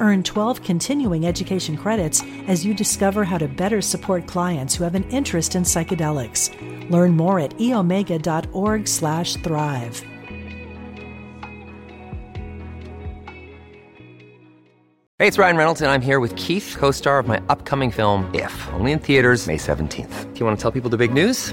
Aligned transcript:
Earn 0.00 0.22
12 0.22 0.62
continuing 0.62 1.26
education 1.26 1.76
credits 1.76 2.22
as 2.48 2.64
you 2.64 2.74
discover 2.74 3.24
how 3.24 3.38
to 3.38 3.46
better 3.46 3.80
support 3.80 4.26
clients 4.26 4.74
who 4.74 4.84
have 4.84 4.94
an 4.94 5.08
interest 5.10 5.54
in 5.54 5.62
psychedelics. 5.62 6.50
Learn 6.90 7.16
more 7.16 7.38
at 7.38 7.56
eomega.org/thrive. 7.58 10.04
Hey, 15.18 15.28
it's 15.28 15.36
Ryan 15.36 15.56
Reynolds, 15.58 15.82
and 15.82 15.90
I'm 15.90 16.00
here 16.00 16.18
with 16.18 16.34
Keith, 16.36 16.76
co 16.78 16.90
star 16.92 17.18
of 17.18 17.28
my 17.28 17.42
upcoming 17.50 17.90
film, 17.90 18.30
If, 18.32 18.72
only 18.72 18.92
in 18.92 18.98
theaters, 18.98 19.46
May 19.46 19.58
17th. 19.58 20.32
Do 20.32 20.40
you 20.40 20.46
want 20.46 20.58
to 20.58 20.62
tell 20.62 20.72
people 20.72 20.88
the 20.88 20.96
big 20.96 21.12
news? 21.12 21.52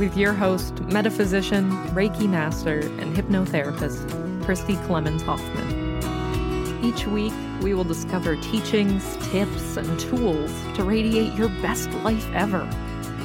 with 0.00 0.16
your 0.16 0.32
host, 0.32 0.80
metaphysician, 0.84 1.70
Reiki 1.88 2.26
master, 2.26 2.78
and 2.78 3.14
hypnotherapist, 3.14 4.42
Christi 4.42 4.76
Clemons 4.76 5.20
Hoffman. 5.20 6.82
Each 6.82 7.06
week, 7.06 7.34
we 7.60 7.74
will 7.74 7.84
discover 7.84 8.36
teachings, 8.36 9.18
tips, 9.30 9.76
and 9.76 10.00
tools 10.00 10.50
to 10.74 10.84
radiate 10.84 11.34
your 11.34 11.50
best 11.60 11.90
life 12.02 12.26
ever 12.32 12.64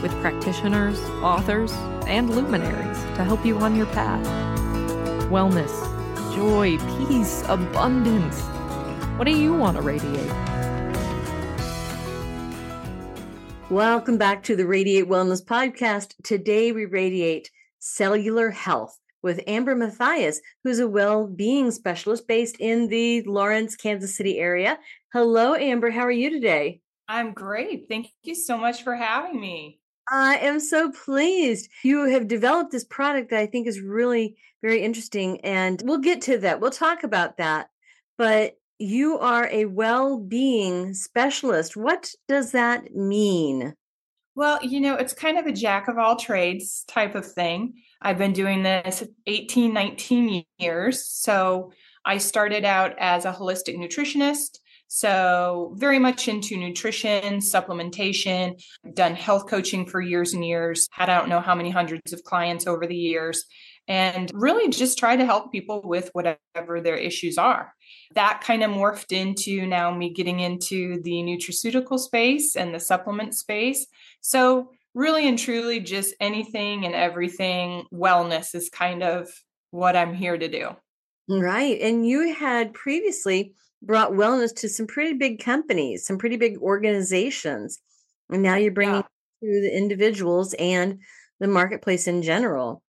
with 0.02 0.12
practitioners, 0.20 1.00
authors, 1.24 1.72
and 2.08 2.36
luminaries 2.36 3.02
to 3.16 3.24
help 3.24 3.46
you 3.46 3.58
on 3.60 3.78
your 3.78 3.88
path. 3.88 4.26
Wellness, 5.32 5.72
joy, 6.36 6.78
peace, 7.08 7.42
abundance. 7.48 8.42
What 9.18 9.24
do 9.24 9.32
you 9.32 9.54
want 9.54 9.78
to 9.78 9.82
radiate? 9.82 10.55
Welcome 13.72 14.20
back 14.20 14.44
to 14.44 14.56
the 14.56 14.68
Radiate 14.68 15.10
Wellness 15.10 15.44
Podcast. 15.44 16.14
Today 16.24 16.72
we 16.72 16.86
radiate 16.86 17.50
cellular 17.80 18.52
health 18.52 19.00
with 19.24 19.42
Amber 19.48 19.74
Matthias, 19.74 20.40
who's 20.64 20.78
a 20.78 20.88
well 20.88 21.26
being 21.26 21.72
specialist 21.72 22.28
based 22.28 22.58
in 22.60 22.90
the 22.90 23.24
Lawrence, 23.24 23.76
Kansas 23.76 24.16
City 24.16 24.38
area. 24.38 24.78
Hello, 25.14 25.56
Amber. 25.56 25.90
How 25.90 26.02
are 26.02 26.12
you 26.12 26.30
today? 26.30 26.82
I'm 27.08 27.34
great. 27.34 27.88
Thank 27.90 28.10
you 28.22 28.36
so 28.36 28.56
much 28.56 28.84
for 28.84 28.96
having 28.96 29.42
me. 29.42 29.80
I 30.12 30.38
am 30.38 30.60
so 30.60 30.92
pleased. 30.92 31.68
You 31.84 32.06
have 32.06 32.28
developed 32.28 32.72
this 32.72 32.86
product 32.86 33.32
that 33.32 33.40
I 33.40 33.48
think 33.48 33.66
is 33.66 33.82
really 33.82 34.38
very 34.62 34.84
interesting, 34.84 35.42
and 35.42 35.82
we'll 35.84 35.98
get 35.98 36.22
to 36.22 36.38
that. 36.38 36.62
We'll 36.62 36.70
talk 36.70 37.04
about 37.04 37.38
that. 37.38 37.70
But 38.16 38.58
you 38.80 39.18
are 39.20 39.48
a 39.52 39.66
well 39.66 40.18
being 40.18 40.94
specialist. 40.94 41.78
What 41.78 42.12
does 42.28 42.52
that 42.52 42.94
mean? 42.94 43.74
Well, 44.36 44.60
you 44.62 44.82
know, 44.82 44.96
it's 44.96 45.14
kind 45.14 45.38
of 45.38 45.46
a 45.46 45.54
jack 45.54 45.88
of 45.88 45.98
all 45.98 46.18
trades 46.18 46.84
type 46.88 47.16
of 47.16 47.26
thing. 47.26 47.76
I've 48.02 48.18
been 48.18 48.34
doing 48.34 48.64
this 48.64 49.04
18, 49.28 49.74
19 49.74 50.44
years. 50.58 51.08
So 51.08 51.72
I 52.04 52.18
started 52.18 52.66
out 52.66 52.96
as 53.00 53.24
a 53.24 53.32
holistic 53.32 53.78
nutritionist. 53.78 54.60
So, 54.88 55.74
very 55.78 55.98
much 55.98 56.28
into 56.28 56.58
nutrition, 56.58 57.40
supplementation, 57.40 58.62
done 58.94 59.16
health 59.16 59.50
coaching 59.50 59.88
for 59.88 60.00
years 60.00 60.34
and 60.34 60.46
years, 60.46 60.88
had 60.92 61.10
I 61.10 61.18
don't 61.18 61.28
know 61.28 61.42
how 61.42 61.56
many 61.56 61.72
hundreds 61.72 62.14
of 62.14 62.24
clients 62.24 62.68
over 62.68 62.86
the 62.86 62.96
years 62.96 63.46
and 63.88 64.32
really 64.34 64.70
just 64.70 64.98
try 64.98 65.16
to 65.16 65.26
help 65.26 65.52
people 65.52 65.82
with 65.84 66.10
whatever 66.14 66.82
their 66.82 66.98
issues 66.98 67.38
are. 67.38 67.74
That 68.14 68.42
kind 68.42 68.64
of 68.64 68.72
morphed 68.72 69.12
into 69.12 69.66
now 69.66 69.92
me 69.92 70.12
getting 70.12 70.40
into 70.40 71.02
the 71.02 71.12
nutraceutical 71.12 72.00
space 72.00 72.56
and 72.56 72.74
the 72.74 72.80
supplement 72.80 73.36
space. 73.36 73.88
So, 74.22 74.72
really 74.94 75.28
and 75.28 75.38
truly, 75.38 75.80
just 75.80 76.16
anything 76.20 76.86
and 76.86 76.96
everything 76.96 77.86
wellness 77.94 78.56
is 78.56 78.70
kind 78.70 79.04
of 79.04 79.30
what 79.72 79.96
I'm 79.96 80.14
here 80.14 80.38
to 80.38 80.48
do. 80.48 80.70
Right. 81.28 81.80
And 81.82 82.08
you 82.08 82.34
had 82.34 82.74
previously 82.74 83.54
brought 83.82 84.12
wellness 84.12 84.56
to 84.58 84.70
some 84.70 84.88
pretty 84.88 85.14
big 85.14 85.44
companies, 85.44 86.06
some 86.06 86.18
pretty 86.18 86.38
big 86.38 86.58
organizations. 86.60 87.80
And 88.30 88.42
now 88.42 88.56
you're 88.56 88.72
bringing 88.72 88.96
yeah. 88.96 89.02
to 89.02 89.62
the 89.62 89.76
individuals 89.76 90.54
and 90.56 91.00
the 91.40 91.48
marketplace 91.48 92.08
in 92.08 92.22
general. 92.22 92.82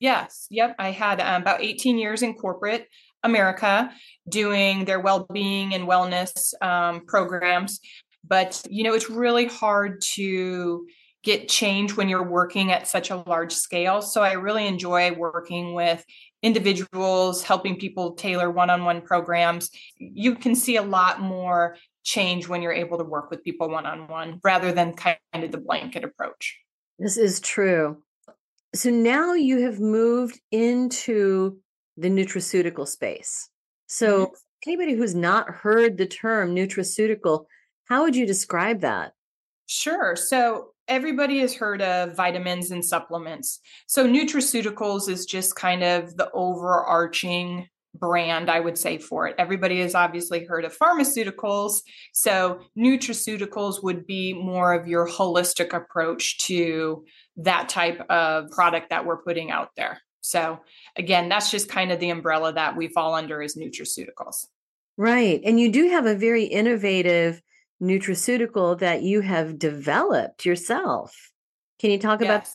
Yes. 0.00 0.46
Yep. 0.50 0.76
I 0.78 0.90
had 0.90 1.20
um, 1.20 1.42
about 1.42 1.62
18 1.62 1.98
years 1.98 2.22
in 2.22 2.34
corporate 2.34 2.86
America 3.22 3.90
doing 4.28 4.84
their 4.84 5.00
well 5.00 5.26
being 5.32 5.74
and 5.74 5.88
wellness 5.88 6.54
um, 6.62 7.04
programs. 7.06 7.80
But, 8.26 8.62
you 8.68 8.84
know, 8.84 8.94
it's 8.94 9.08
really 9.08 9.46
hard 9.46 10.00
to 10.14 10.86
get 11.24 11.48
change 11.48 11.96
when 11.96 12.08
you're 12.08 12.28
working 12.28 12.70
at 12.70 12.86
such 12.86 13.10
a 13.10 13.22
large 13.26 13.52
scale. 13.52 14.02
So 14.02 14.22
I 14.22 14.32
really 14.32 14.66
enjoy 14.66 15.12
working 15.12 15.74
with 15.74 16.04
individuals, 16.42 17.42
helping 17.42 17.76
people 17.76 18.12
tailor 18.12 18.50
one 18.50 18.70
on 18.70 18.84
one 18.84 19.00
programs. 19.02 19.70
You 19.96 20.36
can 20.36 20.54
see 20.54 20.76
a 20.76 20.82
lot 20.82 21.20
more 21.20 21.76
change 22.04 22.48
when 22.48 22.62
you're 22.62 22.72
able 22.72 22.98
to 22.98 23.04
work 23.04 23.30
with 23.30 23.44
people 23.44 23.68
one 23.68 23.84
on 23.84 24.08
one 24.08 24.40
rather 24.44 24.72
than 24.72 24.94
kind 24.94 25.18
of 25.34 25.50
the 25.50 25.58
blanket 25.58 26.04
approach. 26.04 26.58
This 26.98 27.16
is 27.16 27.40
true. 27.40 28.02
So 28.74 28.90
now 28.90 29.34
you 29.34 29.62
have 29.62 29.80
moved 29.80 30.40
into 30.50 31.58
the 31.98 32.08
nutraceutical 32.08 32.86
space. 32.86 33.50
So, 33.86 34.26
mm-hmm. 34.26 34.34
anybody 34.70 34.94
who's 34.94 35.14
not 35.14 35.50
heard 35.50 35.98
the 35.98 36.06
term 36.06 36.54
nutraceutical, 36.54 37.46
how 37.86 38.02
would 38.02 38.14
you 38.14 38.26
describe 38.26 38.80
that? 38.82 39.12
Sure. 39.66 40.14
So, 40.14 40.72
everybody 40.86 41.40
has 41.40 41.54
heard 41.54 41.82
of 41.82 42.14
vitamins 42.14 42.70
and 42.70 42.84
supplements. 42.84 43.60
So, 43.86 44.06
nutraceuticals 44.06 45.08
is 45.08 45.26
just 45.26 45.56
kind 45.56 45.82
of 45.82 46.16
the 46.16 46.30
overarching 46.32 47.68
brand, 47.94 48.50
I 48.50 48.60
would 48.60 48.78
say, 48.78 48.98
for 48.98 49.26
it. 49.26 49.34
Everybody 49.38 49.80
has 49.80 49.94
obviously 49.94 50.44
heard 50.44 50.64
of 50.64 50.76
pharmaceuticals. 50.76 51.80
So, 52.12 52.60
nutraceuticals 52.78 53.82
would 53.82 54.06
be 54.06 54.34
more 54.34 54.72
of 54.72 54.86
your 54.86 55.08
holistic 55.08 55.72
approach 55.72 56.38
to 56.46 57.04
that 57.38 57.68
type 57.68 58.00
of 58.08 58.50
product 58.50 58.90
that 58.90 59.04
we're 59.04 59.22
putting 59.22 59.50
out 59.50 59.70
there. 59.76 60.00
So 60.20 60.60
again, 60.96 61.28
that's 61.28 61.50
just 61.50 61.68
kind 61.68 61.92
of 61.92 62.00
the 62.00 62.10
umbrella 62.10 62.52
that 62.52 62.76
we 62.76 62.88
fall 62.88 63.14
under 63.14 63.42
as 63.42 63.54
nutraceuticals. 63.54 64.46
Right. 64.96 65.40
And 65.44 65.60
you 65.60 65.70
do 65.70 65.88
have 65.90 66.06
a 66.06 66.14
very 66.14 66.44
innovative 66.44 67.40
nutraceutical 67.80 68.78
that 68.80 69.02
you 69.02 69.20
have 69.20 69.58
developed 69.58 70.44
yourself. 70.44 71.32
Can 71.78 71.90
you 71.90 71.98
talk 71.98 72.20
yes. 72.20 72.26
about 72.26 72.48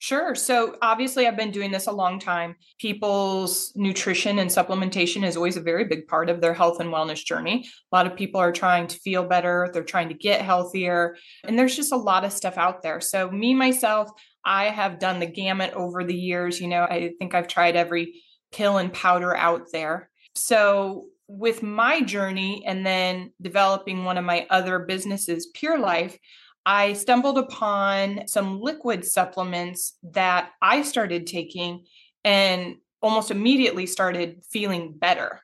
Sure. 0.00 0.36
So 0.36 0.76
obviously, 0.80 1.26
I've 1.26 1.36
been 1.36 1.50
doing 1.50 1.72
this 1.72 1.88
a 1.88 1.92
long 1.92 2.20
time. 2.20 2.54
People's 2.78 3.72
nutrition 3.74 4.38
and 4.38 4.48
supplementation 4.48 5.26
is 5.26 5.36
always 5.36 5.56
a 5.56 5.60
very 5.60 5.84
big 5.86 6.06
part 6.06 6.30
of 6.30 6.40
their 6.40 6.54
health 6.54 6.78
and 6.78 6.92
wellness 6.92 7.24
journey. 7.24 7.66
A 7.92 7.96
lot 7.96 8.06
of 8.06 8.16
people 8.16 8.40
are 8.40 8.52
trying 8.52 8.86
to 8.86 8.98
feel 9.00 9.24
better, 9.24 9.68
they're 9.72 9.82
trying 9.82 10.08
to 10.08 10.14
get 10.14 10.40
healthier, 10.40 11.16
and 11.42 11.58
there's 11.58 11.74
just 11.74 11.90
a 11.90 11.96
lot 11.96 12.24
of 12.24 12.32
stuff 12.32 12.56
out 12.56 12.80
there. 12.80 13.00
So, 13.00 13.28
me, 13.28 13.54
myself, 13.54 14.08
I 14.48 14.70
have 14.70 14.98
done 14.98 15.20
the 15.20 15.26
gamut 15.26 15.74
over 15.74 16.02
the 16.02 16.16
years. 16.16 16.58
You 16.58 16.68
know, 16.68 16.84
I 16.84 17.12
think 17.18 17.34
I've 17.34 17.48
tried 17.48 17.76
every 17.76 18.22
pill 18.50 18.78
and 18.78 18.92
powder 18.92 19.36
out 19.36 19.66
there. 19.72 20.08
So, 20.34 21.06
with 21.30 21.62
my 21.62 22.00
journey 22.00 22.64
and 22.66 22.86
then 22.86 23.32
developing 23.42 24.04
one 24.04 24.16
of 24.16 24.24
my 24.24 24.46
other 24.48 24.78
businesses, 24.78 25.48
Pure 25.52 25.80
Life, 25.80 26.18
I 26.64 26.94
stumbled 26.94 27.36
upon 27.36 28.26
some 28.26 28.60
liquid 28.60 29.04
supplements 29.04 29.98
that 30.02 30.52
I 30.62 30.80
started 30.80 31.26
taking 31.26 31.84
and 32.24 32.76
almost 33.02 33.30
immediately 33.30 33.84
started 33.84 34.40
feeling 34.50 34.94
better. 34.96 35.42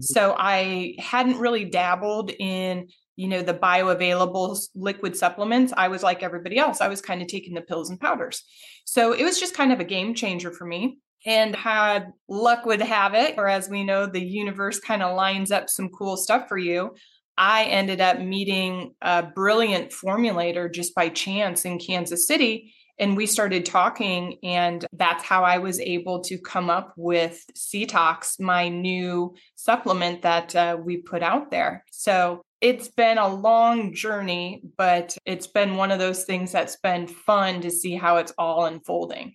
Mm-hmm. 0.00 0.14
So 0.14 0.34
I 0.38 0.94
hadn't 0.98 1.38
really 1.38 1.66
dabbled 1.66 2.30
in 2.30 2.88
you 3.20 3.28
know, 3.28 3.42
the 3.42 3.52
bioavailable 3.52 4.58
liquid 4.74 5.14
supplements, 5.14 5.74
I 5.76 5.88
was 5.88 6.02
like 6.02 6.22
everybody 6.22 6.56
else. 6.56 6.80
I 6.80 6.88
was 6.88 7.02
kind 7.02 7.20
of 7.20 7.28
taking 7.28 7.52
the 7.52 7.60
pills 7.60 7.90
and 7.90 8.00
powders. 8.00 8.42
So 8.86 9.12
it 9.12 9.24
was 9.24 9.38
just 9.38 9.54
kind 9.54 9.72
of 9.72 9.78
a 9.78 9.84
game 9.84 10.14
changer 10.14 10.50
for 10.50 10.66
me. 10.66 10.96
And 11.26 11.54
had 11.54 12.12
luck 12.30 12.64
would 12.64 12.80
have 12.80 13.12
it, 13.12 13.34
or 13.36 13.46
as 13.46 13.68
we 13.68 13.84
know, 13.84 14.06
the 14.06 14.24
universe 14.24 14.80
kind 14.80 15.02
of 15.02 15.14
lines 15.14 15.52
up 15.52 15.68
some 15.68 15.90
cool 15.90 16.16
stuff 16.16 16.48
for 16.48 16.56
you. 16.56 16.94
I 17.36 17.64
ended 17.64 18.00
up 18.00 18.20
meeting 18.20 18.94
a 19.02 19.22
brilliant 19.22 19.92
formulator 19.92 20.72
just 20.72 20.94
by 20.94 21.10
chance 21.10 21.66
in 21.66 21.78
Kansas 21.78 22.26
City. 22.26 22.72
And 22.98 23.18
we 23.18 23.26
started 23.26 23.66
talking, 23.66 24.38
and 24.42 24.86
that's 24.94 25.24
how 25.24 25.44
I 25.44 25.58
was 25.58 25.78
able 25.78 26.22
to 26.22 26.38
come 26.38 26.70
up 26.70 26.94
with 26.96 27.44
SeaTox, 27.54 28.40
my 28.40 28.70
new 28.70 29.34
supplement 29.56 30.22
that 30.22 30.56
uh, 30.56 30.78
we 30.82 31.02
put 31.02 31.22
out 31.22 31.50
there. 31.50 31.84
So 31.90 32.44
it's 32.60 32.88
been 32.88 33.18
a 33.18 33.28
long 33.28 33.94
journey, 33.94 34.62
but 34.76 35.16
it's 35.24 35.46
been 35.46 35.76
one 35.76 35.90
of 35.90 35.98
those 35.98 36.24
things 36.24 36.52
that's 36.52 36.76
been 36.76 37.06
fun 37.06 37.60
to 37.62 37.70
see 37.70 37.94
how 37.94 38.18
it's 38.18 38.32
all 38.36 38.66
unfolding. 38.66 39.34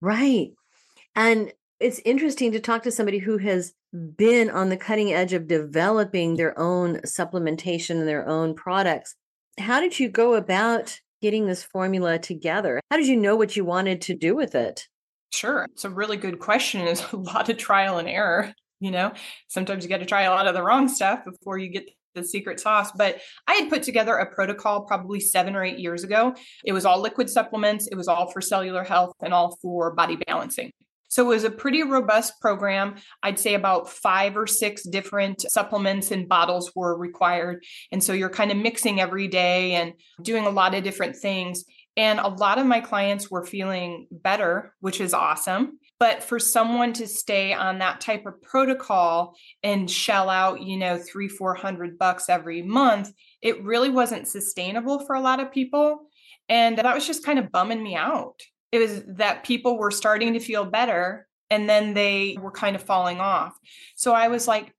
Right. 0.00 0.50
And 1.14 1.52
it's 1.80 2.00
interesting 2.04 2.52
to 2.52 2.60
talk 2.60 2.82
to 2.82 2.90
somebody 2.90 3.18
who 3.18 3.38
has 3.38 3.72
been 4.16 4.50
on 4.50 4.68
the 4.68 4.76
cutting 4.76 5.12
edge 5.12 5.32
of 5.32 5.46
developing 5.46 6.36
their 6.36 6.58
own 6.58 6.96
supplementation 7.00 7.98
and 7.98 8.08
their 8.08 8.28
own 8.28 8.54
products. 8.54 9.14
How 9.58 9.80
did 9.80 10.00
you 10.00 10.08
go 10.08 10.34
about 10.34 10.98
getting 11.22 11.46
this 11.46 11.62
formula 11.62 12.18
together? 12.18 12.80
How 12.90 12.96
did 12.96 13.06
you 13.06 13.16
know 13.16 13.36
what 13.36 13.56
you 13.56 13.64
wanted 13.64 14.00
to 14.02 14.14
do 14.14 14.34
with 14.34 14.54
it? 14.54 14.88
Sure. 15.32 15.66
It's 15.72 15.84
a 15.84 15.90
really 15.90 16.16
good 16.16 16.40
question. 16.40 16.82
It's 16.82 17.04
a 17.12 17.16
lot 17.16 17.48
of 17.48 17.56
trial 17.56 17.98
and 17.98 18.08
error. 18.08 18.52
You 18.80 18.90
know, 18.90 19.12
sometimes 19.48 19.84
you 19.84 19.88
got 19.88 20.00
to 20.00 20.06
try 20.06 20.22
a 20.22 20.30
lot 20.30 20.46
of 20.46 20.54
the 20.54 20.62
wrong 20.62 20.88
stuff 20.88 21.24
before 21.24 21.56
you 21.56 21.70
get 21.70 21.88
the 22.14 22.24
secret 22.24 22.60
sauce. 22.60 22.90
But 22.92 23.20
I 23.46 23.54
had 23.54 23.68
put 23.68 23.82
together 23.82 24.16
a 24.16 24.32
protocol 24.32 24.82
probably 24.82 25.20
seven 25.20 25.56
or 25.56 25.64
eight 25.64 25.78
years 25.78 26.04
ago. 26.04 26.34
It 26.64 26.72
was 26.72 26.84
all 26.84 27.00
liquid 27.00 27.30
supplements, 27.30 27.86
it 27.88 27.96
was 27.96 28.08
all 28.08 28.30
for 28.30 28.40
cellular 28.40 28.84
health 28.84 29.14
and 29.22 29.34
all 29.34 29.58
for 29.62 29.94
body 29.94 30.16
balancing. 30.26 30.72
So 31.14 31.24
it 31.26 31.28
was 31.28 31.44
a 31.44 31.50
pretty 31.50 31.84
robust 31.84 32.40
program. 32.40 32.96
I'd 33.22 33.38
say 33.38 33.54
about 33.54 33.88
five 33.88 34.36
or 34.36 34.48
six 34.48 34.82
different 34.82 35.42
supplements 35.42 36.10
and 36.10 36.28
bottles 36.28 36.72
were 36.74 36.98
required. 36.98 37.62
And 37.92 38.02
so 38.02 38.12
you're 38.12 38.30
kind 38.30 38.50
of 38.50 38.56
mixing 38.56 39.00
every 39.00 39.28
day 39.28 39.74
and 39.74 39.92
doing 40.22 40.44
a 40.44 40.50
lot 40.50 40.74
of 40.74 40.82
different 40.82 41.14
things. 41.14 41.64
And 41.96 42.18
a 42.18 42.26
lot 42.26 42.58
of 42.58 42.66
my 42.66 42.80
clients 42.80 43.30
were 43.30 43.46
feeling 43.46 44.08
better, 44.10 44.74
which 44.80 45.00
is 45.00 45.14
awesome. 45.14 45.78
But 46.00 46.22
for 46.22 46.38
someone 46.38 46.92
to 46.94 47.06
stay 47.06 47.52
on 47.52 47.78
that 47.78 48.00
type 48.00 48.26
of 48.26 48.42
protocol 48.42 49.36
and 49.62 49.90
shell 49.90 50.28
out, 50.28 50.60
you 50.60 50.76
know, 50.76 50.98
three, 50.98 51.28
four 51.28 51.54
hundred 51.54 51.98
bucks 51.98 52.28
every 52.28 52.62
month, 52.62 53.12
it 53.40 53.62
really 53.62 53.90
wasn't 53.90 54.28
sustainable 54.28 55.00
for 55.06 55.14
a 55.14 55.20
lot 55.20 55.40
of 55.40 55.52
people. 55.52 56.08
And 56.48 56.78
that 56.78 56.94
was 56.94 57.06
just 57.06 57.24
kind 57.24 57.38
of 57.38 57.52
bumming 57.52 57.82
me 57.82 57.94
out 57.96 58.40
it 58.74 58.80
was 58.80 59.04
that 59.06 59.44
people 59.44 59.78
were 59.78 59.92
starting 59.92 60.32
to 60.32 60.40
feel 60.40 60.64
better 60.64 61.28
and 61.48 61.68
then 61.68 61.94
they 61.94 62.36
were 62.40 62.50
kind 62.50 62.74
of 62.74 62.82
falling 62.82 63.20
off. 63.20 63.56
So 63.94 64.12
I 64.12 64.26
was 64.26 64.48
like, 64.48 64.74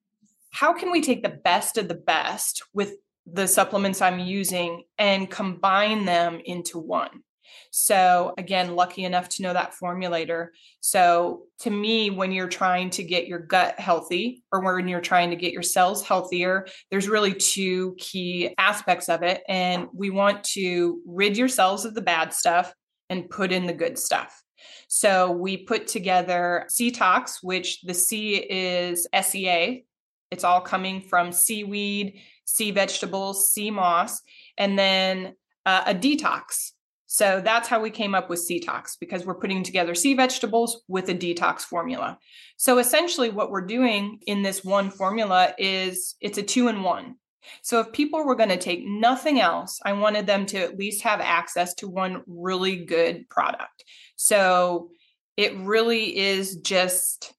how 0.51 0.73
can 0.73 0.91
we 0.91 0.99
take 0.99 1.23
the 1.23 1.29
best 1.29 1.77
of 1.77 1.87
the 1.87 1.95
best 1.95 2.61
with 2.73 2.95
the 3.25 3.47
supplements 3.47 4.01
I'm 4.01 4.19
using 4.19 4.83
and 4.97 5.31
combine 5.31 6.03
them 6.03 6.41
into 6.43 6.77
one? 6.77 7.23
So, 7.71 8.33
again, 8.37 8.75
lucky 8.75 9.03
enough 9.03 9.29
to 9.29 9.43
know 9.43 9.53
that 9.53 9.73
formulator. 9.81 10.49
So, 10.81 11.43
to 11.59 11.69
me, 11.69 12.09
when 12.09 12.31
you're 12.31 12.47
trying 12.47 12.89
to 12.91 13.03
get 13.03 13.27
your 13.27 13.39
gut 13.39 13.79
healthy 13.79 14.43
or 14.51 14.61
when 14.61 14.87
you're 14.87 15.01
trying 15.01 15.29
to 15.31 15.35
get 15.35 15.53
your 15.53 15.63
cells 15.63 16.03
healthier, 16.03 16.67
there's 16.91 17.09
really 17.09 17.33
two 17.33 17.95
key 17.97 18.53
aspects 18.57 19.09
of 19.09 19.23
it. 19.23 19.43
And 19.47 19.87
we 19.93 20.09
want 20.09 20.43
to 20.55 21.01
rid 21.05 21.37
yourselves 21.37 21.85
of 21.85 21.93
the 21.93 22.01
bad 22.01 22.33
stuff 22.33 22.73
and 23.09 23.29
put 23.29 23.51
in 23.51 23.65
the 23.65 23.73
good 23.73 23.97
stuff. 23.97 24.41
So 24.87 25.31
we 25.31 25.57
put 25.57 25.87
together 25.87 26.65
SeaTox, 26.69 27.37
which 27.41 27.81
the 27.81 27.93
C 27.93 28.35
is 28.35 29.07
SEA. 29.21 29.85
It's 30.31 30.43
all 30.43 30.61
coming 30.61 31.01
from 31.01 31.31
seaweed, 31.31 32.19
sea 32.45 32.71
vegetables, 32.71 33.51
sea 33.51 33.71
moss, 33.71 34.21
and 34.57 34.77
then 34.77 35.35
uh, 35.65 35.83
a 35.87 35.95
detox. 35.95 36.71
So 37.15 37.39
that's 37.39 37.69
how 37.69 37.79
we 37.79 37.91
came 37.91 38.13
up 38.13 38.29
with 38.29 38.45
SeaTox 38.45 38.99
because 38.99 39.25
we're 39.25 39.39
putting 39.39 39.63
together 39.63 39.95
sea 39.95 40.15
vegetables 40.15 40.81
with 40.89 41.07
a 41.07 41.13
detox 41.13 41.61
formula. 41.61 42.19
So 42.57 42.77
essentially, 42.77 43.29
what 43.29 43.51
we're 43.51 43.65
doing 43.65 44.19
in 44.27 44.41
this 44.41 44.65
one 44.65 44.89
formula 44.89 45.53
is 45.57 46.15
it's 46.19 46.37
a 46.37 46.43
two 46.43 46.67
in 46.67 46.83
one. 46.83 47.15
So 47.61 47.79
if 47.79 47.93
people 47.93 48.25
were 48.25 48.35
going 48.35 48.49
to 48.49 48.57
take 48.57 48.83
nothing 48.85 49.39
else, 49.39 49.79
I 49.85 49.93
wanted 49.93 50.27
them 50.27 50.45
to 50.47 50.57
at 50.57 50.77
least 50.77 51.03
have 51.03 51.21
access 51.21 51.73
to 51.75 51.87
one 51.87 52.21
really 52.27 52.83
good 52.83 53.29
product. 53.29 53.85
So 54.17 54.89
it 55.37 55.55
really 55.55 56.17
is 56.17 56.57
just 56.57 57.33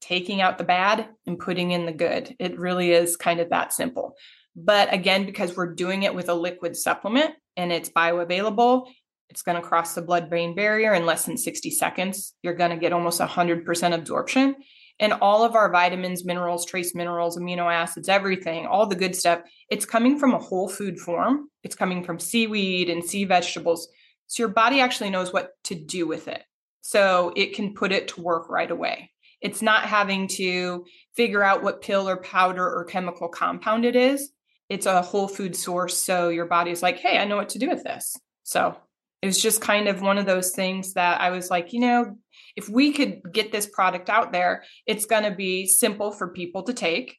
taking 0.00 0.40
out 0.40 0.56
the 0.56 0.62
bad 0.62 1.08
and 1.26 1.36
putting 1.36 1.72
in 1.72 1.84
the 1.84 1.90
good. 1.90 2.36
It 2.38 2.60
really 2.60 2.92
is 2.92 3.16
kind 3.16 3.40
of 3.40 3.50
that 3.50 3.72
simple. 3.72 4.14
But 4.54 4.94
again, 4.94 5.26
because 5.26 5.56
we're 5.56 5.74
doing 5.74 6.04
it 6.04 6.14
with 6.14 6.28
a 6.28 6.34
liquid 6.34 6.76
supplement 6.76 7.34
and 7.56 7.72
it's 7.72 7.90
bioavailable, 7.90 8.86
it's 9.28 9.42
going 9.42 9.60
to 9.60 9.66
cross 9.66 9.94
the 9.94 10.02
blood 10.02 10.30
brain 10.30 10.54
barrier 10.54 10.94
in 10.94 11.06
less 11.06 11.24
than 11.24 11.36
60 11.36 11.70
seconds. 11.70 12.34
You're 12.42 12.54
going 12.54 12.70
to 12.70 12.76
get 12.76 12.92
almost 12.92 13.20
100% 13.20 13.94
absorption 13.94 14.56
and 14.98 15.12
all 15.12 15.44
of 15.44 15.54
our 15.54 15.70
vitamins, 15.70 16.24
minerals, 16.24 16.64
trace 16.64 16.94
minerals, 16.94 17.36
amino 17.36 17.72
acids, 17.72 18.08
everything, 18.08 18.66
all 18.66 18.86
the 18.86 18.96
good 18.96 19.14
stuff, 19.14 19.42
it's 19.68 19.84
coming 19.84 20.18
from 20.18 20.32
a 20.32 20.38
whole 20.38 20.68
food 20.68 20.98
form. 20.98 21.50
It's 21.62 21.76
coming 21.76 22.02
from 22.02 22.18
seaweed 22.18 22.88
and 22.88 23.04
sea 23.04 23.24
vegetables. 23.24 23.88
So 24.26 24.42
your 24.42 24.48
body 24.48 24.80
actually 24.80 25.10
knows 25.10 25.32
what 25.32 25.50
to 25.64 25.74
do 25.74 26.06
with 26.06 26.28
it. 26.28 26.42
So 26.80 27.32
it 27.36 27.54
can 27.54 27.74
put 27.74 27.92
it 27.92 28.08
to 28.08 28.22
work 28.22 28.48
right 28.48 28.70
away. 28.70 29.10
It's 29.42 29.60
not 29.60 29.84
having 29.84 30.28
to 30.28 30.86
figure 31.14 31.42
out 31.42 31.62
what 31.62 31.82
pill 31.82 32.08
or 32.08 32.16
powder 32.16 32.64
or 32.64 32.84
chemical 32.84 33.28
compound 33.28 33.84
it 33.84 33.96
is. 33.96 34.30
It's 34.68 34.86
a 34.86 35.02
whole 35.02 35.28
food 35.28 35.54
source. 35.54 36.00
So 36.00 36.30
your 36.30 36.46
body's 36.46 36.82
like, 36.82 36.98
hey, 36.98 37.18
I 37.18 37.26
know 37.26 37.36
what 37.36 37.50
to 37.50 37.58
do 37.58 37.68
with 37.68 37.84
this. 37.84 38.16
So 38.44 38.76
it 39.22 39.26
was 39.26 39.40
just 39.40 39.60
kind 39.60 39.88
of 39.88 40.02
one 40.02 40.18
of 40.18 40.26
those 40.26 40.52
things 40.52 40.94
that 40.94 41.20
I 41.20 41.30
was 41.30 41.50
like, 41.50 41.72
you 41.72 41.80
know, 41.80 42.16
if 42.54 42.68
we 42.68 42.92
could 42.92 43.20
get 43.32 43.52
this 43.52 43.66
product 43.66 44.08
out 44.08 44.32
there, 44.32 44.64
it's 44.86 45.06
going 45.06 45.24
to 45.24 45.34
be 45.34 45.66
simple 45.66 46.12
for 46.12 46.28
people 46.28 46.62
to 46.64 46.74
take. 46.74 47.18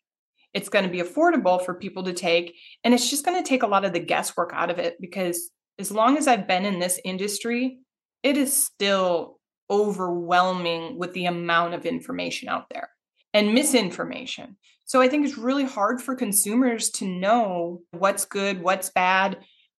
It's 0.53 0.69
going 0.69 0.85
to 0.85 0.91
be 0.91 1.01
affordable 1.01 1.63
for 1.63 1.73
people 1.75 2.03
to 2.03 2.13
take. 2.13 2.55
And 2.83 2.93
it's 2.93 3.09
just 3.09 3.25
going 3.25 3.41
to 3.41 3.47
take 3.47 3.63
a 3.63 3.67
lot 3.67 3.85
of 3.85 3.93
the 3.93 3.99
guesswork 3.99 4.51
out 4.53 4.71
of 4.71 4.79
it 4.79 4.97
because 4.99 5.51
as 5.79 5.91
long 5.91 6.17
as 6.17 6.27
I've 6.27 6.47
been 6.47 6.65
in 6.65 6.79
this 6.79 6.99
industry, 7.03 7.79
it 8.23 8.37
is 8.37 8.51
still 8.53 9.39
overwhelming 9.69 10.97
with 10.97 11.13
the 11.13 11.25
amount 11.25 11.73
of 11.73 11.85
information 11.85 12.49
out 12.49 12.69
there 12.69 12.89
and 13.33 13.53
misinformation. 13.53 14.57
So 14.85 15.01
I 15.01 15.09
think 15.09 15.25
it's 15.25 15.37
really 15.37 15.65
hard 15.65 16.01
for 16.01 16.15
consumers 16.15 16.89
to 16.91 17.05
know 17.05 17.81
what's 17.91 18.25
good, 18.25 18.61
what's 18.61 18.89
bad, 18.89 19.37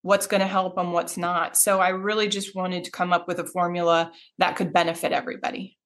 what's 0.08 0.26
going 0.26 0.40
to 0.40 0.46
help 0.46 0.78
and 0.78 0.94
what's 0.94 1.18
not. 1.18 1.54
So 1.54 1.80
I 1.80 1.90
really 1.90 2.28
just 2.28 2.56
wanted 2.56 2.84
to 2.84 2.90
come 2.90 3.12
up 3.12 3.28
with 3.28 3.38
a 3.40 3.44
formula 3.44 4.10
that 4.38 4.56
could 4.56 4.72
benefit 4.72 5.12
everybody. 5.12 5.76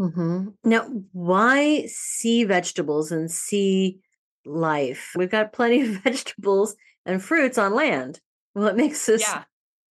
Mm-hmm. 0.00 0.48
Now, 0.64 0.88
why 1.12 1.84
sea 1.86 2.44
vegetables 2.44 3.12
and 3.12 3.30
sea 3.30 3.98
life? 4.46 5.12
We've 5.14 5.30
got 5.30 5.52
plenty 5.52 5.82
of 5.82 5.88
vegetables 6.02 6.74
and 7.04 7.22
fruits 7.22 7.58
on 7.58 7.74
land. 7.74 8.18
What 8.54 8.76
makes 8.76 9.04
this? 9.04 9.20
Yeah. 9.20 9.44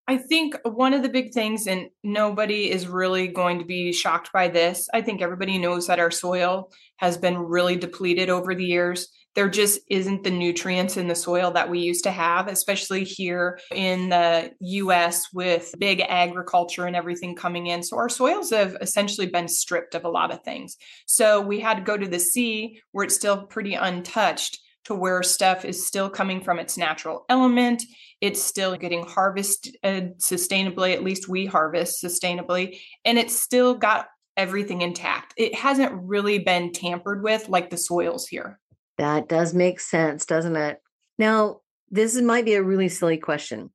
I 0.07 0.17
think 0.17 0.55
one 0.63 0.95
of 0.95 1.03
the 1.03 1.09
big 1.09 1.31
things, 1.31 1.67
and 1.67 1.89
nobody 2.03 2.71
is 2.71 2.87
really 2.87 3.27
going 3.27 3.59
to 3.59 3.65
be 3.65 3.93
shocked 3.93 4.31
by 4.33 4.47
this. 4.47 4.89
I 4.95 5.01
think 5.01 5.21
everybody 5.21 5.59
knows 5.59 5.85
that 5.85 5.99
our 5.99 6.11
soil 6.11 6.71
has 6.97 7.17
been 7.17 7.37
really 7.37 7.75
depleted 7.75 8.31
over 8.31 8.55
the 8.55 8.65
years 8.65 9.09
there 9.35 9.49
just 9.49 9.81
isn't 9.89 10.23
the 10.23 10.31
nutrients 10.31 10.97
in 10.97 11.07
the 11.07 11.15
soil 11.15 11.51
that 11.51 11.69
we 11.69 11.79
used 11.79 12.05
to 12.05 12.11
have, 12.11 12.47
especially 12.47 13.03
here 13.03 13.59
in 13.71 14.09
the 14.09 14.51
US 14.61 15.33
with 15.33 15.75
big 15.77 16.01
agriculture 16.01 16.85
and 16.85 16.95
everything 16.95 17.35
coming 17.35 17.67
in. 17.67 17.83
So 17.83 17.97
our 17.97 18.09
soils 18.09 18.49
have 18.51 18.77
essentially 18.81 19.27
been 19.27 19.49
stripped 19.49 19.93
of 19.93 20.05
a 20.05 20.09
lot 20.09 20.31
of 20.31 20.43
things. 20.43 20.77
So 21.05 21.41
we 21.41 21.59
had 21.59 21.75
to 21.77 21.83
go 21.83 21.97
to 21.97 22.07
the 22.07 22.19
sea 22.19 22.81
where 22.91 23.05
it's 23.05 23.15
still 23.15 23.45
pretty 23.45 23.73
untouched 23.73 24.59
to 24.85 24.95
where 24.95 25.21
stuff 25.23 25.65
is 25.65 25.85
still 25.85 26.09
coming 26.09 26.41
from 26.41 26.59
its 26.59 26.77
natural 26.77 27.25
element. 27.27 27.83
It's 28.21 28.41
still 28.41 28.77
getting 28.77 29.05
harvested 29.05 29.75
uh, 29.83 30.01
sustainably, 30.17 30.93
at 30.93 31.03
least 31.03 31.27
we 31.27 31.45
harvest 31.45 32.03
sustainably, 32.03 32.79
and 33.03 33.17
it's 33.17 33.37
still 33.37 33.73
got 33.73 34.07
everything 34.37 34.81
intact. 34.81 35.33
It 35.37 35.55
hasn't 35.55 35.93
really 35.93 36.39
been 36.39 36.71
tampered 36.71 37.23
with 37.23 37.49
like 37.49 37.69
the 37.69 37.77
soils 37.77 38.27
here. 38.27 38.59
That 38.97 39.27
does 39.27 39.53
make 39.53 39.79
sense, 39.79 40.25
doesn't 40.25 40.55
it? 40.55 40.81
Now, 41.17 41.61
this 41.89 42.15
might 42.19 42.45
be 42.45 42.55
a 42.55 42.63
really 42.63 42.89
silly 42.89 43.17
question, 43.17 43.71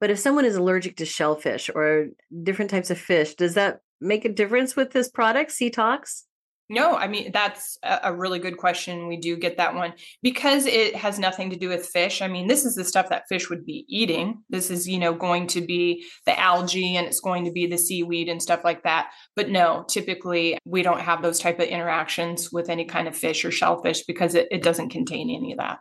but 0.00 0.10
if 0.10 0.18
someone 0.18 0.44
is 0.44 0.56
allergic 0.56 0.96
to 0.96 1.04
shellfish 1.04 1.70
or 1.74 2.08
different 2.42 2.70
types 2.70 2.90
of 2.90 2.98
fish, 2.98 3.34
does 3.34 3.54
that 3.54 3.80
make 4.00 4.24
a 4.24 4.32
difference 4.32 4.76
with 4.76 4.92
this 4.92 5.08
product, 5.08 5.50
SeaTox? 5.50 6.24
No, 6.70 6.96
I 6.96 7.08
mean, 7.08 7.32
that's 7.32 7.78
a 7.82 8.14
really 8.14 8.38
good 8.38 8.58
question. 8.58 9.08
We 9.08 9.16
do 9.16 9.36
get 9.36 9.56
that 9.56 9.74
one 9.74 9.94
because 10.22 10.66
it 10.66 10.94
has 10.94 11.18
nothing 11.18 11.48
to 11.50 11.56
do 11.56 11.70
with 11.70 11.86
fish. 11.86 12.20
I 12.20 12.28
mean, 12.28 12.46
this 12.46 12.66
is 12.66 12.74
the 12.74 12.84
stuff 12.84 13.08
that 13.08 13.26
fish 13.26 13.48
would 13.48 13.64
be 13.64 13.86
eating. 13.88 14.42
This 14.50 14.70
is, 14.70 14.86
you 14.86 14.98
know, 14.98 15.14
going 15.14 15.46
to 15.48 15.62
be 15.62 16.04
the 16.26 16.38
algae 16.38 16.96
and 16.96 17.06
it's 17.06 17.20
going 17.20 17.46
to 17.46 17.50
be 17.50 17.66
the 17.66 17.78
seaweed 17.78 18.28
and 18.28 18.42
stuff 18.42 18.64
like 18.64 18.82
that. 18.82 19.10
But 19.34 19.48
no, 19.48 19.86
typically 19.88 20.58
we 20.66 20.82
don't 20.82 21.00
have 21.00 21.22
those 21.22 21.38
type 21.38 21.58
of 21.58 21.68
interactions 21.68 22.52
with 22.52 22.68
any 22.68 22.84
kind 22.84 23.08
of 23.08 23.16
fish 23.16 23.46
or 23.46 23.50
shellfish 23.50 24.04
because 24.04 24.34
it, 24.34 24.48
it 24.50 24.62
doesn't 24.62 24.90
contain 24.90 25.30
any 25.30 25.52
of 25.52 25.58
that. 25.58 25.78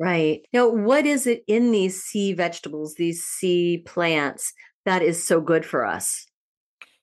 Right. 0.00 0.40
Now, 0.52 0.68
what 0.68 1.06
is 1.06 1.28
it 1.28 1.44
in 1.46 1.70
these 1.70 2.02
sea 2.02 2.32
vegetables, 2.32 2.96
these 2.96 3.22
sea 3.22 3.84
plants 3.86 4.52
that 4.84 5.02
is 5.02 5.24
so 5.24 5.40
good 5.40 5.64
for 5.64 5.86
us? 5.86 6.26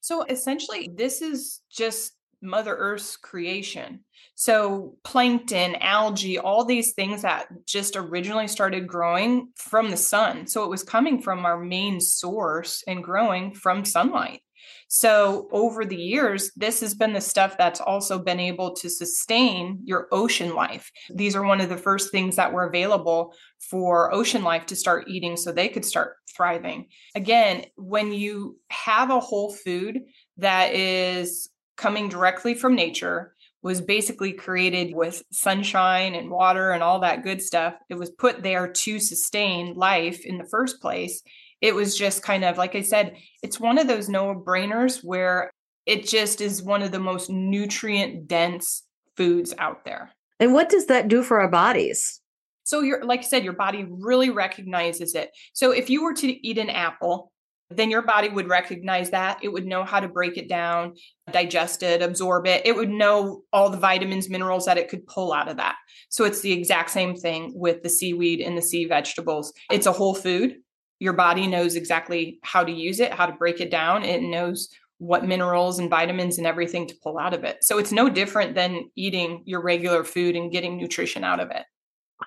So 0.01 0.23
essentially, 0.23 0.89
this 0.93 1.21
is 1.21 1.61
just 1.71 2.11
Mother 2.41 2.75
Earth's 2.75 3.17
creation. 3.17 4.01
So, 4.35 4.95
plankton, 5.03 5.75
algae, 5.75 6.39
all 6.39 6.65
these 6.65 6.93
things 6.93 7.21
that 7.21 7.47
just 7.65 7.95
originally 7.95 8.47
started 8.47 8.87
growing 8.87 9.49
from 9.55 9.91
the 9.91 9.97
sun. 9.97 10.47
So, 10.47 10.63
it 10.63 10.69
was 10.69 10.83
coming 10.83 11.21
from 11.21 11.45
our 11.45 11.59
main 11.59 11.99
source 12.01 12.83
and 12.87 13.03
growing 13.03 13.53
from 13.53 13.85
sunlight. 13.85 14.41
So, 14.87 15.47
over 15.51 15.85
the 15.85 15.95
years, 15.95 16.51
this 16.55 16.81
has 16.81 16.93
been 16.93 17.13
the 17.13 17.21
stuff 17.21 17.57
that's 17.57 17.79
also 17.79 18.19
been 18.19 18.39
able 18.39 18.75
to 18.75 18.89
sustain 18.89 19.79
your 19.83 20.07
ocean 20.11 20.53
life. 20.53 20.91
These 21.13 21.35
are 21.35 21.43
one 21.43 21.61
of 21.61 21.69
the 21.69 21.77
first 21.77 22.11
things 22.11 22.35
that 22.35 22.51
were 22.51 22.67
available 22.67 23.33
for 23.69 24.13
ocean 24.13 24.43
life 24.43 24.65
to 24.67 24.75
start 24.75 25.07
eating 25.07 25.37
so 25.37 25.51
they 25.51 25.69
could 25.69 25.85
start 25.85 26.17
thriving. 26.35 26.87
Again, 27.15 27.65
when 27.75 28.11
you 28.11 28.57
have 28.69 29.11
a 29.11 29.19
whole 29.19 29.53
food 29.53 30.01
that 30.37 30.73
is 30.73 31.49
coming 31.81 32.07
directly 32.07 32.53
from 32.53 32.75
nature 32.75 33.33
was 33.63 33.81
basically 33.81 34.33
created 34.33 34.95
with 34.95 35.23
sunshine 35.31 36.13
and 36.13 36.29
water 36.29 36.71
and 36.71 36.83
all 36.83 36.99
that 36.99 37.23
good 37.23 37.41
stuff. 37.41 37.73
It 37.89 37.95
was 37.95 38.11
put 38.11 38.43
there 38.43 38.67
to 38.67 38.99
sustain 38.99 39.73
life 39.73 40.23
in 40.23 40.37
the 40.37 40.45
first 40.45 40.79
place. 40.79 41.23
It 41.59 41.73
was 41.73 41.97
just 41.97 42.21
kind 42.21 42.43
of, 42.43 42.57
like 42.57 42.75
I 42.75 42.81
said, 42.81 43.17
it's 43.41 43.59
one 43.59 43.79
of 43.79 43.87
those 43.87 44.09
no 44.09 44.35
brainers 44.35 45.03
where 45.03 45.49
it 45.87 46.07
just 46.07 46.39
is 46.39 46.61
one 46.61 46.83
of 46.83 46.91
the 46.91 46.99
most 46.99 47.31
nutrient 47.31 48.27
dense 48.27 48.83
foods 49.17 49.53
out 49.57 49.83
there. 49.83 50.11
And 50.39 50.53
what 50.53 50.69
does 50.69 50.85
that 50.85 51.07
do 51.07 51.23
for 51.23 51.39
our 51.39 51.49
bodies? 51.49 52.19
So, 52.63 52.81
you're, 52.81 53.03
like 53.03 53.21
I 53.21 53.23
said, 53.23 53.43
your 53.43 53.53
body 53.53 53.87
really 53.89 54.29
recognizes 54.29 55.15
it. 55.15 55.31
So, 55.53 55.71
if 55.71 55.89
you 55.89 56.03
were 56.03 56.13
to 56.13 56.47
eat 56.47 56.59
an 56.59 56.69
apple, 56.69 57.31
then 57.71 57.89
your 57.89 58.01
body 58.01 58.29
would 58.29 58.49
recognize 58.49 59.11
that. 59.11 59.39
It 59.41 59.49
would 59.49 59.65
know 59.65 59.83
how 59.83 59.99
to 59.99 60.07
break 60.07 60.37
it 60.37 60.49
down, 60.49 60.95
digest 61.31 61.83
it, 61.83 62.01
absorb 62.01 62.47
it. 62.47 62.65
It 62.65 62.75
would 62.75 62.89
know 62.89 63.43
all 63.51 63.69
the 63.69 63.77
vitamins, 63.77 64.29
minerals 64.29 64.65
that 64.65 64.77
it 64.77 64.89
could 64.89 65.07
pull 65.07 65.33
out 65.33 65.47
of 65.47 65.57
that. 65.57 65.75
So 66.09 66.25
it's 66.25 66.41
the 66.41 66.51
exact 66.51 66.89
same 66.89 67.15
thing 67.15 67.53
with 67.55 67.83
the 67.83 67.89
seaweed 67.89 68.41
and 68.41 68.57
the 68.57 68.61
sea 68.61 68.85
vegetables. 68.85 69.53
It's 69.69 69.87
a 69.87 69.91
whole 69.91 70.15
food. 70.15 70.57
Your 70.99 71.13
body 71.13 71.47
knows 71.47 71.75
exactly 71.75 72.39
how 72.43 72.63
to 72.63 72.71
use 72.71 72.99
it, 72.99 73.13
how 73.13 73.25
to 73.25 73.33
break 73.33 73.59
it 73.59 73.71
down. 73.71 74.03
It 74.03 74.21
knows 74.21 74.69
what 74.99 75.25
minerals 75.25 75.79
and 75.79 75.89
vitamins 75.89 76.37
and 76.37 76.45
everything 76.45 76.85
to 76.87 76.95
pull 77.01 77.17
out 77.17 77.33
of 77.33 77.43
it. 77.43 77.63
So 77.63 77.79
it's 77.79 77.91
no 77.91 78.07
different 78.07 78.53
than 78.53 78.91
eating 78.95 79.41
your 79.45 79.63
regular 79.63 80.03
food 80.03 80.35
and 80.35 80.51
getting 80.51 80.77
nutrition 80.77 81.23
out 81.23 81.39
of 81.39 81.49
it. 81.49 81.63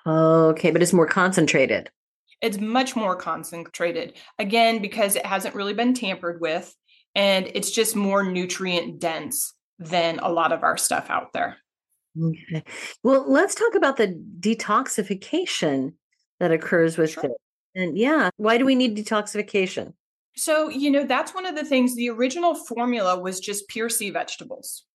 Okay, 0.05 0.71
but 0.71 0.81
it's 0.81 0.91
more 0.91 1.07
concentrated. 1.07 1.89
It's 2.41 2.59
much 2.59 2.97
more 2.97 3.15
concentrated, 3.15 4.17
again, 4.39 4.81
because 4.81 5.15
it 5.15 5.25
hasn't 5.25 5.55
really 5.55 5.73
been 5.73 5.93
tampered 5.93 6.41
with 6.41 6.75
and 7.15 7.49
it's 7.53 7.71
just 7.71 7.95
more 7.95 8.23
nutrient 8.23 8.99
dense 8.99 9.53
than 9.79 10.19
a 10.19 10.29
lot 10.29 10.51
of 10.51 10.63
our 10.63 10.77
stuff 10.77 11.09
out 11.09 11.33
there. 11.33 11.57
Okay. 12.21 12.63
Well, 13.03 13.29
let's 13.29 13.55
talk 13.55 13.75
about 13.75 13.97
the 13.97 14.21
detoxification 14.39 15.93
that 16.39 16.51
occurs 16.51 16.97
with 16.97 17.11
sure. 17.11 17.25
it. 17.25 17.31
And 17.75 17.97
yeah, 17.97 18.29
why 18.37 18.57
do 18.57 18.65
we 18.65 18.75
need 18.75 18.97
detoxification? 18.97 19.93
So, 20.37 20.69
you 20.69 20.91
know, 20.91 21.05
that's 21.05 21.33
one 21.33 21.45
of 21.45 21.55
the 21.55 21.65
things. 21.65 21.95
The 21.95 22.09
original 22.09 22.55
formula 22.55 23.19
was 23.19 23.39
just 23.39 23.67
pure 23.67 23.89
sea 23.89 24.09
vegetables. 24.09 24.85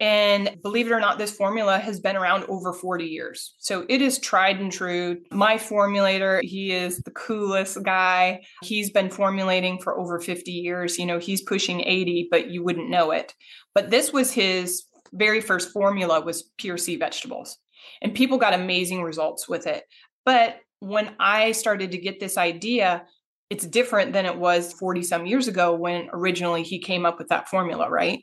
And 0.00 0.56
believe 0.62 0.86
it 0.86 0.92
or 0.92 1.00
not, 1.00 1.18
this 1.18 1.32
formula 1.32 1.78
has 1.78 1.98
been 1.98 2.16
around 2.16 2.44
over 2.44 2.72
40 2.72 3.04
years. 3.04 3.54
So 3.58 3.84
it 3.88 4.00
is 4.00 4.20
tried 4.20 4.60
and 4.60 4.70
true. 4.70 5.18
My 5.32 5.56
formulator, 5.56 6.40
he 6.42 6.70
is 6.70 6.98
the 6.98 7.10
coolest 7.10 7.82
guy. 7.82 8.42
He's 8.62 8.90
been 8.90 9.10
formulating 9.10 9.80
for 9.80 9.98
over 9.98 10.20
50 10.20 10.52
years. 10.52 10.98
You 10.98 11.06
know, 11.06 11.18
he's 11.18 11.42
pushing 11.42 11.80
80, 11.80 12.28
but 12.30 12.48
you 12.48 12.62
wouldn't 12.62 12.90
know 12.90 13.10
it. 13.10 13.34
But 13.74 13.90
this 13.90 14.12
was 14.12 14.32
his 14.32 14.84
very 15.12 15.40
first 15.40 15.72
formula 15.72 16.20
was 16.20 16.50
pure 16.58 16.76
sea 16.76 16.96
vegetables. 16.96 17.58
And 18.00 18.14
people 18.14 18.38
got 18.38 18.54
amazing 18.54 19.02
results 19.02 19.48
with 19.48 19.66
it. 19.66 19.84
But 20.24 20.58
when 20.80 21.14
I 21.18 21.52
started 21.52 21.90
to 21.90 21.98
get 21.98 22.20
this 22.20 22.38
idea, 22.38 23.04
it's 23.50 23.66
different 23.66 24.12
than 24.12 24.26
it 24.26 24.36
was 24.36 24.72
40 24.74 25.02
some 25.02 25.26
years 25.26 25.48
ago 25.48 25.74
when 25.74 26.08
originally 26.12 26.62
he 26.62 26.78
came 26.78 27.06
up 27.06 27.18
with 27.18 27.28
that 27.28 27.48
formula, 27.48 27.90
right? 27.90 28.22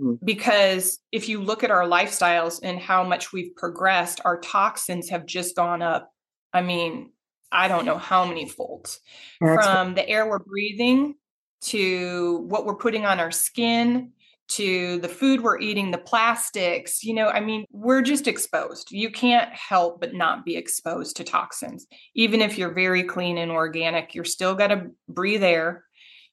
Mm. 0.00 0.18
Because 0.24 0.98
if 1.12 1.28
you 1.28 1.40
look 1.40 1.64
at 1.64 1.70
our 1.70 1.84
lifestyles 1.84 2.60
and 2.62 2.78
how 2.78 3.04
much 3.04 3.32
we've 3.32 3.54
progressed, 3.56 4.20
our 4.24 4.40
toxins 4.40 5.08
have 5.10 5.26
just 5.26 5.56
gone 5.56 5.82
up. 5.82 6.10
I 6.52 6.62
mean, 6.62 7.12
I 7.52 7.68
don't 7.68 7.84
know 7.84 7.98
how 7.98 8.24
many 8.24 8.48
folds 8.48 9.00
That's 9.40 9.66
from 9.66 9.94
the 9.94 10.08
air 10.08 10.28
we're 10.28 10.40
breathing 10.40 11.14
to 11.62 12.44
what 12.48 12.66
we're 12.66 12.76
putting 12.76 13.06
on 13.06 13.20
our 13.20 13.30
skin 13.30 14.12
to 14.46 14.98
the 14.98 15.08
food 15.08 15.40
we're 15.40 15.58
eating, 15.58 15.90
the 15.90 15.98
plastics, 15.98 17.02
you 17.02 17.14
know, 17.14 17.28
I 17.28 17.40
mean, 17.40 17.64
we're 17.70 18.02
just 18.02 18.28
exposed. 18.28 18.90
You 18.90 19.10
can't 19.10 19.50
help 19.54 20.00
but 20.00 20.14
not 20.14 20.44
be 20.44 20.56
exposed 20.56 21.16
to 21.16 21.24
toxins. 21.24 21.86
Even 22.14 22.42
if 22.42 22.58
you're 22.58 22.74
very 22.74 23.04
clean 23.04 23.38
and 23.38 23.50
organic, 23.50 24.14
you're 24.14 24.24
still 24.24 24.54
got 24.54 24.66
to 24.66 24.90
breathe 25.08 25.42
air. 25.42 25.83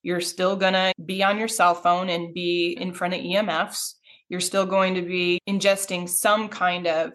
You're 0.03 0.21
still 0.21 0.55
going 0.55 0.73
to 0.73 0.93
be 1.03 1.23
on 1.23 1.37
your 1.37 1.47
cell 1.47 1.75
phone 1.75 2.09
and 2.09 2.33
be 2.33 2.77
in 2.79 2.93
front 2.93 3.13
of 3.13 3.21
EMFs. 3.21 3.93
You're 4.29 4.39
still 4.39 4.65
going 4.65 4.95
to 4.95 5.01
be 5.01 5.39
ingesting 5.47 6.09
some 6.09 6.49
kind 6.49 6.87
of 6.87 7.11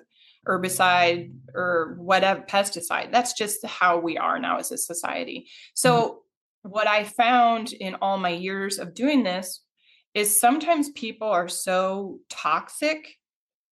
herbicide 0.47 1.33
or 1.55 1.97
whatever 1.99 2.43
pesticide. 2.43 3.11
That's 3.11 3.33
just 3.33 3.65
how 3.67 3.99
we 3.99 4.17
are 4.17 4.39
now 4.39 4.59
as 4.59 4.71
a 4.71 4.79
society. 4.79 5.49
So, 5.75 5.93
mm-hmm. 6.65 6.71
what 6.71 6.87
I 6.87 7.05
found 7.05 7.73
in 7.73 7.97
all 7.97 8.19
my 8.19 8.31
years 8.31 8.79
of 8.79 8.95
doing 8.95 9.23
this 9.23 9.63
is 10.15 10.39
sometimes 10.39 10.91
people 10.91 11.29
are 11.29 11.49
so 11.49 12.21
toxic 12.31 13.17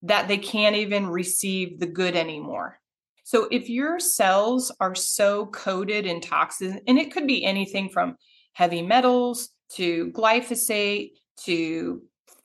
that 0.03 0.29
they 0.29 0.39
can't 0.39 0.77
even 0.77 1.07
receive 1.07 1.81
the 1.81 1.87
good 1.87 2.17
anymore. 2.17 2.79
So, 3.25 3.47
if 3.51 3.69
your 3.69 4.01
cells 4.01 4.73
are 4.81 4.95
so 4.95 5.47
coated 5.47 6.07
in 6.07 6.21
toxins, 6.21 6.81
and 6.87 6.99
it 6.99 7.13
could 7.13 7.27
be 7.27 7.45
anything 7.45 7.89
from 7.89 8.17
heavy 8.55 8.83
metals 8.83 9.51
to 9.75 10.11
glyphosate 10.13 11.13
to 11.45 12.03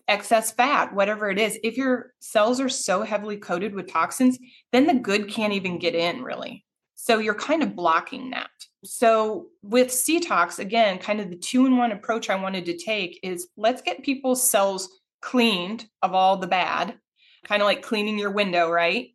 excess 0.07 0.51
fat, 0.51 0.93
whatever 0.93 1.29
it 1.29 1.39
is, 1.39 1.57
if 1.63 1.77
your 1.77 2.13
cells 2.19 2.59
are 2.59 2.69
so 2.69 3.03
heavily 3.03 3.37
coated 3.37 3.73
with 3.73 3.91
toxins, 3.91 4.37
then 4.71 4.87
the 4.87 4.93
good 4.93 5.29
can't 5.29 5.53
even 5.53 5.79
get 5.79 5.95
in 5.95 6.23
really. 6.23 6.65
So 6.95 7.19
you're 7.19 7.35
kind 7.35 7.63
of 7.63 7.75
blocking 7.75 8.31
that. 8.31 8.49
So 8.83 9.47
with 9.61 9.87
SeaTox, 9.87 10.59
again, 10.59 10.97
kind 10.97 11.21
of 11.21 11.29
the 11.29 11.37
two 11.37 11.65
in 11.65 11.77
one 11.77 11.91
approach 11.91 12.29
I 12.29 12.35
wanted 12.35 12.65
to 12.65 12.77
take 12.77 13.19
is 13.23 13.47
let's 13.55 13.81
get 13.81 14.03
people's 14.03 14.47
cells 14.47 14.89
cleaned 15.21 15.85
of 16.01 16.13
all 16.13 16.37
the 16.37 16.47
bad, 16.47 16.95
kind 17.45 17.61
of 17.61 17.67
like 17.67 17.83
cleaning 17.83 18.17
your 18.17 18.31
window, 18.31 18.69
right? 18.69 19.09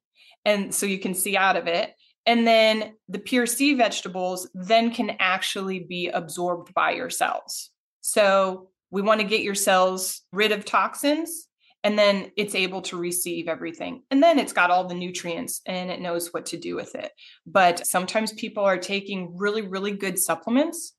And 0.45 0.75
so 0.75 0.87
you 0.87 0.99
can 0.99 1.15
see 1.15 1.37
out 1.37 1.57
of 1.57 1.67
it. 1.67 1.95
And 2.27 2.47
then 2.47 2.95
the 3.09 3.19
pure 3.19 3.47
sea 3.47 3.75
vegetables 3.75 4.49
then 4.55 4.93
can 4.93 5.17
actually 5.19 5.81
be 5.81 6.09
absorbed 6.09 6.73
by 6.75 6.93
your 6.93 7.11
cells. 7.11 7.71
So 8.01 8.69
we 8.91 9.03
want 9.03 9.21
to 9.21 9.27
get 9.27 9.43
your 9.43 9.55
cells 9.55 10.23
rid 10.33 10.53
of 10.53 10.65
toxins 10.65 11.49
and 11.83 11.99
then 11.99 12.33
it's 12.37 12.55
able 12.55 12.81
to 12.83 12.97
receive 12.97 13.47
everything. 13.47 14.03
And 14.11 14.23
then 14.23 14.39
it's 14.39 14.55
got 14.55 14.71
all 14.71 14.87
the 14.87 14.95
nutrients 14.95 15.61
and 15.67 15.91
it 15.91 16.01
knows 16.01 16.33
what 16.33 16.47
to 16.47 16.57
do 16.57 16.75
with 16.75 16.95
it. 16.95 17.13
But 17.47 17.87
sometimes 17.87 18.33
people 18.33 18.65
are 18.65 18.79
taking 18.79 19.37
really, 19.37 19.61
really 19.61 19.93
good 19.93 20.19
supplements. 20.19 20.95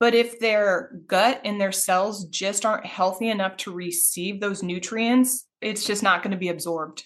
But 0.00 0.14
if 0.14 0.40
their 0.40 0.98
gut 1.06 1.40
and 1.44 1.60
their 1.60 1.70
cells 1.70 2.24
just 2.26 2.66
aren't 2.66 2.84
healthy 2.84 3.28
enough 3.28 3.56
to 3.58 3.72
receive 3.72 4.40
those 4.40 4.62
nutrients, 4.62 5.46
it's 5.60 5.84
just 5.84 6.02
not 6.02 6.22
going 6.22 6.32
to 6.32 6.36
be 6.36 6.48
absorbed. 6.48 7.04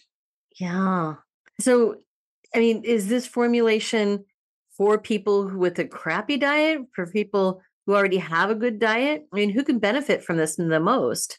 Yeah. 0.58 1.16
So 1.60 1.96
I 2.58 2.60
mean, 2.60 2.82
is 2.82 3.06
this 3.06 3.24
formulation 3.24 4.24
for 4.76 4.98
people 4.98 5.48
with 5.56 5.78
a 5.78 5.84
crappy 5.84 6.36
diet, 6.36 6.80
for 6.92 7.06
people 7.06 7.62
who 7.86 7.94
already 7.94 8.16
have 8.16 8.50
a 8.50 8.56
good 8.56 8.80
diet? 8.80 9.28
I 9.32 9.36
mean, 9.36 9.50
who 9.50 9.62
can 9.62 9.78
benefit 9.78 10.24
from 10.24 10.38
this 10.38 10.56
the 10.56 10.80
most? 10.80 11.38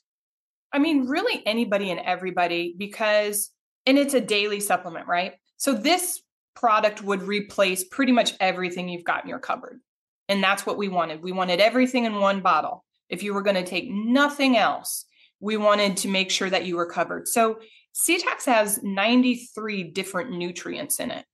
I 0.71 0.79
mean, 0.79 1.07
really 1.07 1.45
anybody 1.45 1.91
and 1.91 1.99
everybody, 1.99 2.73
because, 2.77 3.49
and 3.85 3.97
it's 3.97 4.13
a 4.13 4.21
daily 4.21 4.61
supplement, 4.61 5.07
right? 5.07 5.33
So 5.57 5.73
this 5.73 6.21
product 6.55 7.03
would 7.03 7.23
replace 7.23 7.83
pretty 7.83 8.13
much 8.13 8.31
everything 8.39 8.87
you've 8.87 9.03
got 9.03 9.25
in 9.25 9.29
your 9.29 9.39
cupboard. 9.39 9.81
And 10.29 10.41
that's 10.41 10.65
what 10.65 10.77
we 10.77 10.87
wanted. 10.87 11.21
We 11.21 11.33
wanted 11.33 11.59
everything 11.59 12.05
in 12.05 12.21
one 12.21 12.39
bottle. 12.39 12.85
If 13.09 13.23
you 13.23 13.33
were 13.33 13.41
going 13.41 13.57
to 13.57 13.65
take 13.65 13.91
nothing 13.91 14.55
else, 14.55 15.03
we 15.41 15.57
wanted 15.57 15.97
to 15.97 16.07
make 16.07 16.31
sure 16.31 16.49
that 16.49 16.65
you 16.65 16.77
were 16.77 16.89
covered. 16.89 17.27
So 17.27 17.59
SeaTox 17.95 18.45
has 18.45 18.81
93 18.83 19.91
different 19.91 20.31
nutrients 20.31 20.99
in 20.99 21.11
it. 21.11 21.25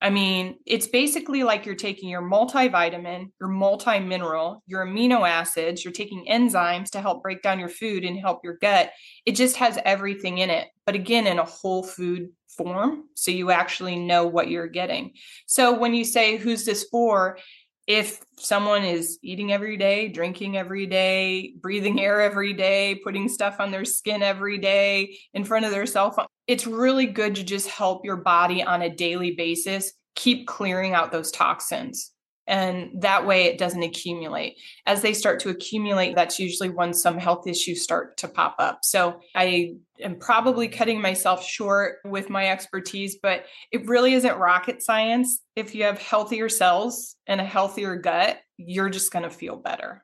I 0.00 0.10
mean, 0.10 0.56
it's 0.66 0.86
basically 0.86 1.42
like 1.42 1.64
you're 1.64 1.74
taking 1.74 2.10
your 2.10 2.22
multivitamin, 2.22 3.30
your 3.40 3.48
multi 3.48 3.98
mineral, 3.98 4.62
your 4.66 4.84
amino 4.84 5.26
acids, 5.26 5.84
you're 5.84 5.92
taking 5.92 6.26
enzymes 6.30 6.90
to 6.90 7.00
help 7.00 7.22
break 7.22 7.40
down 7.40 7.58
your 7.58 7.70
food 7.70 8.04
and 8.04 8.18
help 8.18 8.40
your 8.44 8.58
gut. 8.60 8.90
It 9.24 9.32
just 9.32 9.56
has 9.56 9.78
everything 9.86 10.38
in 10.38 10.50
it, 10.50 10.68
but 10.84 10.94
again, 10.94 11.26
in 11.26 11.38
a 11.38 11.44
whole 11.44 11.82
food 11.82 12.28
form. 12.56 13.04
So 13.14 13.30
you 13.30 13.50
actually 13.50 13.96
know 13.96 14.26
what 14.26 14.48
you're 14.50 14.68
getting. 14.68 15.12
So 15.46 15.78
when 15.78 15.94
you 15.94 16.04
say, 16.04 16.36
who's 16.36 16.64
this 16.64 16.84
for? 16.90 17.38
If 17.86 18.20
someone 18.38 18.84
is 18.84 19.18
eating 19.22 19.52
every 19.52 19.76
day, 19.76 20.08
drinking 20.08 20.56
every 20.56 20.86
day, 20.86 21.54
breathing 21.60 22.00
air 22.06 22.20
every 22.20 22.52
day, 22.52 23.00
putting 23.02 23.28
stuff 23.28 23.56
on 23.60 23.70
their 23.70 23.84
skin 23.84 24.22
every 24.22 24.58
day 24.58 25.18
in 25.34 25.44
front 25.44 25.64
of 25.64 25.70
their 25.70 25.86
cell 25.86 26.10
phone, 26.10 26.26
it's 26.46 26.66
really 26.66 27.06
good 27.06 27.36
to 27.36 27.44
just 27.44 27.68
help 27.68 28.04
your 28.04 28.16
body 28.16 28.62
on 28.62 28.82
a 28.82 28.94
daily 28.94 29.32
basis 29.32 29.92
keep 30.14 30.46
clearing 30.46 30.94
out 30.94 31.12
those 31.12 31.30
toxins 31.30 32.10
and 32.46 32.90
that 33.02 33.26
way 33.26 33.44
it 33.44 33.58
doesn't 33.58 33.82
accumulate 33.82 34.56
as 34.86 35.02
they 35.02 35.12
start 35.12 35.40
to 35.40 35.48
accumulate 35.48 36.14
that's 36.14 36.38
usually 36.38 36.68
when 36.68 36.92
some 36.92 37.18
health 37.18 37.46
issues 37.46 37.82
start 37.82 38.16
to 38.16 38.28
pop 38.28 38.56
up 38.58 38.80
so 38.82 39.20
i 39.34 39.74
am 40.00 40.16
probably 40.18 40.68
cutting 40.68 41.00
myself 41.00 41.44
short 41.44 41.96
with 42.04 42.30
my 42.30 42.48
expertise 42.48 43.16
but 43.22 43.46
it 43.72 43.86
really 43.86 44.14
isn't 44.14 44.38
rocket 44.38 44.82
science 44.82 45.42
if 45.56 45.74
you 45.74 45.84
have 45.84 45.98
healthier 45.98 46.48
cells 46.48 47.16
and 47.26 47.40
a 47.40 47.44
healthier 47.44 47.96
gut 47.96 48.38
you're 48.56 48.90
just 48.90 49.12
going 49.12 49.24
to 49.24 49.30
feel 49.30 49.56
better 49.56 50.02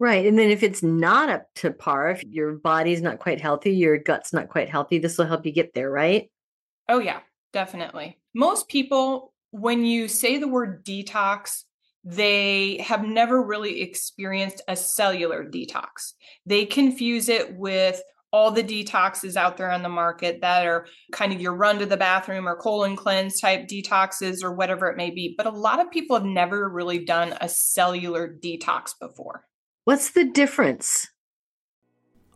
Right. 0.00 0.26
And 0.26 0.38
then 0.38 0.50
if 0.50 0.62
it's 0.62 0.82
not 0.82 1.28
up 1.28 1.46
to 1.56 1.70
par, 1.70 2.10
if 2.10 2.24
your 2.24 2.54
body's 2.54 3.00
not 3.00 3.20
quite 3.20 3.40
healthy, 3.40 3.70
your 3.70 3.96
gut's 3.96 4.32
not 4.32 4.48
quite 4.48 4.68
healthy, 4.68 4.98
this 4.98 5.16
will 5.16 5.26
help 5.26 5.46
you 5.46 5.52
get 5.52 5.72
there, 5.72 5.90
right? 5.90 6.30
Oh, 6.88 6.98
yeah, 6.98 7.20
definitely. 7.52 8.18
Most 8.34 8.68
people, 8.68 9.32
when 9.52 9.84
you 9.86 10.08
say 10.08 10.38
the 10.38 10.48
word 10.48 10.84
detox, 10.84 11.62
they 12.04 12.78
have 12.78 13.04
never 13.04 13.42
really 13.42 13.80
experienced 13.80 14.60
a 14.68 14.76
cellular 14.76 15.44
detox. 15.44 16.12
They 16.44 16.66
confuse 16.66 17.28
it 17.28 17.56
with 17.56 18.02
all 18.30 18.50
the 18.50 18.64
detoxes 18.64 19.36
out 19.36 19.56
there 19.56 19.70
on 19.70 19.84
the 19.84 19.88
market 19.88 20.40
that 20.40 20.66
are 20.66 20.86
kind 21.12 21.32
of 21.32 21.40
your 21.40 21.54
run 21.54 21.78
to 21.78 21.86
the 21.86 21.96
bathroom 21.96 22.48
or 22.48 22.56
colon 22.56 22.96
cleanse 22.96 23.40
type 23.40 23.68
detoxes 23.68 24.42
or 24.42 24.52
whatever 24.52 24.88
it 24.88 24.96
may 24.96 25.10
be. 25.10 25.34
But 25.36 25.46
a 25.46 25.50
lot 25.50 25.80
of 25.80 25.90
people 25.90 26.16
have 26.16 26.26
never 26.26 26.68
really 26.68 27.04
done 27.04 27.34
a 27.40 27.48
cellular 27.48 28.28
detox 28.28 28.90
before. 29.00 29.44
What's 29.84 30.10
the 30.10 30.24
difference? 30.24 31.06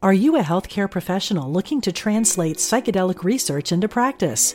Are 0.01 0.13
you 0.13 0.37
a 0.37 0.43
healthcare 0.43 0.89
professional 0.89 1.51
looking 1.51 1.81
to 1.81 1.91
translate 1.91 2.59
psychedelic 2.59 3.25
research 3.25 3.73
into 3.73 3.89
practice? 3.89 4.55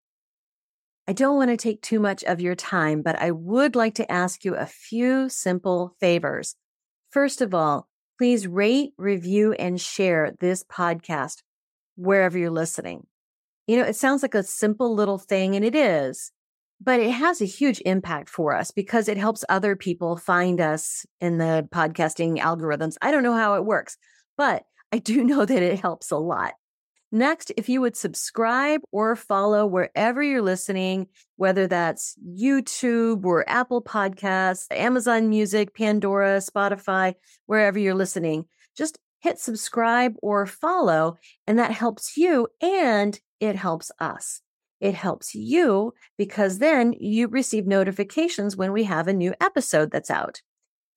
I 1.11 1.13
don't 1.13 1.35
want 1.35 1.49
to 1.49 1.57
take 1.57 1.81
too 1.81 1.99
much 1.99 2.23
of 2.23 2.39
your 2.39 2.55
time, 2.55 3.01
but 3.01 3.21
I 3.21 3.31
would 3.31 3.75
like 3.75 3.95
to 3.95 4.09
ask 4.09 4.45
you 4.45 4.55
a 4.55 4.65
few 4.65 5.27
simple 5.27 5.93
favors. 5.99 6.55
First 7.09 7.41
of 7.41 7.53
all, 7.53 7.89
please 8.17 8.47
rate, 8.47 8.93
review, 8.97 9.51
and 9.51 9.77
share 9.77 10.31
this 10.39 10.63
podcast 10.63 11.39
wherever 11.97 12.37
you're 12.37 12.49
listening. 12.49 13.07
You 13.67 13.75
know, 13.75 13.83
it 13.83 13.97
sounds 13.97 14.21
like 14.21 14.35
a 14.35 14.41
simple 14.41 14.95
little 14.95 15.17
thing, 15.17 15.53
and 15.53 15.65
it 15.65 15.75
is, 15.75 16.31
but 16.79 17.01
it 17.01 17.11
has 17.11 17.41
a 17.41 17.45
huge 17.45 17.81
impact 17.85 18.29
for 18.29 18.55
us 18.55 18.71
because 18.71 19.09
it 19.09 19.17
helps 19.17 19.43
other 19.49 19.75
people 19.75 20.15
find 20.15 20.61
us 20.61 21.05
in 21.19 21.39
the 21.39 21.67
podcasting 21.73 22.39
algorithms. 22.39 22.95
I 23.01 23.11
don't 23.11 23.23
know 23.23 23.35
how 23.35 23.55
it 23.55 23.65
works, 23.65 23.97
but 24.37 24.63
I 24.93 24.99
do 24.99 25.23
know 25.25 25.43
that 25.43 25.61
it 25.61 25.81
helps 25.81 26.09
a 26.09 26.15
lot. 26.15 26.53
Next, 27.13 27.51
if 27.57 27.67
you 27.67 27.81
would 27.81 27.97
subscribe 27.97 28.81
or 28.93 29.17
follow 29.17 29.65
wherever 29.65 30.23
you're 30.23 30.41
listening, 30.41 31.07
whether 31.35 31.67
that's 31.67 32.15
YouTube 32.25 33.25
or 33.25 33.49
Apple 33.49 33.83
Podcasts, 33.83 34.65
Amazon 34.71 35.27
Music, 35.27 35.75
Pandora, 35.75 36.37
Spotify, 36.37 37.15
wherever 37.47 37.77
you're 37.77 37.95
listening, 37.95 38.45
just 38.77 38.97
hit 39.19 39.39
subscribe 39.39 40.15
or 40.21 40.45
follow, 40.45 41.17
and 41.45 41.59
that 41.59 41.71
helps 41.71 42.15
you 42.15 42.47
and 42.61 43.19
it 43.41 43.57
helps 43.57 43.91
us. 43.99 44.41
It 44.79 44.95
helps 44.95 45.35
you 45.35 45.93
because 46.17 46.59
then 46.59 46.93
you 46.97 47.27
receive 47.27 47.67
notifications 47.67 48.55
when 48.55 48.71
we 48.71 48.85
have 48.85 49.09
a 49.09 49.13
new 49.13 49.33
episode 49.41 49.91
that's 49.91 50.09
out. 50.09 50.41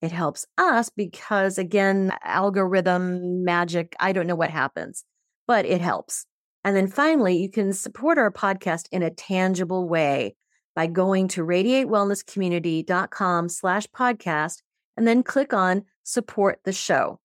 It 0.01 0.13
helps 0.13 0.45
us 0.57 0.89
because, 0.89 1.57
again, 1.57 2.13
algorithm 2.23 3.43
magic, 3.43 3.95
I 3.99 4.13
don't 4.13 4.27
know 4.27 4.35
what 4.35 4.49
happens 4.49 5.03
but 5.47 5.65
it 5.65 5.81
helps. 5.81 6.25
And 6.63 6.75
then 6.75 6.87
finally, 6.87 7.37
you 7.37 7.49
can 7.49 7.73
support 7.73 8.17
our 8.17 8.31
podcast 8.31 8.87
in 8.91 9.03
a 9.03 9.11
tangible 9.11 9.87
way 9.87 10.35
by 10.75 10.87
going 10.87 11.27
to 11.29 11.45
radiatewellnesscommunity.com 11.45 13.49
slash 13.49 13.87
podcast 13.87 14.61
and 14.97 15.07
then 15.07 15.23
click 15.23 15.53
on 15.53 15.85
support 16.03 16.59
the 16.63 16.73
show. 16.73 17.19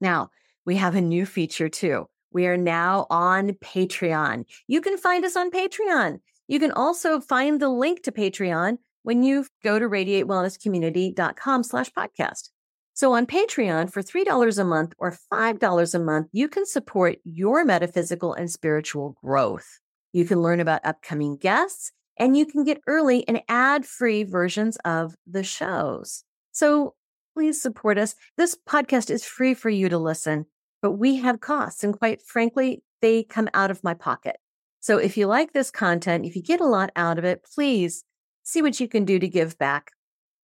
Now, 0.00 0.30
we 0.64 0.76
have 0.76 0.94
a 0.94 1.00
new 1.00 1.26
feature 1.26 1.68
too. 1.68 2.06
We 2.32 2.46
are 2.46 2.56
now 2.56 3.06
on 3.10 3.50
Patreon. 3.52 4.44
You 4.66 4.80
can 4.80 4.96
find 4.96 5.24
us 5.24 5.36
on 5.36 5.50
Patreon. 5.50 6.20
You 6.48 6.58
can 6.58 6.72
also 6.72 7.20
find 7.20 7.60
the 7.60 7.68
link 7.68 8.02
to 8.04 8.12
Patreon 8.12 8.78
when 9.02 9.22
you 9.22 9.46
go 9.62 9.78
to 9.78 9.88
radiatewellnesscommunity.com 9.88 11.62
slash 11.62 11.90
podcast. 11.90 12.48
So 12.94 13.12
on 13.12 13.26
Patreon 13.26 13.92
for 13.92 14.02
$3 14.02 14.58
a 14.58 14.64
month 14.64 14.94
or 14.98 15.16
$5 15.32 15.94
a 15.94 15.98
month, 15.98 16.28
you 16.32 16.48
can 16.48 16.64
support 16.64 17.16
your 17.24 17.64
metaphysical 17.64 18.32
and 18.34 18.48
spiritual 18.48 19.16
growth. 19.22 19.80
You 20.12 20.24
can 20.24 20.40
learn 20.40 20.60
about 20.60 20.86
upcoming 20.86 21.36
guests 21.36 21.90
and 22.16 22.36
you 22.36 22.46
can 22.46 22.62
get 22.62 22.80
early 22.86 23.26
and 23.26 23.42
ad 23.48 23.84
free 23.84 24.22
versions 24.22 24.76
of 24.84 25.16
the 25.26 25.42
shows. 25.42 26.22
So 26.52 26.94
please 27.34 27.60
support 27.60 27.98
us. 27.98 28.14
This 28.36 28.56
podcast 28.68 29.10
is 29.10 29.24
free 29.24 29.54
for 29.54 29.70
you 29.70 29.88
to 29.88 29.98
listen, 29.98 30.46
but 30.80 30.92
we 30.92 31.16
have 31.16 31.40
costs. 31.40 31.82
And 31.82 31.98
quite 31.98 32.22
frankly, 32.22 32.84
they 33.02 33.24
come 33.24 33.48
out 33.54 33.72
of 33.72 33.82
my 33.82 33.94
pocket. 33.94 34.36
So 34.78 34.98
if 34.98 35.16
you 35.16 35.26
like 35.26 35.52
this 35.52 35.72
content, 35.72 36.26
if 36.26 36.36
you 36.36 36.42
get 36.42 36.60
a 36.60 36.66
lot 36.66 36.92
out 36.94 37.18
of 37.18 37.24
it, 37.24 37.44
please 37.54 38.04
see 38.44 38.62
what 38.62 38.78
you 38.78 38.86
can 38.86 39.04
do 39.04 39.18
to 39.18 39.26
give 39.26 39.58
back. 39.58 39.90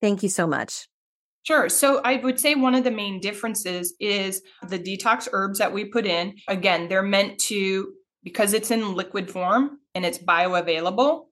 Thank 0.03 0.25
you 0.25 0.29
so 0.29 0.49
much. 0.49 0.89
Sure. 1.42 1.68
So 1.68 2.00
I 2.05 2.16
would 2.16 2.38
say 2.38 2.55
one 2.55 2.74
of 2.74 2.85
the 2.85 2.90
main 2.90 3.20
differences 3.20 3.94
is 3.98 4.42
the 4.68 4.79
detox 4.79 5.29
herbs 5.33 5.59
that 5.59 5.72
we 5.72 5.87
put 5.87 6.07
in. 6.07 6.37
Again, 6.48 6.88
they're 6.88 7.03
meant 7.03 7.38
to, 7.40 7.92
because 8.22 8.53
it's 8.53 8.70
in 8.70 8.94
liquid 8.94 9.31
form, 9.31 9.79
and 9.94 10.05
it's 10.05 10.18
bioavailable, 10.18 11.24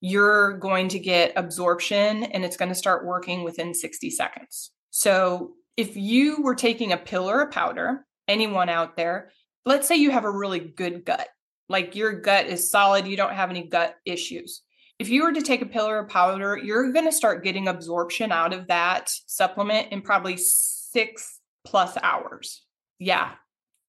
you're 0.00 0.58
going 0.58 0.88
to 0.88 0.98
get 0.98 1.32
absorption 1.36 2.24
and 2.24 2.44
it's 2.44 2.56
going 2.56 2.68
to 2.68 2.74
start 2.74 3.06
working 3.06 3.44
within 3.44 3.74
60 3.74 4.10
seconds. 4.10 4.70
So 4.90 5.54
if 5.76 5.96
you 5.96 6.42
were 6.42 6.54
taking 6.54 6.92
a 6.92 6.96
pill 6.96 7.28
or 7.28 7.40
a 7.40 7.50
powder, 7.50 8.06
anyone 8.28 8.68
out 8.68 8.96
there, 8.96 9.30
let's 9.64 9.88
say 9.88 9.96
you 9.96 10.10
have 10.10 10.24
a 10.24 10.30
really 10.30 10.60
good 10.60 11.04
gut, 11.04 11.28
like 11.68 11.96
your 11.96 12.20
gut 12.20 12.46
is 12.46 12.70
solid, 12.70 13.06
you 13.06 13.16
don't 13.16 13.34
have 13.34 13.50
any 13.50 13.68
gut 13.68 13.96
issues. 14.04 14.62
If 14.98 15.08
you 15.10 15.24
were 15.24 15.32
to 15.32 15.42
take 15.42 15.62
a 15.62 15.66
pill 15.66 15.86
or 15.86 15.98
a 15.98 16.06
powder, 16.06 16.56
you're 16.56 16.92
going 16.92 17.04
to 17.04 17.12
start 17.12 17.44
getting 17.44 17.68
absorption 17.68 18.32
out 18.32 18.54
of 18.54 18.68
that 18.68 19.10
supplement 19.26 19.92
in 19.92 20.00
probably 20.00 20.36
six 20.36 21.38
plus 21.66 21.96
hours. 22.02 22.62
Yeah. 22.98 23.32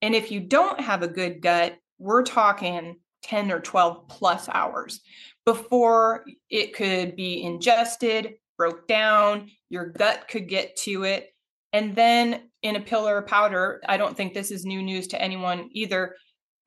And 0.01 0.13
if 0.13 0.31
you 0.31 0.41
don't 0.41 0.79
have 0.81 1.03
a 1.03 1.07
good 1.07 1.41
gut, 1.41 1.77
we're 1.97 2.23
talking 2.23 2.97
10 3.23 3.51
or 3.51 3.59
12 3.59 4.07
plus 4.07 4.49
hours 4.49 5.01
before 5.45 6.25
it 6.49 6.75
could 6.75 7.15
be 7.15 7.43
ingested, 7.43 8.35
broke 8.57 8.87
down, 8.87 9.49
your 9.69 9.85
gut 9.85 10.27
could 10.27 10.49
get 10.49 10.75
to 10.75 11.03
it. 11.03 11.33
And 11.73 11.95
then 11.95 12.49
in 12.63 12.75
a 12.75 12.81
pill 12.81 13.07
or 13.07 13.17
a 13.17 13.23
powder, 13.23 13.81
I 13.87 13.97
don't 13.97 14.15
think 14.15 14.33
this 14.33 14.51
is 14.51 14.65
new 14.65 14.81
news 14.81 15.07
to 15.07 15.21
anyone 15.21 15.69
either. 15.71 16.15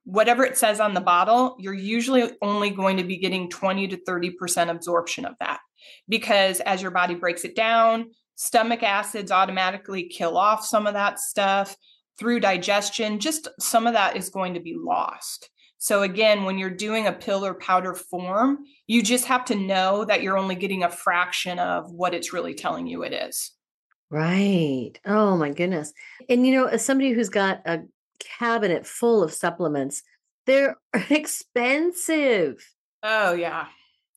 Whatever 0.04 0.44
it 0.44 0.56
says 0.56 0.80
on 0.80 0.94
the 0.94 1.00
bottle, 1.00 1.56
you're 1.58 1.74
usually 1.74 2.30
only 2.42 2.70
going 2.70 2.96
to 2.96 3.04
be 3.04 3.18
getting 3.18 3.48
20 3.50 3.88
to 3.88 3.96
30% 3.96 4.70
absorption 4.70 5.24
of 5.24 5.34
that 5.40 5.60
because 6.08 6.60
as 6.60 6.82
your 6.82 6.90
body 6.90 7.14
breaks 7.14 7.44
it 7.44 7.54
down, 7.54 8.10
stomach 8.34 8.82
acids 8.82 9.30
automatically 9.30 10.04
kill 10.08 10.36
off 10.36 10.64
some 10.64 10.86
of 10.86 10.94
that 10.94 11.20
stuff 11.20 11.76
through 12.18 12.40
digestion. 12.40 13.18
Just 13.18 13.48
some 13.58 13.86
of 13.86 13.94
that 13.94 14.16
is 14.16 14.30
going 14.30 14.54
to 14.54 14.60
be 14.60 14.76
lost. 14.78 15.50
So, 15.78 16.02
again, 16.02 16.44
when 16.44 16.58
you're 16.58 16.68
doing 16.68 17.06
a 17.06 17.12
pill 17.12 17.44
or 17.44 17.54
powder 17.54 17.94
form, 17.94 18.58
you 18.86 19.02
just 19.02 19.24
have 19.24 19.46
to 19.46 19.54
know 19.54 20.04
that 20.04 20.22
you're 20.22 20.36
only 20.36 20.54
getting 20.54 20.84
a 20.84 20.90
fraction 20.90 21.58
of 21.58 21.90
what 21.90 22.12
it's 22.12 22.34
really 22.34 22.52
telling 22.52 22.86
you 22.86 23.02
it 23.02 23.14
is. 23.14 23.52
Right. 24.10 24.92
Oh, 25.06 25.38
my 25.38 25.50
goodness. 25.50 25.94
And, 26.28 26.46
you 26.46 26.54
know, 26.54 26.66
as 26.66 26.84
somebody 26.84 27.12
who's 27.12 27.30
got 27.30 27.62
a 27.64 27.80
cabinet 28.38 28.86
full 28.86 29.22
of 29.22 29.32
supplements, 29.32 30.02
they're 30.46 30.76
expensive. 31.10 32.64
Oh, 33.02 33.32
yeah. 33.32 33.66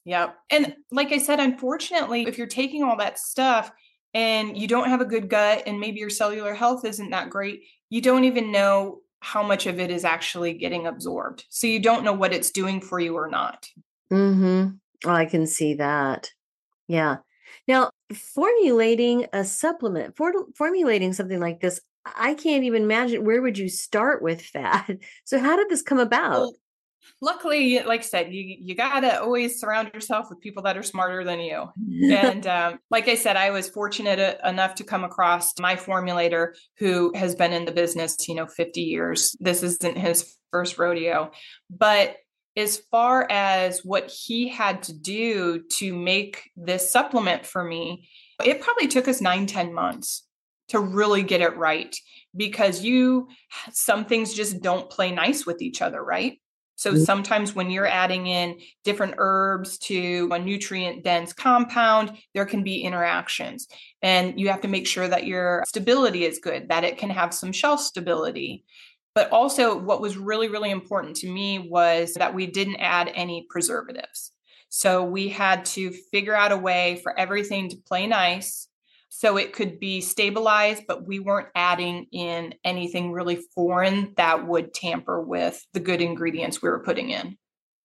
Yep. 0.05 0.37
And 0.49 0.75
like 0.91 1.11
I 1.11 1.17
said, 1.17 1.39
unfortunately, 1.39 2.23
if 2.23 2.37
you're 2.37 2.47
taking 2.47 2.83
all 2.83 2.97
that 2.97 3.17
stuff 3.17 3.71
and 4.13 4.57
you 4.57 4.67
don't 4.67 4.89
have 4.89 5.01
a 5.01 5.05
good 5.05 5.29
gut 5.29 5.63
and 5.65 5.79
maybe 5.79 5.99
your 5.99 6.09
cellular 6.09 6.53
health 6.53 6.83
isn't 6.85 7.11
that 7.11 7.29
great, 7.29 7.63
you 7.89 8.01
don't 8.01 8.25
even 8.25 8.51
know 8.51 8.99
how 9.21 9.41
much 9.41 9.65
of 9.67 9.79
it 9.79 9.89
is 9.89 10.03
actually 10.03 10.53
getting 10.53 10.85
absorbed. 10.85 11.45
So 11.49 11.65
you 11.65 11.79
don't 11.79 12.03
know 12.03 12.11
what 12.11 12.33
it's 12.33 12.51
doing 12.51 12.81
for 12.81 12.99
you 12.99 13.15
or 13.15 13.29
not. 13.29 13.69
Mm-hmm. 14.11 14.71
Oh, 15.05 15.09
I 15.09 15.25
can 15.25 15.47
see 15.47 15.75
that. 15.75 16.31
Yeah. 16.87 17.17
Now, 17.67 17.91
formulating 18.13 19.27
a 19.31 19.45
supplement, 19.45 20.17
for, 20.17 20.33
formulating 20.55 21.13
something 21.13 21.39
like 21.39 21.61
this, 21.61 21.79
I 22.05 22.33
can't 22.33 22.63
even 22.63 22.83
imagine 22.83 23.23
where 23.23 23.41
would 23.41 23.57
you 23.57 23.69
start 23.69 24.21
with 24.21 24.51
that. 24.53 24.87
So 25.25 25.39
how 25.39 25.55
did 25.55 25.69
this 25.69 25.81
come 25.81 25.99
about? 25.99 26.31
Well, 26.31 26.55
luckily, 27.21 27.79
like 27.79 28.01
I 28.01 28.03
said, 28.03 28.33
you 28.33 28.57
you 28.59 28.75
gotta 28.75 29.21
always 29.21 29.59
surround 29.59 29.91
yourself 29.93 30.29
with 30.29 30.41
people 30.41 30.63
that 30.63 30.77
are 30.77 30.83
smarter 30.83 31.23
than 31.23 31.39
you. 31.39 31.69
and 32.11 32.45
um, 32.45 32.79
like 32.91 33.07
I 33.07 33.15
said, 33.15 33.37
I 33.37 33.51
was 33.51 33.69
fortunate 33.69 34.39
enough 34.43 34.75
to 34.75 34.83
come 34.83 35.03
across 35.03 35.57
my 35.59 35.75
formulator 35.75 36.53
who 36.77 37.13
has 37.15 37.35
been 37.35 37.53
in 37.53 37.65
the 37.65 37.71
business, 37.71 38.27
you 38.27 38.35
know, 38.35 38.47
50 38.47 38.81
years. 38.81 39.35
This 39.39 39.63
isn't 39.63 39.97
his 39.97 40.35
first 40.51 40.77
rodeo, 40.77 41.31
but 41.69 42.17
as 42.55 42.77
far 42.91 43.27
as 43.31 43.83
what 43.83 44.11
he 44.11 44.47
had 44.47 44.83
to 44.83 44.93
do 44.93 45.63
to 45.77 45.95
make 45.95 46.51
this 46.55 46.91
supplement 46.91 47.45
for 47.45 47.63
me, 47.63 48.07
it 48.43 48.61
probably 48.61 48.87
took 48.87 49.07
us 49.07 49.21
nine, 49.21 49.47
10 49.47 49.73
months 49.73 50.27
to 50.69 50.79
really 50.79 51.23
get 51.23 51.41
it 51.41 51.55
right 51.57 51.95
because 52.35 52.83
you 52.83 53.27
some 53.71 54.05
things 54.05 54.33
just 54.33 54.61
don't 54.61 54.89
play 54.89 55.11
nice 55.11 55.45
with 55.45 55.61
each 55.61 55.81
other, 55.81 56.03
right? 56.03 56.39
So 56.75 56.91
mm-hmm. 56.91 57.03
sometimes 57.03 57.53
when 57.53 57.69
you're 57.69 57.87
adding 57.87 58.27
in 58.27 58.59
different 58.83 59.15
herbs 59.17 59.77
to 59.79 60.29
a 60.31 60.39
nutrient 60.39 61.03
dense 61.03 61.31
compound, 61.31 62.17
there 62.33 62.45
can 62.45 62.63
be 62.63 62.81
interactions. 62.81 63.67
And 64.01 64.39
you 64.39 64.49
have 64.49 64.61
to 64.61 64.67
make 64.67 64.87
sure 64.87 65.07
that 65.07 65.27
your 65.27 65.63
stability 65.67 66.25
is 66.25 66.39
good, 66.39 66.69
that 66.69 66.83
it 66.83 66.97
can 66.97 67.09
have 67.09 67.33
some 67.33 67.51
shelf 67.51 67.79
stability. 67.79 68.65
But 69.15 69.29
also, 69.31 69.77
what 69.77 70.01
was 70.01 70.17
really, 70.17 70.49
really 70.49 70.71
important 70.71 71.15
to 71.17 71.31
me 71.31 71.59
was 71.59 72.15
that 72.15 72.33
we 72.33 72.47
didn't 72.47 72.77
add 72.77 73.11
any 73.13 73.45
preservatives. 73.47 74.31
So 74.69 75.03
we 75.03 75.29
had 75.29 75.65
to 75.65 75.91
figure 75.91 76.35
out 76.35 76.51
a 76.51 76.57
way 76.57 76.99
for 77.03 77.17
everything 77.17 77.69
to 77.69 77.77
play 77.77 78.07
nice 78.07 78.67
so 79.15 79.37
it 79.37 79.53
could 79.53 79.79
be 79.79 80.01
stabilized, 80.01 80.85
but 80.87 81.05
we 81.05 81.19
weren't 81.19 81.49
adding 81.53 82.07
in 82.11 82.55
anything 82.63 83.11
really 83.11 83.35
foreign 83.53 84.11
that 84.17 84.47
would 84.47 84.73
tamper 84.73 85.21
with 85.21 85.63
the 85.73 85.79
good 85.79 86.01
ingredients 86.01 86.63
we 86.63 86.69
were 86.69 86.81
putting 86.83 87.11
in. 87.11 87.37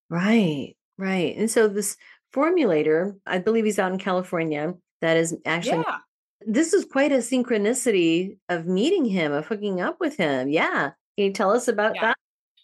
Right, 0.09 0.75
right. 0.97 1.37
And 1.37 1.51
so 1.51 1.69
this 1.69 1.99
formulator, 2.35 3.13
I 3.27 3.41
believe 3.41 3.67
he's 3.67 3.79
out 3.79 3.93
in 3.93 3.99
California, 3.99 4.73
that 5.03 5.19
is 5.19 5.37
actually. 5.45 5.85
Yeah. 5.87 5.99
This 6.47 6.73
is 6.73 6.87
quite 6.87 7.13
a 7.13 7.19
synchronicity 7.19 8.39
of 8.49 8.65
meeting 8.65 9.05
him, 9.05 9.33
of 9.33 9.47
hooking 9.47 9.83
up 9.83 9.99
with 10.01 10.17
him. 10.17 10.49
Yeah. 10.49 10.93
Can 11.17 11.27
you 11.27 11.33
tell 11.35 11.51
us 11.51 11.69
about 11.69 11.95
yeah. 11.95 12.07
that? 12.07 12.17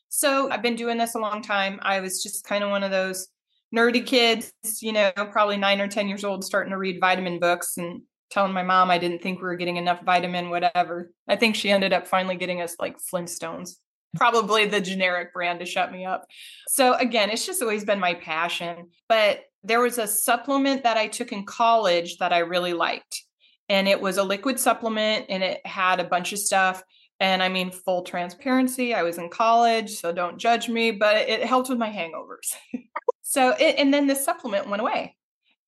So 0.08 0.50
I've 0.50 0.62
been 0.62 0.76
doing 0.76 0.96
this 0.96 1.14
a 1.14 1.18
long 1.18 1.42
time. 1.42 1.80
I 1.82 2.00
was 2.00 2.22
just 2.22 2.46
kind 2.46 2.64
of 2.64 2.70
one 2.70 2.82
of 2.82 2.90
those 2.90 3.28
nerdy 3.76 4.06
kids, 4.06 4.54
you 4.80 4.92
know, 4.92 5.12
probably 5.32 5.58
nine 5.58 5.82
or 5.82 5.88
10 5.88 6.08
years 6.08 6.24
old, 6.24 6.44
starting 6.44 6.70
to 6.70 6.78
read 6.78 6.98
vitamin 6.98 7.38
books 7.38 7.76
and 7.76 8.00
telling 8.34 8.52
my 8.52 8.64
mom 8.64 8.90
I 8.90 8.98
didn't 8.98 9.22
think 9.22 9.38
we 9.38 9.44
were 9.44 9.54
getting 9.54 9.76
enough 9.76 10.02
vitamin, 10.02 10.50
whatever. 10.50 11.12
I 11.28 11.36
think 11.36 11.54
she 11.54 11.70
ended 11.70 11.92
up 11.92 12.08
finally 12.08 12.34
getting 12.34 12.60
us 12.60 12.74
like 12.80 12.96
Flintstones, 12.98 13.76
probably 14.16 14.66
the 14.66 14.80
generic 14.80 15.32
brand 15.32 15.60
to 15.60 15.66
shut 15.66 15.92
me 15.92 16.04
up. 16.04 16.26
So 16.68 16.94
again, 16.94 17.30
it's 17.30 17.46
just 17.46 17.62
always 17.62 17.84
been 17.84 18.00
my 18.00 18.14
passion. 18.14 18.88
But 19.08 19.42
there 19.62 19.80
was 19.80 19.98
a 19.98 20.08
supplement 20.08 20.82
that 20.82 20.96
I 20.96 21.06
took 21.06 21.30
in 21.30 21.46
college 21.46 22.18
that 22.18 22.32
I 22.32 22.38
really 22.38 22.72
liked. 22.72 23.22
And 23.68 23.86
it 23.86 24.00
was 24.00 24.18
a 24.18 24.24
liquid 24.24 24.58
supplement 24.58 25.26
and 25.28 25.44
it 25.44 25.64
had 25.64 26.00
a 26.00 26.04
bunch 26.04 26.32
of 26.32 26.40
stuff. 26.40 26.82
And 27.20 27.40
I 27.40 27.48
mean, 27.48 27.70
full 27.70 28.02
transparency, 28.02 28.94
I 28.94 29.04
was 29.04 29.18
in 29.18 29.30
college, 29.30 29.90
so 29.90 30.12
don't 30.12 30.38
judge 30.38 30.68
me, 30.68 30.90
but 30.90 31.16
it 31.16 31.44
helped 31.44 31.68
with 31.68 31.78
my 31.78 31.88
hangovers. 31.88 32.52
so, 33.22 33.50
it, 33.50 33.76
and 33.78 33.94
then 33.94 34.08
the 34.08 34.16
supplement 34.16 34.68
went 34.68 34.82
away. 34.82 35.16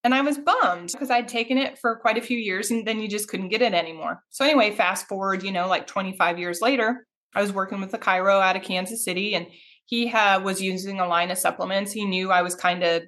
And 0.07 0.15
I 0.15 0.21
was 0.21 0.39
bummed 0.39 0.93
because 0.93 1.11
I'd 1.11 1.27
taken 1.27 1.59
it 1.59 1.81
for 1.81 1.97
quite 1.97 2.17
a 2.17 2.23
few 2.23 2.39
years 2.39 2.71
and 2.71 2.87
then 2.87 3.01
you 3.01 3.09
just 3.09 3.29
couldn't 3.29 3.49
get 3.49 3.61
it 3.61 3.75
anymore. 3.75 4.23
So, 4.31 4.45
anyway, 4.45 4.71
fast 4.71 5.09
forward, 5.09 5.43
you 5.43 5.51
know, 5.51 5.67
like 5.67 5.89
25 5.89 6.39
years 6.39 6.61
later, 6.61 7.05
I 7.35 7.43
was 7.43 7.53
working 7.53 7.81
with 7.81 7.93
a 7.93 7.99
chiro 7.99 8.41
out 8.41 8.55
of 8.55 8.63
Kansas 8.63 9.05
City 9.05 9.35
and 9.35 9.49
he 9.85 10.09
uh, 10.13 10.39
was 10.39 10.63
using 10.63 11.01
a 11.01 11.09
line 11.09 11.33
of 11.33 11.39
supplements. 11.39 11.91
He 11.91 12.05
knew 12.05 12.31
I 12.31 12.43
was 12.43 12.55
kind 12.55 12.85
of 12.85 13.03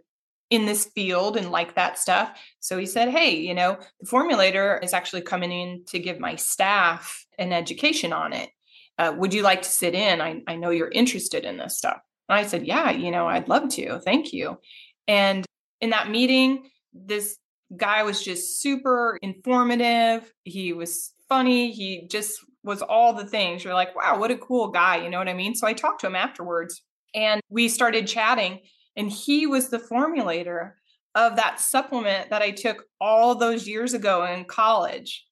in 0.50 0.66
this 0.66 0.86
field 0.86 1.36
and 1.36 1.52
like 1.52 1.76
that 1.76 2.00
stuff. 2.00 2.36
So 2.58 2.76
he 2.76 2.86
said, 2.86 3.10
Hey, 3.10 3.36
you 3.36 3.54
know, 3.54 3.78
the 4.00 4.06
formulator 4.08 4.82
is 4.82 4.92
actually 4.92 5.22
coming 5.22 5.52
in 5.52 5.84
to 5.90 6.00
give 6.00 6.18
my 6.18 6.34
staff 6.34 7.24
an 7.38 7.52
education 7.52 8.12
on 8.12 8.32
it. 8.32 8.50
Uh, 8.98 9.14
would 9.16 9.32
you 9.32 9.42
like 9.42 9.62
to 9.62 9.68
sit 9.68 9.94
in? 9.94 10.20
I, 10.20 10.42
I 10.48 10.56
know 10.56 10.70
you're 10.70 10.90
interested 10.90 11.44
in 11.44 11.58
this 11.58 11.78
stuff. 11.78 12.00
And 12.28 12.40
I 12.40 12.42
said, 12.42 12.66
Yeah, 12.66 12.90
you 12.90 13.12
know, 13.12 13.28
I'd 13.28 13.48
love 13.48 13.68
to. 13.74 14.00
Thank 14.00 14.32
you. 14.32 14.58
And 15.06 15.46
in 15.80 15.90
that 15.90 16.10
meeting, 16.10 16.64
this 17.06 17.38
guy 17.76 18.02
was 18.02 18.22
just 18.22 18.60
super 18.60 19.18
informative. 19.22 20.32
He 20.44 20.72
was 20.72 21.12
funny. 21.28 21.70
He 21.70 22.06
just 22.08 22.38
was 22.62 22.82
all 22.82 23.12
the 23.12 23.26
things. 23.26 23.64
You're 23.64 23.74
like, 23.74 23.94
wow, 23.94 24.18
what 24.18 24.30
a 24.30 24.38
cool 24.38 24.68
guy. 24.68 25.02
You 25.02 25.10
know 25.10 25.18
what 25.18 25.28
I 25.28 25.34
mean? 25.34 25.54
So 25.54 25.66
I 25.66 25.72
talked 25.72 26.00
to 26.00 26.06
him 26.06 26.16
afterwards 26.16 26.82
and 27.14 27.40
we 27.48 27.68
started 27.68 28.06
chatting. 28.06 28.60
And 28.96 29.10
he 29.10 29.46
was 29.46 29.68
the 29.68 29.78
formulator 29.78 30.72
of 31.14 31.36
that 31.36 31.60
supplement 31.60 32.30
that 32.30 32.42
I 32.42 32.50
took 32.50 32.84
all 33.00 33.34
those 33.34 33.66
years 33.66 33.94
ago 33.94 34.24
in 34.24 34.44
college. 34.44 35.24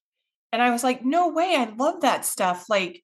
And 0.53 0.61
I 0.61 0.71
was 0.71 0.83
like, 0.83 1.03
no 1.03 1.29
way, 1.29 1.55
I 1.57 1.73
love 1.77 2.01
that 2.01 2.25
stuff. 2.25 2.65
Like, 2.69 3.03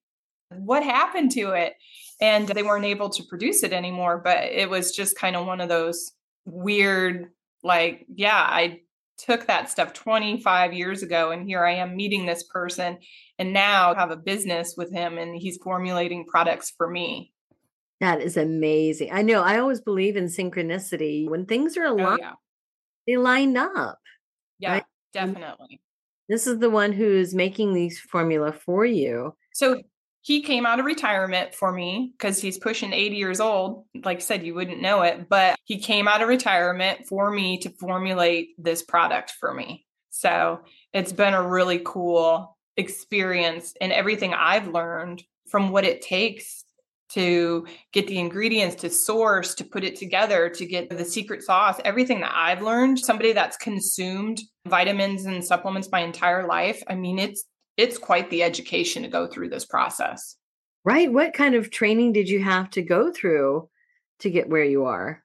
what 0.49 0.83
happened 0.83 1.31
to 1.31 1.51
it? 1.51 1.73
And 2.21 2.47
they 2.47 2.63
weren't 2.63 2.85
able 2.85 3.09
to 3.09 3.23
produce 3.23 3.63
it 3.63 3.73
anymore. 3.73 4.21
But 4.23 4.45
it 4.45 4.69
was 4.69 4.95
just 4.95 5.17
kind 5.17 5.35
of 5.35 5.45
one 5.45 5.59
of 5.59 5.69
those 5.69 6.13
weird 6.45 7.31
like 7.63 8.05
yeah 8.13 8.45
i 8.49 8.79
took 9.17 9.47
that 9.47 9.69
stuff 9.69 9.93
25 9.93 10.73
years 10.73 11.03
ago 11.03 11.31
and 11.31 11.47
here 11.47 11.63
i 11.63 11.71
am 11.71 11.95
meeting 11.95 12.25
this 12.25 12.43
person 12.43 12.97
and 13.39 13.53
now 13.53 13.93
have 13.93 14.11
a 14.11 14.17
business 14.17 14.75
with 14.77 14.91
him 14.91 15.17
and 15.17 15.35
he's 15.35 15.57
formulating 15.57 16.25
products 16.25 16.71
for 16.75 16.89
me. 16.89 17.31
That 17.99 18.21
is 18.21 18.37
amazing. 18.37 19.09
I 19.11 19.21
know 19.21 19.41
i 19.41 19.59
always 19.59 19.81
believe 19.81 20.17
in 20.17 20.25
synchronicity. 20.25 21.29
When 21.29 21.45
things 21.45 21.77
are 21.77 21.85
oh, 21.85 21.93
aligned 21.93 22.21
oh, 22.21 22.25
yeah. 22.25 22.33
they 23.07 23.17
line 23.17 23.55
up 23.55 23.99
yeah 24.59 24.73
right? 24.73 24.83
definitely. 25.13 25.81
this 26.29 26.47
is 26.47 26.59
the 26.59 26.69
one 26.69 26.91
who's 26.91 27.33
making 27.33 27.73
these 27.73 27.99
formula 27.99 28.51
for 28.51 28.85
you. 28.85 29.35
So 29.53 29.81
he 30.23 30.41
came 30.41 30.65
out 30.65 30.79
of 30.79 30.85
retirement 30.85 31.53
for 31.53 31.71
me 31.71 32.13
because 32.17 32.41
he's 32.41 32.57
pushing 32.57 32.93
80 32.93 33.17
years 33.17 33.41
old. 33.41 33.85
Like 34.05 34.17
I 34.17 34.21
said, 34.21 34.45
you 34.45 34.55
wouldn't 34.55 34.81
know 34.81 35.01
it, 35.01 35.27
but 35.27 35.57
he 35.65 35.79
came 35.79 36.07
out 36.07 36.21
of 36.21 36.29
retirement 36.29 37.07
for 37.07 37.29
me 37.29 37.57
to 37.59 37.69
formulate 37.69 38.51
this 38.57 38.81
product 38.81 39.33
for 39.37 39.53
me. 39.53 39.85
So 40.11 40.61
it's 40.93 41.11
been 41.11 41.33
a 41.33 41.45
really 41.45 41.81
cool 41.83 42.57
experience 42.77 43.73
and 43.81 43.91
everything 43.91 44.33
I've 44.33 44.69
learned 44.69 45.21
from 45.49 45.71
what 45.71 45.83
it 45.83 46.01
takes 46.01 46.63
to 47.09 47.67
get 47.91 48.07
the 48.07 48.17
ingredients 48.17 48.77
to 48.77 48.89
source 48.89 49.55
to 49.55 49.65
put 49.65 49.83
it 49.83 49.97
together 49.97 50.49
to 50.49 50.65
get 50.65 50.89
the 50.89 51.03
secret 51.03 51.43
sauce 51.43 51.79
everything 51.83 52.21
that 52.21 52.31
i've 52.33 52.61
learned 52.61 52.97
somebody 52.97 53.33
that's 53.33 53.57
consumed 53.57 54.41
vitamins 54.65 55.25
and 55.25 55.43
supplements 55.43 55.91
my 55.91 55.99
entire 55.99 56.47
life 56.47 56.81
i 56.87 56.95
mean 56.95 57.19
it's 57.19 57.43
it's 57.77 57.97
quite 57.97 58.29
the 58.29 58.43
education 58.43 59.03
to 59.03 59.09
go 59.09 59.27
through 59.27 59.49
this 59.49 59.65
process. 59.65 60.35
Right. 60.85 61.11
What 61.11 61.33
kind 61.33 61.55
of 61.55 61.71
training 61.71 62.13
did 62.13 62.27
you 62.29 62.43
have 62.43 62.69
to 62.71 62.81
go 62.81 63.11
through 63.11 63.69
to 64.19 64.29
get 64.29 64.49
where 64.49 64.65
you 64.65 64.85
are? 64.85 65.23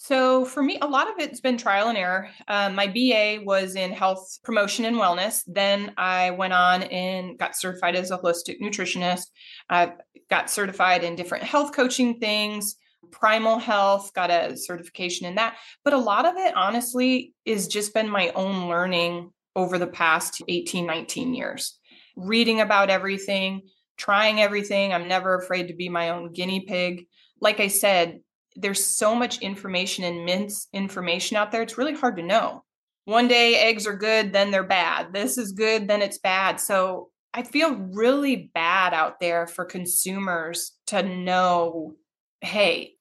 So, 0.00 0.44
for 0.44 0.62
me, 0.62 0.78
a 0.80 0.86
lot 0.86 1.08
of 1.08 1.18
it's 1.18 1.40
been 1.40 1.58
trial 1.58 1.88
and 1.88 1.98
error. 1.98 2.30
Um, 2.46 2.76
my 2.76 2.86
BA 2.86 3.44
was 3.44 3.74
in 3.74 3.90
health 3.90 4.38
promotion 4.44 4.84
and 4.84 4.96
wellness. 4.96 5.42
Then 5.46 5.92
I 5.96 6.30
went 6.30 6.52
on 6.52 6.84
and 6.84 7.36
got 7.36 7.56
certified 7.56 7.96
as 7.96 8.12
a 8.12 8.18
holistic 8.18 8.60
nutritionist. 8.60 9.24
I 9.68 9.94
got 10.30 10.50
certified 10.50 11.02
in 11.02 11.16
different 11.16 11.42
health 11.42 11.72
coaching 11.74 12.20
things, 12.20 12.76
primal 13.10 13.58
health, 13.58 14.12
got 14.14 14.30
a 14.30 14.56
certification 14.56 15.26
in 15.26 15.34
that. 15.34 15.56
But 15.82 15.94
a 15.94 15.98
lot 15.98 16.26
of 16.26 16.36
it, 16.36 16.54
honestly, 16.56 17.34
is 17.44 17.66
just 17.66 17.92
been 17.92 18.08
my 18.08 18.30
own 18.36 18.68
learning 18.68 19.32
over 19.56 19.78
the 19.78 19.88
past 19.88 20.42
18, 20.46 20.86
19 20.86 21.34
years 21.34 21.77
reading 22.18 22.60
about 22.60 22.90
everything, 22.90 23.62
trying 23.96 24.40
everything. 24.40 24.92
I'm 24.92 25.08
never 25.08 25.36
afraid 25.36 25.68
to 25.68 25.74
be 25.74 25.88
my 25.88 26.10
own 26.10 26.32
guinea 26.32 26.66
pig. 26.66 27.06
Like 27.40 27.60
I 27.60 27.68
said, 27.68 28.20
there's 28.56 28.84
so 28.84 29.14
much 29.14 29.38
information 29.38 30.04
and 30.04 30.24
mince 30.24 30.66
misinformation 30.72 31.36
out 31.36 31.52
there. 31.52 31.62
It's 31.62 31.78
really 31.78 31.94
hard 31.94 32.16
to 32.16 32.22
know. 32.22 32.64
One 33.04 33.28
day 33.28 33.54
eggs 33.56 33.86
are 33.86 33.96
good, 33.96 34.32
then 34.32 34.50
they're 34.50 34.64
bad. 34.64 35.12
This 35.14 35.38
is 35.38 35.52
good, 35.52 35.88
then 35.88 36.02
it's 36.02 36.18
bad. 36.18 36.60
So 36.60 37.10
I 37.32 37.42
feel 37.42 37.74
really 37.74 38.50
bad 38.52 38.92
out 38.92 39.20
there 39.20 39.46
for 39.46 39.64
consumers 39.64 40.72
to 40.88 41.02
know 41.02 41.94
hey, 42.40 42.94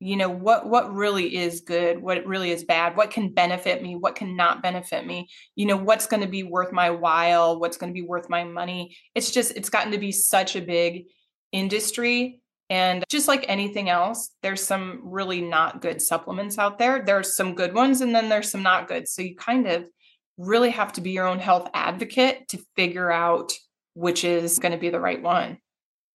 you 0.00 0.16
know 0.16 0.28
what 0.28 0.68
what 0.68 0.92
really 0.92 1.36
is 1.36 1.60
good 1.60 2.00
what 2.02 2.26
really 2.26 2.50
is 2.50 2.64
bad 2.64 2.96
what 2.96 3.10
can 3.10 3.32
benefit 3.32 3.82
me 3.82 3.94
what 3.94 4.16
can 4.16 4.36
not 4.36 4.62
benefit 4.62 5.06
me 5.06 5.28
you 5.54 5.66
know 5.66 5.76
what's 5.76 6.06
going 6.06 6.20
to 6.22 6.28
be 6.28 6.42
worth 6.42 6.72
my 6.72 6.90
while 6.90 7.58
what's 7.58 7.76
going 7.76 7.90
to 7.90 7.94
be 7.94 8.06
worth 8.06 8.28
my 8.28 8.44
money. 8.44 8.96
It's 9.14 9.30
just 9.30 9.52
it's 9.56 9.70
gotten 9.70 9.92
to 9.92 9.98
be 9.98 10.12
such 10.12 10.56
a 10.56 10.60
big 10.60 11.04
industry 11.52 12.40
and 12.70 13.04
just 13.10 13.28
like 13.28 13.44
anything 13.48 13.88
else 13.88 14.30
there's 14.42 14.62
some 14.62 15.00
really 15.04 15.40
not 15.40 15.80
good 15.80 16.02
supplements 16.02 16.58
out 16.58 16.78
there. 16.78 17.02
There's 17.04 17.36
some 17.36 17.54
good 17.54 17.74
ones 17.74 18.00
and 18.00 18.14
then 18.14 18.28
there's 18.28 18.50
some 18.50 18.62
not 18.62 18.88
good. 18.88 19.08
So 19.08 19.22
you 19.22 19.36
kind 19.36 19.66
of 19.66 19.88
really 20.36 20.70
have 20.70 20.92
to 20.94 21.00
be 21.00 21.12
your 21.12 21.26
own 21.26 21.38
health 21.38 21.70
advocate 21.72 22.48
to 22.48 22.58
figure 22.76 23.10
out 23.10 23.52
which 23.94 24.24
is 24.24 24.58
going 24.58 24.72
to 24.72 24.78
be 24.78 24.90
the 24.90 25.00
right 25.00 25.22
one. 25.22 25.58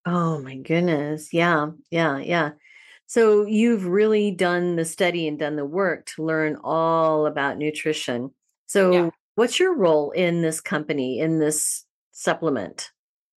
Oh 0.05 0.41
my 0.41 0.57
goodness. 0.57 1.33
Yeah 1.33 1.71
yeah 1.91 2.17
yeah 2.17 2.51
so 3.09 3.43
you've 3.43 3.87
really 3.87 4.29
done 4.29 4.75
the 4.75 4.85
study 4.85 5.27
and 5.27 5.39
done 5.39 5.55
the 5.55 5.65
work 5.65 6.05
to 6.15 6.23
learn 6.23 6.57
all 6.63 7.25
about 7.25 7.57
nutrition. 7.57 8.29
So 8.67 8.91
yeah. 8.91 9.09
what's 9.33 9.59
your 9.59 9.75
role 9.75 10.11
in 10.11 10.43
this 10.43 10.61
company, 10.61 11.19
in 11.19 11.39
this 11.39 11.85
supplement? 12.11 12.91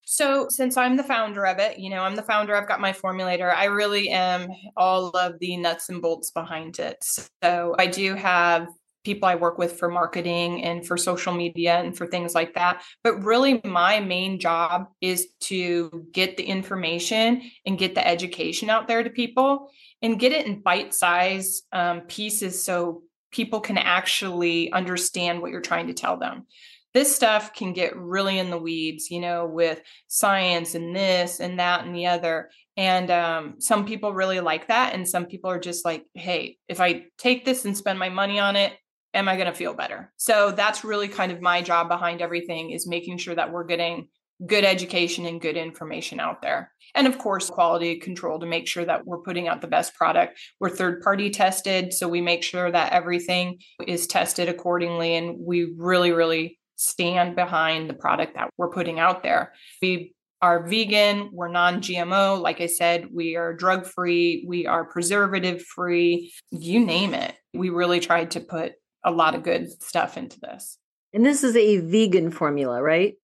So, 0.04 0.48
since 0.50 0.76
I'm 0.76 0.98
the 0.98 1.02
founder 1.02 1.46
of 1.46 1.58
it, 1.58 1.78
you 1.78 1.88
know, 1.88 2.02
I'm 2.02 2.16
the 2.16 2.22
founder, 2.22 2.54
I've 2.54 2.68
got 2.68 2.82
my 2.82 2.92
formulator, 2.92 3.50
I 3.50 3.64
really 3.64 4.11
am 4.11 4.48
all 4.76 5.08
of 5.11 5.38
the 5.38 5.56
nuts 5.56 5.88
and 5.88 6.02
bolts 6.02 6.30
behind 6.30 6.78
it. 6.78 7.02
So, 7.42 7.74
I 7.78 7.87
do 7.87 8.14
have 8.14 8.68
people 9.04 9.28
I 9.28 9.34
work 9.34 9.58
with 9.58 9.78
for 9.78 9.88
marketing 9.88 10.62
and 10.64 10.86
for 10.86 10.96
social 10.96 11.32
media 11.32 11.80
and 11.80 11.96
for 11.96 12.06
things 12.06 12.34
like 12.34 12.54
that. 12.54 12.82
But 13.02 13.24
really, 13.24 13.60
my 13.64 14.00
main 14.00 14.38
job 14.38 14.88
is 15.00 15.28
to 15.40 16.06
get 16.12 16.36
the 16.36 16.44
information 16.44 17.42
and 17.66 17.78
get 17.78 17.94
the 17.94 18.06
education 18.06 18.70
out 18.70 18.88
there 18.88 19.02
to 19.02 19.10
people 19.10 19.70
and 20.02 20.18
get 20.18 20.32
it 20.32 20.46
in 20.46 20.60
bite 20.60 20.94
size 20.94 21.62
um, 21.72 22.02
pieces 22.02 22.62
so 22.62 23.02
people 23.30 23.60
can 23.60 23.78
actually 23.78 24.70
understand 24.72 25.40
what 25.40 25.50
you're 25.50 25.60
trying 25.60 25.88
to 25.88 25.94
tell 25.94 26.16
them. 26.18 26.46
This 26.94 27.14
stuff 27.14 27.54
can 27.54 27.72
get 27.72 27.96
really 27.96 28.38
in 28.38 28.50
the 28.50 28.58
weeds, 28.58 29.10
you 29.10 29.20
know, 29.20 29.46
with 29.46 29.80
science 30.08 30.74
and 30.74 30.94
this 30.94 31.40
and 31.40 31.58
that 31.58 31.86
and 31.86 31.94
the 31.94 32.06
other. 32.06 32.50
And 32.76 33.10
um, 33.10 33.54
some 33.60 33.86
people 33.86 34.12
really 34.12 34.40
like 34.40 34.68
that. 34.68 34.94
And 34.94 35.08
some 35.08 35.24
people 35.24 35.50
are 35.50 35.58
just 35.58 35.86
like, 35.86 36.04
hey, 36.12 36.58
if 36.68 36.80
I 36.80 37.04
take 37.16 37.46
this 37.46 37.64
and 37.64 37.76
spend 37.76 37.98
my 37.98 38.10
money 38.10 38.38
on 38.38 38.56
it, 38.56 38.74
am 39.14 39.29
I 39.29 39.37
going 39.37 39.46
to 39.46 39.55
feel 39.55 39.75
better? 39.75 40.12
So 40.16 40.53
that's 40.53 40.85
really 40.85 41.09
kind 41.09 41.33
of 41.33 41.40
my 41.40 41.62
job 41.62 41.88
behind 41.88 42.22
everything 42.22 42.70
is 42.70 42.87
making 42.87 43.18
sure 43.18 43.35
that 43.35 43.53
we're 43.53 43.64
getting 43.64 44.09
good 44.46 44.64
education 44.64 45.27
and 45.27 45.40
good 45.40 45.57
information 45.57 46.18
out 46.18 46.42
there. 46.42 46.72
And 46.94 47.07
of 47.07 47.18
course, 47.18 47.48
quality 47.48 47.98
control 47.98 48.40
to 48.40 48.46
make 48.46 48.66
sure 48.66 48.85
that 48.85 49.07
we're 49.07 49.22
putting 49.22 49.48
out 49.48 49.61
the 49.61 49.66
best 49.68 49.94
product. 49.94 50.38
We're 50.61 50.70
third 50.70 51.01
party 51.03 51.31
tested, 51.31 51.92
so 51.92 52.09
we 52.09 52.20
make 52.20 52.42
sure 52.42 52.70
that 52.70 52.92
everything 52.92 53.59
is 53.87 54.07
tested 54.07 54.48
accordingly 54.48 55.14
and 55.14 55.37
we 55.38 55.72
really 55.77 56.12
really 56.12 56.59
stand 56.77 57.37
behind 57.37 57.88
the 57.88 57.94
product 57.94 58.35
that 58.35 58.51
we're 58.59 58.70
putting 58.70 58.98
out 58.98 59.22
there. 59.22 59.53
We 59.81 60.14
are 60.40 60.66
vegan, 60.66 61.31
we're 61.33 61.48
non 61.48 61.81
GMO. 61.81 62.40
Like 62.40 62.61
I 62.61 62.66
said, 62.66 63.07
we 63.12 63.37
are 63.37 63.55
drug 63.55 63.87
free, 63.87 64.44
we 64.48 64.66
are 64.66 64.85
preservative 64.85 65.62
free, 65.62 66.33
you 66.51 66.85
name 66.85 67.14
it. 67.14 67.35
We 67.55 67.70
really 67.70 68.01
tried 68.01 68.33
to 68.33 68.40
put 68.40 68.72
a 69.04 69.10
lot 69.10 69.34
of 69.34 69.42
good 69.42 69.70
stuff 69.82 70.16
into 70.16 70.38
this. 70.40 70.78
And 71.12 71.24
this 71.24 71.44
is 71.44 71.56
a 71.56 71.78
vegan 71.78 72.30
formula, 72.30 72.82
right? 72.82 73.14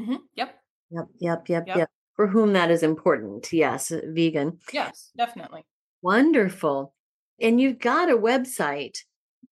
Mm-hmm. 0.00 0.16
Yep. 0.34 0.58
Yep. 0.90 1.06
Yep. 1.18 1.48
Yep. 1.48 1.66
Yep. 1.68 1.90
For 2.14 2.26
whom 2.26 2.52
that 2.54 2.70
is 2.70 2.82
important. 2.82 3.52
Yes. 3.52 3.92
Vegan. 4.04 4.58
Yes, 4.72 5.10
definitely. 5.16 5.64
Wonderful. 6.02 6.94
And 7.40 7.60
you've 7.60 7.78
got 7.78 8.10
a 8.10 8.16
website. 8.16 8.98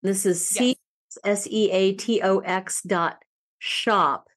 This 0.01 0.25
is 0.25 0.47
C 0.47 0.77
S 1.23 1.47
E 1.47 1.69
A 1.71 1.93
T 1.93 2.21
O 2.21 2.39
X 2.39 2.81
dot 2.81 3.17
shop. 3.59 4.27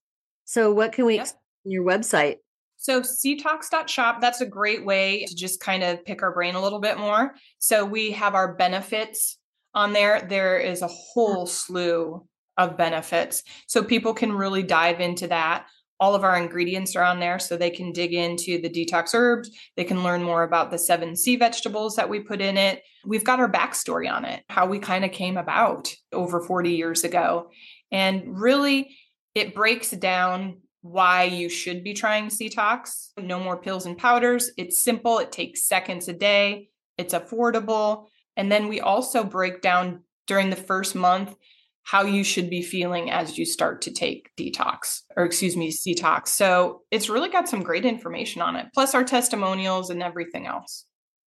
So 0.45 0.73
what 0.73 0.93
can 0.93 1.07
we 1.07 1.15
yep. 1.15 1.23
expect 1.23 1.43
on 1.67 1.73
your 1.73 1.85
website? 1.85 2.37
So 2.77 3.01
seatox.shop, 3.01 4.21
that's 4.21 4.41
a 4.41 4.47
great 4.47 4.85
way 4.85 5.25
to 5.27 5.35
just 5.35 5.61
kind 5.61 5.83
of 5.83 6.05
pick 6.05 6.23
our 6.23 6.33
brain 6.33 6.55
a 6.55 6.63
little 6.63 6.79
bit 6.79 6.97
more. 6.97 7.35
So 7.59 7.85
we 7.85 8.13
have 8.13 8.35
our 8.35 8.55
benefits 8.55 9.38
on 9.79 9.93
there, 9.93 10.27
there 10.29 10.59
is 10.59 10.83
a 10.83 10.89
whole 10.89 11.47
slew 11.47 12.27
of 12.57 12.77
benefits. 12.77 13.45
So 13.69 13.85
people 13.85 14.13
can 14.13 14.33
really 14.33 14.65
dive 14.65 15.01
into 15.01 15.29
that. 15.29 15.67
All 16.01 16.17
of 16.17 16.25
our 16.25 16.37
ingredients 16.37 16.97
are 16.97 17.05
on 17.05 17.21
there 17.21 17.39
so 17.39 17.57
they 17.57 17.71
can 17.71 17.93
dig 17.93 18.13
into 18.13 18.61
the 18.61 18.69
detox 18.69 19.15
herbs. 19.15 19.51
They 19.77 19.85
can 19.85 20.03
learn 20.03 20.23
more 20.23 20.43
about 20.43 20.73
the 20.73 20.79
seven 20.79 21.15
sea 21.15 21.37
vegetables 21.37 21.95
that 21.95 22.09
we 22.09 22.19
put 22.19 22.41
in 22.41 22.57
it. 22.57 22.83
We've 23.07 23.25
got 23.25 23.39
our 23.39 23.51
backstory 23.51 24.13
on 24.13 24.25
it, 24.25 24.43
how 24.49 24.67
we 24.67 24.81
kind 24.81 25.05
of 25.05 25.13
came 25.13 25.37
about 25.37 25.95
over 26.13 26.41
40 26.41 26.73
years 26.73 27.05
ago. 27.05 27.51
And 27.93 28.41
really, 28.41 28.97
it 29.37 29.55
breaks 29.55 29.93
down 29.93 30.59
why 30.83 31.25
you 31.25 31.49
should 31.49 31.85
be 31.85 31.95
trying 31.95 32.27
SeaTox. 32.27 33.11
No 33.17 33.39
more 33.39 33.57
pills 33.57 33.87
and 33.87 33.97
powders. 33.97 34.51
It's 34.57 34.83
simple, 34.83 35.19
it 35.19 35.31
takes 35.31 35.69
seconds 35.69 36.09
a 36.09 36.13
day, 36.13 36.71
it's 36.97 37.15
affordable. 37.15 38.07
And 38.39 38.51
then 38.51 38.69
we 38.69 38.81
also 38.81 39.25
break 39.25 39.61
down 39.61 40.05
during 40.27 40.49
the 40.49 40.57
first 40.57 40.95
month 40.95 41.35
how 41.83 42.05
you 42.05 42.23
should 42.23 42.49
be 42.49 42.63
feeling 42.63 43.11
as 43.11 43.37
you 43.37 43.45
start 43.45 43.83
to 43.83 43.91
take 43.91 44.31
detox 44.37 45.03
or 45.17 45.25
excuse 45.25 45.57
me, 45.57 45.73
detox. 45.73 46.29
So 46.29 46.83
it's 46.91 47.09
really 47.09 47.31
got 47.31 47.49
some 47.49 47.63
great 47.63 47.85
information 47.85 48.41
on 48.43 48.57
it, 48.57 48.67
plus 48.75 48.95
our 48.95 49.05
testimonials 49.05 49.91
and 49.91 50.03
everything 50.03 50.47
else. 50.47 50.85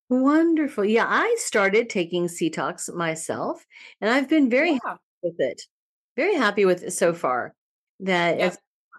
Wonderful. 0.08 0.84
Yeah, 0.84 1.06
I 1.08 1.36
started 1.38 1.90
taking 1.90 2.28
SeaTox 2.28 2.94
myself 2.94 3.64
and 4.00 4.10
I've 4.10 4.28
been 4.28 4.48
very 4.48 4.72
yeah. 4.72 4.78
happy 4.84 5.00
with 5.22 5.36
it. 5.38 5.62
Very 6.16 6.34
happy 6.34 6.64
with 6.64 6.82
it 6.82 6.92
so 6.92 7.12
far. 7.12 7.54
That 8.00 8.38
yeah. 8.38 8.54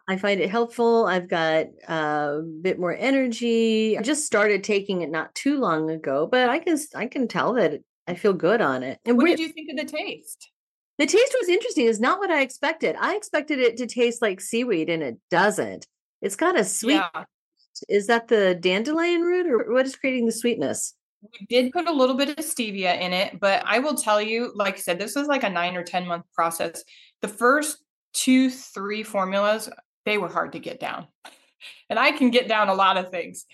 I 0.09 0.17
find 0.17 0.41
it 0.41 0.49
helpful. 0.49 1.05
I've 1.05 1.29
got 1.29 1.67
a 1.87 2.41
bit 2.61 2.77
more 2.77 2.95
energy. 2.95 3.97
I 3.97 4.01
just 4.01 4.25
started 4.25 4.63
taking 4.63 5.01
it 5.01 5.09
not 5.09 5.33
too 5.33 5.59
long 5.59 5.89
ago, 5.89 6.27
but 6.29 6.49
I 6.49 6.59
can 6.59 6.77
I 6.93 7.07
can 7.07 7.27
tell 7.27 7.53
that 7.53 7.81
I 8.07 8.15
feel 8.15 8.33
good 8.33 8.61
on 8.61 8.83
it. 8.83 8.99
And 9.05 9.17
what 9.17 9.27
did 9.27 9.39
you 9.39 9.49
think 9.49 9.69
of 9.71 9.77
the 9.77 9.91
taste? 9.91 10.49
The 10.99 11.05
taste 11.05 11.35
was 11.39 11.49
interesting. 11.49 11.87
It's 11.87 11.99
not 11.99 12.19
what 12.19 12.29
I 12.29 12.41
expected. 12.41 12.95
I 12.99 13.15
expected 13.15 13.59
it 13.59 13.77
to 13.77 13.87
taste 13.87 14.21
like 14.21 14.41
seaweed, 14.41 14.89
and 14.89 15.01
it 15.01 15.17
doesn't. 15.31 15.87
It's 16.21 16.35
got 16.35 16.57
a 16.57 16.63
sweet. 16.63 16.95
Yeah. 16.95 17.25
Is 17.89 18.07
that 18.07 18.27
the 18.27 18.55
dandelion 18.55 19.21
root, 19.21 19.47
or 19.47 19.73
what 19.73 19.85
is 19.85 19.95
creating 19.95 20.27
the 20.27 20.31
sweetness? 20.31 20.93
We 21.23 21.45
did 21.47 21.71
put 21.71 21.87
a 21.87 21.91
little 21.91 22.15
bit 22.15 22.29
of 22.29 22.35
stevia 22.37 22.99
in 22.99 23.13
it, 23.13 23.39
but 23.39 23.63
I 23.65 23.79
will 23.79 23.95
tell 23.95 24.21
you, 24.21 24.51
like 24.55 24.75
I 24.75 24.79
said, 24.79 24.99
this 24.99 25.15
was 25.15 25.27
like 25.27 25.43
a 25.43 25.49
nine 25.49 25.75
or 25.75 25.83
10 25.83 26.05
month 26.05 26.25
process. 26.33 26.83
The 27.21 27.27
first 27.27 27.77
two, 28.13 28.49
three 28.49 29.03
formulas, 29.03 29.69
they 30.05 30.17
were 30.17 30.27
hard 30.27 30.51
to 30.51 30.59
get 30.59 30.79
down. 30.79 31.07
and 31.89 31.97
I 31.97 32.11
can 32.11 32.29
get 32.29 32.47
down 32.47 32.69
a 32.69 32.73
lot 32.73 32.97
of 32.97 33.09
things. 33.09 33.45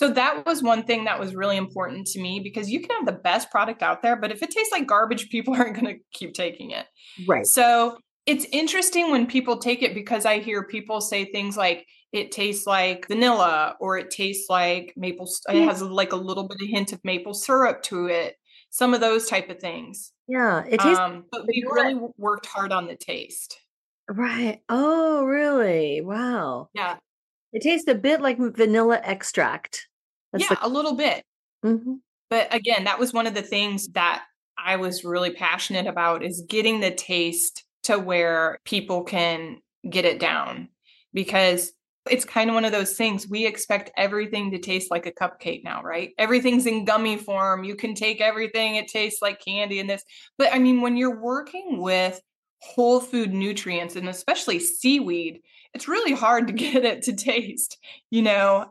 So 0.00 0.08
that 0.12 0.46
was 0.46 0.62
one 0.62 0.84
thing 0.84 1.04
that 1.04 1.20
was 1.20 1.34
really 1.34 1.58
important 1.58 2.06
to 2.06 2.22
me 2.22 2.40
because 2.40 2.70
you 2.70 2.80
can 2.80 2.88
have 2.96 3.04
the 3.04 3.20
best 3.20 3.50
product 3.50 3.82
out 3.82 4.00
there, 4.00 4.16
but 4.16 4.32
if 4.32 4.42
it 4.42 4.50
tastes 4.50 4.72
like 4.72 4.86
garbage, 4.86 5.28
people 5.30 5.52
aren't 5.52 5.74
going 5.74 5.94
to 5.94 6.00
keep 6.14 6.32
taking 6.32 6.70
it. 6.70 6.86
Right. 7.28 7.44
So 7.44 7.98
it's 8.24 8.46
interesting 8.50 9.10
when 9.10 9.26
people 9.26 9.58
take 9.58 9.82
it 9.82 9.92
because 9.92 10.24
I 10.24 10.38
hear 10.38 10.64
people 10.64 11.02
say 11.02 11.26
things 11.26 11.54
like 11.54 11.86
it 12.14 12.32
tastes 12.32 12.66
like 12.66 13.08
vanilla 13.08 13.76
or 13.78 13.98
it 13.98 14.10
tastes 14.10 14.48
like 14.48 14.94
maple 14.96 15.28
it 15.50 15.64
has 15.66 15.82
like 15.82 16.14
a 16.14 16.16
little 16.16 16.48
bit 16.48 16.62
of 16.62 16.68
hint 16.68 16.94
of 16.94 17.00
maple 17.04 17.34
syrup 17.34 17.82
to 17.82 18.06
it. 18.06 18.36
Some 18.70 18.94
of 18.94 19.02
those 19.02 19.28
type 19.28 19.50
of 19.50 19.58
things. 19.58 20.12
Yeah, 20.26 20.64
it 20.64 20.80
tastes 20.80 20.98
Um, 20.98 21.26
but 21.30 21.46
we 21.46 21.62
really 21.70 22.00
worked 22.16 22.46
hard 22.46 22.72
on 22.72 22.86
the 22.86 22.96
taste. 22.96 23.60
right. 24.08 24.60
Oh, 24.70 25.24
really? 25.24 26.00
Wow. 26.00 26.70
Yeah. 26.72 26.96
It 27.52 27.60
tastes 27.60 27.88
a 27.88 27.94
bit 27.94 28.22
like 28.22 28.38
vanilla 28.38 28.98
extract. 29.04 29.88
That's 30.32 30.50
yeah, 30.50 30.56
a 30.60 30.68
little 30.68 30.94
bit. 30.94 31.24
the 31.62 31.68
Mhm. 31.68 32.00
But 32.28 32.54
again, 32.54 32.84
that 32.84 32.98
was 32.98 33.12
one 33.12 33.26
of 33.26 33.34
the 33.34 33.42
things 33.42 33.88
that 33.88 34.22
I 34.56 34.76
was 34.76 35.04
really 35.04 35.30
passionate 35.30 35.86
about 35.86 36.24
is 36.24 36.44
getting 36.48 36.80
the 36.80 36.90
taste 36.90 37.64
to 37.84 37.98
where 37.98 38.58
people 38.64 39.02
can 39.02 39.58
get 39.88 40.04
it 40.04 40.20
down 40.20 40.68
because 41.12 41.72
it's 42.08 42.24
kind 42.24 42.48
of 42.50 42.54
one 42.54 42.64
of 42.64 42.72
those 42.72 42.94
things 42.94 43.28
we 43.28 43.46
expect 43.46 43.90
everything 43.96 44.50
to 44.50 44.58
taste 44.58 44.90
like 44.90 45.06
a 45.06 45.12
cupcake 45.12 45.62
now, 45.64 45.82
right? 45.82 46.12
Everything's 46.18 46.66
in 46.66 46.84
gummy 46.84 47.16
form. 47.16 47.64
You 47.64 47.74
can 47.76 47.94
take 47.94 48.20
everything, 48.20 48.76
it 48.76 48.88
tastes 48.88 49.20
like 49.20 49.44
candy 49.44 49.80
and 49.80 49.88
this. 49.88 50.02
But 50.38 50.52
I 50.52 50.58
mean, 50.58 50.80
when 50.80 50.96
you're 50.96 51.20
working 51.20 51.80
with 51.80 52.20
whole 52.62 53.00
food 53.00 53.32
nutrients 53.32 53.96
and 53.96 54.08
especially 54.08 54.58
seaweed, 54.60 55.40
it's 55.74 55.88
really 55.88 56.12
hard 56.12 56.46
to 56.46 56.52
get 56.54 56.84
it 56.84 57.02
to 57.02 57.12
taste, 57.14 57.78
you 58.10 58.22
know, 58.22 58.66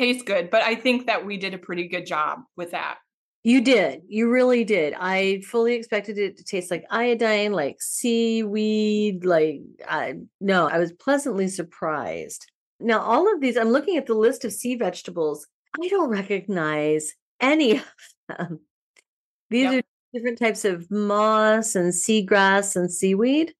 taste 0.00 0.26
good. 0.26 0.50
But 0.50 0.62
I 0.62 0.74
think 0.74 1.06
that 1.06 1.24
we 1.26 1.36
did 1.36 1.54
a 1.54 1.58
pretty 1.58 1.88
good 1.88 2.06
job 2.06 2.40
with 2.56 2.70
that. 2.72 2.98
You 3.42 3.62
did. 3.62 4.02
You 4.06 4.30
really 4.30 4.64
did. 4.64 4.94
I 4.98 5.40
fully 5.46 5.74
expected 5.74 6.18
it 6.18 6.36
to 6.36 6.44
taste 6.44 6.70
like 6.70 6.84
iodine, 6.90 7.52
like 7.52 7.76
seaweed, 7.80 9.24
like 9.24 9.60
I 9.88 10.14
no, 10.40 10.68
I 10.68 10.78
was 10.78 10.92
pleasantly 10.92 11.48
surprised. 11.48 12.46
Now, 12.80 13.00
all 13.00 13.32
of 13.32 13.40
these, 13.40 13.56
I'm 13.56 13.70
looking 13.70 13.96
at 13.96 14.06
the 14.06 14.14
list 14.14 14.44
of 14.44 14.52
sea 14.52 14.74
vegetables. 14.76 15.46
I 15.82 15.88
don't 15.88 16.10
recognize 16.10 17.12
any 17.40 17.76
of 17.78 17.84
them. 18.28 18.60
These 19.50 19.72
Yep. 19.72 19.84
are 19.84 19.86
different 20.14 20.38
types 20.38 20.64
of 20.64 20.90
moss 20.90 21.74
and 21.74 21.92
seagrass 21.92 22.76
and 22.76 22.92
seaweed. 22.92 23.54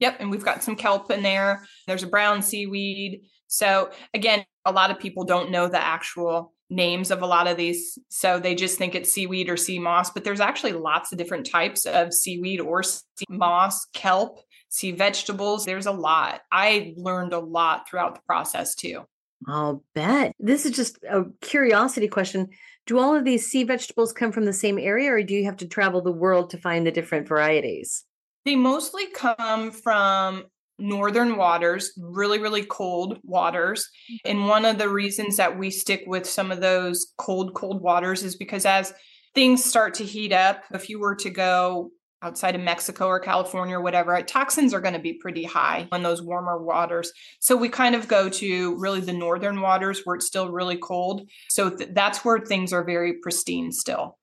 Yep. 0.00 0.16
And 0.20 0.30
we've 0.30 0.44
got 0.44 0.62
some 0.62 0.76
kelp 0.76 1.10
in 1.10 1.22
there. 1.22 1.64
There's 1.86 2.02
a 2.02 2.08
brown 2.08 2.42
seaweed. 2.42 3.22
So, 3.46 3.90
again, 4.14 4.44
a 4.64 4.72
lot 4.72 4.90
of 4.90 4.98
people 4.98 5.24
don't 5.24 5.50
know 5.50 5.68
the 5.68 5.82
actual 5.82 6.52
names 6.70 7.10
of 7.10 7.20
a 7.20 7.26
lot 7.26 7.48
of 7.48 7.56
these. 7.56 7.98
So 8.08 8.38
they 8.38 8.54
just 8.54 8.78
think 8.78 8.94
it's 8.94 9.12
seaweed 9.12 9.50
or 9.50 9.56
sea 9.56 9.78
moss, 9.78 10.10
but 10.10 10.24
there's 10.24 10.40
actually 10.40 10.72
lots 10.72 11.12
of 11.12 11.18
different 11.18 11.50
types 11.50 11.84
of 11.84 12.14
seaweed 12.14 12.60
or 12.60 12.82
sea 12.82 13.26
moss, 13.28 13.86
kelp, 13.92 14.38
sea 14.68 14.92
vegetables. 14.92 15.64
There's 15.64 15.86
a 15.86 15.92
lot. 15.92 16.40
I 16.50 16.94
learned 16.96 17.32
a 17.32 17.40
lot 17.40 17.88
throughout 17.88 18.14
the 18.14 18.22
process 18.26 18.74
too. 18.74 19.02
I'll 19.48 19.82
bet. 19.94 20.34
This 20.38 20.64
is 20.64 20.72
just 20.72 20.98
a 21.02 21.24
curiosity 21.40 22.08
question. 22.08 22.48
Do 22.86 22.98
all 22.98 23.14
of 23.14 23.24
these 23.24 23.46
sea 23.46 23.64
vegetables 23.64 24.12
come 24.12 24.32
from 24.32 24.44
the 24.44 24.52
same 24.52 24.78
area 24.78 25.10
or 25.12 25.22
do 25.22 25.34
you 25.34 25.44
have 25.46 25.56
to 25.58 25.68
travel 25.68 26.02
the 26.02 26.12
world 26.12 26.50
to 26.50 26.58
find 26.58 26.86
the 26.86 26.92
different 26.92 27.26
varieties? 27.26 28.04
They 28.44 28.56
mostly 28.56 29.06
come 29.06 29.70
from 29.70 30.44
northern 30.80 31.36
waters, 31.36 31.92
really, 31.98 32.38
really 32.38 32.64
cold 32.64 33.18
waters. 33.22 33.88
Mm-hmm. 34.10 34.30
And 34.30 34.48
one 34.48 34.64
of 34.64 34.78
the 34.78 34.88
reasons 34.88 35.36
that 35.36 35.58
we 35.58 35.70
stick 35.70 36.04
with 36.06 36.26
some 36.26 36.50
of 36.50 36.60
those 36.60 37.12
cold, 37.18 37.54
cold 37.54 37.82
waters 37.82 38.22
is 38.22 38.36
because 38.36 38.64
as 38.64 38.92
things 39.34 39.64
start 39.64 39.94
to 39.94 40.04
heat 40.04 40.32
up, 40.32 40.64
if 40.72 40.88
you 40.88 40.98
were 40.98 41.14
to 41.16 41.30
go 41.30 41.90
outside 42.22 42.54
of 42.54 42.60
Mexico 42.60 43.06
or 43.06 43.20
California 43.20 43.76
or 43.76 43.80
whatever, 43.80 44.14
uh, 44.14 44.22
toxins 44.22 44.74
are 44.74 44.80
going 44.80 44.94
to 44.94 45.00
be 45.00 45.14
pretty 45.14 45.44
high 45.44 45.88
on 45.90 46.02
those 46.02 46.22
warmer 46.22 46.62
waters. 46.62 47.12
So 47.40 47.56
we 47.56 47.68
kind 47.68 47.94
of 47.94 48.08
go 48.08 48.28
to 48.28 48.76
really 48.78 49.00
the 49.00 49.12
northern 49.12 49.60
waters 49.60 50.02
where 50.04 50.16
it's 50.16 50.26
still 50.26 50.50
really 50.50 50.76
cold. 50.76 51.28
So 51.50 51.70
th- 51.70 51.90
that's 51.92 52.24
where 52.24 52.38
things 52.38 52.72
are 52.72 52.84
very 52.84 53.14
pristine 53.22 53.72
still. 53.72 54.18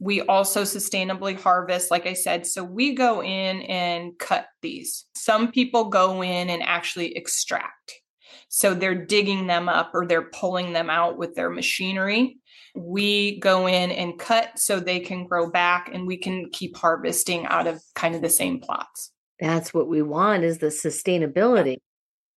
We 0.00 0.22
also 0.22 0.62
sustainably 0.62 1.38
harvest, 1.38 1.90
like 1.90 2.06
I 2.06 2.12
said. 2.12 2.46
So 2.46 2.62
we 2.62 2.94
go 2.94 3.22
in 3.22 3.62
and 3.62 4.18
cut 4.18 4.46
these. 4.62 5.06
Some 5.14 5.50
people 5.50 5.86
go 5.86 6.22
in 6.22 6.50
and 6.50 6.62
actually 6.62 7.16
extract. 7.16 7.94
So 8.48 8.74
they're 8.74 9.04
digging 9.04 9.46
them 9.46 9.68
up 9.68 9.90
or 9.94 10.06
they're 10.06 10.30
pulling 10.30 10.72
them 10.72 10.88
out 10.88 11.18
with 11.18 11.34
their 11.34 11.50
machinery. 11.50 12.38
We 12.74 13.40
go 13.40 13.66
in 13.66 13.90
and 13.90 14.18
cut 14.18 14.58
so 14.58 14.78
they 14.78 15.00
can 15.00 15.26
grow 15.26 15.50
back 15.50 15.90
and 15.92 16.06
we 16.06 16.16
can 16.16 16.48
keep 16.52 16.76
harvesting 16.76 17.46
out 17.46 17.66
of 17.66 17.82
kind 17.94 18.14
of 18.14 18.22
the 18.22 18.28
same 18.28 18.60
plots. 18.60 19.12
That's 19.40 19.74
what 19.74 19.88
we 19.88 20.02
want 20.02 20.44
is 20.44 20.58
the 20.58 20.66
sustainability, 20.66 21.78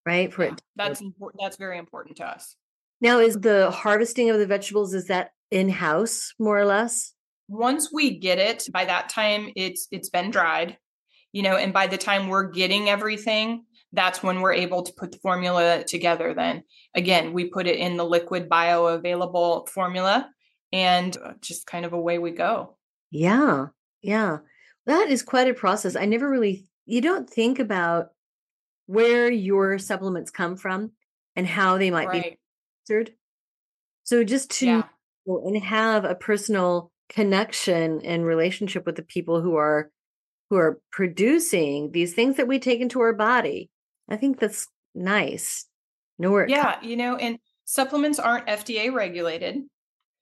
right? 0.05 0.33
For 0.33 0.45
Yeah, 0.45 0.55
that's 0.75 1.01
important. 1.01 1.41
That's 1.43 1.57
very 1.57 1.77
important 1.77 2.17
to 2.17 2.25
us. 2.25 2.55
now 2.99 3.19
is 3.19 3.35
the 3.35 3.71
harvesting 3.71 4.29
of 4.29 4.39
the 4.39 4.47
vegetables 4.47 4.93
is 4.93 5.05
that 5.07 5.31
in-house 5.51 6.33
more 6.39 6.57
or 6.57 6.65
less? 6.65 7.13
Once 7.51 7.91
we 7.91 8.17
get 8.17 8.39
it 8.39 8.67
by 8.71 8.85
that 8.85 9.09
time 9.09 9.51
it's 9.55 9.87
it's 9.91 10.09
been 10.09 10.31
dried 10.31 10.77
you 11.31 11.43
know 11.43 11.55
and 11.57 11.73
by 11.73 11.85
the 11.85 11.97
time 11.97 12.27
we're 12.27 12.49
getting 12.49 12.89
everything 12.89 13.65
that's 13.93 14.23
when 14.23 14.39
we're 14.39 14.53
able 14.53 14.83
to 14.83 14.93
put 14.93 15.11
the 15.11 15.17
formula 15.17 15.83
together 15.83 16.33
then 16.33 16.63
again 16.95 17.33
we 17.33 17.45
put 17.45 17.67
it 17.67 17.77
in 17.77 17.97
the 17.97 18.05
liquid 18.05 18.49
bioavailable 18.49 19.67
formula 19.67 20.29
and 20.71 21.17
uh, 21.17 21.33
just 21.41 21.67
kind 21.67 21.85
of 21.85 21.93
away 21.93 22.17
we 22.17 22.31
go 22.31 22.77
Yeah. 23.11 23.67
Yeah. 24.01 24.37
That 24.85 25.09
is 25.09 25.21
quite 25.21 25.49
a 25.49 25.53
process. 25.53 25.95
I 25.95 26.05
never 26.05 26.29
really 26.29 26.65
you 26.85 27.01
don't 27.01 27.29
think 27.29 27.59
about 27.59 28.09
where 28.87 29.29
your 29.29 29.77
supplements 29.77 30.31
come 30.31 30.55
from 30.55 30.91
and 31.35 31.45
how 31.45 31.77
they 31.77 31.91
might 31.91 32.11
be 32.11 32.19
right 32.19 32.39
answered. 32.89 33.13
So 34.03 34.23
just 34.23 34.49
to 34.59 34.65
yeah 34.65 34.83
and 35.27 35.55
have 35.63 36.03
a 36.03 36.15
personal 36.15 36.91
connection 37.11 38.01
and 38.03 38.25
relationship 38.25 38.85
with 38.85 38.95
the 38.95 39.03
people 39.03 39.41
who 39.41 39.55
are 39.55 39.91
who 40.49 40.57
are 40.57 40.81
producing 40.91 41.91
these 41.91 42.13
things 42.13 42.37
that 42.37 42.47
we 42.47 42.59
take 42.59 42.81
into 42.81 42.99
our 42.99 43.13
body. 43.13 43.69
I 44.09 44.17
think 44.17 44.39
that's 44.39 44.67
nice. 44.93 45.65
Know 46.21 46.29
where 46.29 46.43
it 46.43 46.51
yeah 46.51 46.77
you 46.83 46.95
know 46.95 47.15
and 47.15 47.39
supplements 47.65 48.19
aren't 48.19 48.45
fda 48.45 48.93
regulated 48.93 49.57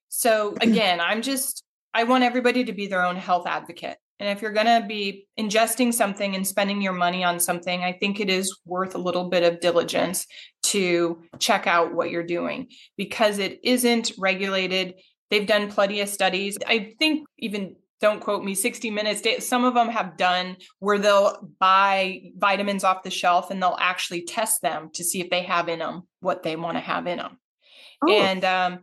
so 0.08 0.56
again 0.62 1.02
i'm 1.02 1.22
just 1.22 1.64
i 1.94 2.06
want 2.06 2.24
everybody 2.24 2.64
to 2.64 2.72
be 2.72 2.88
their 2.88 3.04
own 3.04 3.18
health 3.18 3.46
advocate 3.46 3.98
and 4.18 4.30
if 4.30 4.42
you're 4.42 4.54
going 4.54 4.82
to 4.82 4.86
be 4.88 5.28
ingesting 5.38 5.94
something 5.94 6.36
and 6.36 6.48
spending 6.48 6.82
your 6.82 6.94
money 6.94 7.22
on 7.26 7.38
something 7.38 7.84
i 7.84 7.92
think 7.92 8.22
it 8.22 8.30
is 8.30 8.58
worth 8.66 8.96
a 8.96 9.00
little 9.00 9.30
bit 9.30 9.44
of 9.44 9.60
diligence 9.60 10.26
to 10.64 11.22
check 11.38 11.68
out 11.68 11.94
what 11.94 12.12
you're 12.12 12.24
doing 12.24 12.68
because 12.96 13.40
it 13.40 13.60
isn't 13.62 14.14
regulated 14.18 14.94
they've 15.30 15.48
done 15.48 15.70
plenty 15.70 16.02
of 16.02 16.10
studies. 16.10 16.58
I 16.66 16.94
think 17.00 17.28
even 17.38 17.76
don't 18.02 18.22
quote 18.22 18.44
me 18.46 18.56
60 18.56 18.92
minutes 18.92 19.22
some 19.46 19.66
of 19.66 19.74
them 19.74 19.90
have 19.90 20.16
done 20.16 20.56
where 20.80 20.98
they'll 20.98 21.50
buy 21.60 22.22
vitamins 22.38 22.86
off 22.86 23.04
the 23.04 23.10
shelf 23.10 23.52
and 23.52 23.62
they'll 23.62 23.76
actually 23.78 24.24
test 24.24 24.62
them 24.62 24.90
to 24.94 25.04
see 25.04 25.20
if 25.20 25.30
they 25.30 25.44
have 25.44 25.68
in 25.68 25.80
them 25.80 26.04
what 26.22 26.42
they 26.42 26.56
want 26.56 26.78
to 26.78 26.82
have 26.82 27.08
in 27.08 27.18
them 27.18 27.38
Oh. 28.02 28.10
and 28.12 28.46
um, 28.46 28.80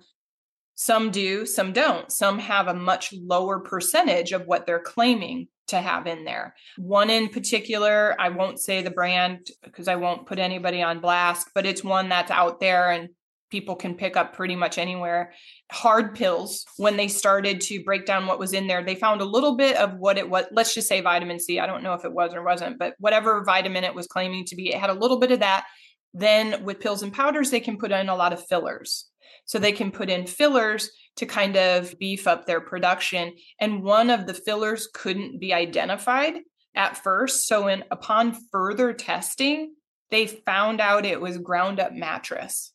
some 0.74 1.10
do 1.10 1.46
some 1.46 1.72
don't. 1.72 2.12
Some 2.12 2.38
have 2.38 2.68
a 2.68 2.74
much 2.74 3.12
lower 3.14 3.60
percentage 3.60 4.32
of 4.32 4.46
what 4.46 4.66
they're 4.66 4.78
claiming 4.78 5.48
to 5.68 5.80
have 5.80 6.06
in 6.06 6.24
there. 6.24 6.54
One 6.76 7.10
in 7.10 7.28
particular 7.28 8.14
i 8.20 8.28
won't 8.28 8.60
say 8.60 8.82
the 8.82 8.90
brand 8.90 9.48
because 9.64 9.88
i 9.88 9.96
won't 9.96 10.26
put 10.26 10.38
anybody 10.38 10.82
on 10.82 11.00
blast 11.00 11.48
but 11.54 11.66
it's 11.66 11.82
one 11.82 12.08
that's 12.08 12.30
out 12.30 12.60
there 12.60 12.90
and 12.90 13.08
people 13.50 13.76
can 13.76 13.94
pick 13.94 14.16
up 14.16 14.34
pretty 14.34 14.56
much 14.56 14.78
anywhere. 14.78 15.32
Hard 15.70 16.14
pills 16.14 16.64
when 16.76 16.96
they 16.96 17.08
started 17.08 17.60
to 17.62 17.82
break 17.84 18.06
down 18.06 18.26
what 18.26 18.38
was 18.38 18.52
in 18.52 18.66
there 18.66 18.82
they 18.82 18.94
found 18.94 19.20
a 19.20 19.24
little 19.24 19.56
bit 19.56 19.76
of 19.76 19.94
what 19.96 20.18
it 20.18 20.28
was 20.28 20.44
let's 20.52 20.74
just 20.74 20.88
say 20.88 21.00
vitamin 21.00 21.38
c 21.38 21.58
i 21.58 21.66
don't 21.66 21.82
know 21.82 21.94
if 21.94 22.04
it 22.04 22.12
was 22.12 22.34
or 22.34 22.42
wasn't 22.42 22.78
but 22.78 22.94
whatever 22.98 23.44
vitamin 23.44 23.84
it 23.84 23.94
was 23.94 24.06
claiming 24.06 24.44
to 24.44 24.56
be 24.56 24.68
it 24.68 24.78
had 24.78 24.90
a 24.90 24.94
little 24.94 25.18
bit 25.18 25.32
of 25.32 25.40
that. 25.40 25.66
Then 26.14 26.64
with 26.64 26.80
pills 26.80 27.02
and 27.02 27.12
powders 27.12 27.50
they 27.50 27.60
can 27.60 27.78
put 27.78 27.92
in 27.92 28.08
a 28.08 28.16
lot 28.16 28.32
of 28.32 28.46
fillers. 28.46 29.06
So 29.44 29.58
they 29.58 29.72
can 29.72 29.92
put 29.92 30.10
in 30.10 30.26
fillers 30.26 30.90
to 31.16 31.26
kind 31.26 31.56
of 31.56 31.96
beef 32.00 32.26
up 32.26 32.46
their 32.46 32.60
production 32.60 33.34
and 33.60 33.82
one 33.82 34.10
of 34.10 34.26
the 34.26 34.34
fillers 34.34 34.88
couldn't 34.92 35.40
be 35.40 35.54
identified 35.54 36.34
at 36.74 36.96
first. 36.96 37.46
So 37.46 37.68
in 37.68 37.84
upon 37.90 38.36
further 38.50 38.92
testing 38.92 39.74
they 40.10 40.26
found 40.26 40.80
out 40.80 41.04
it 41.04 41.20
was 41.20 41.38
ground 41.38 41.80
up 41.80 41.92
mattress 41.92 42.72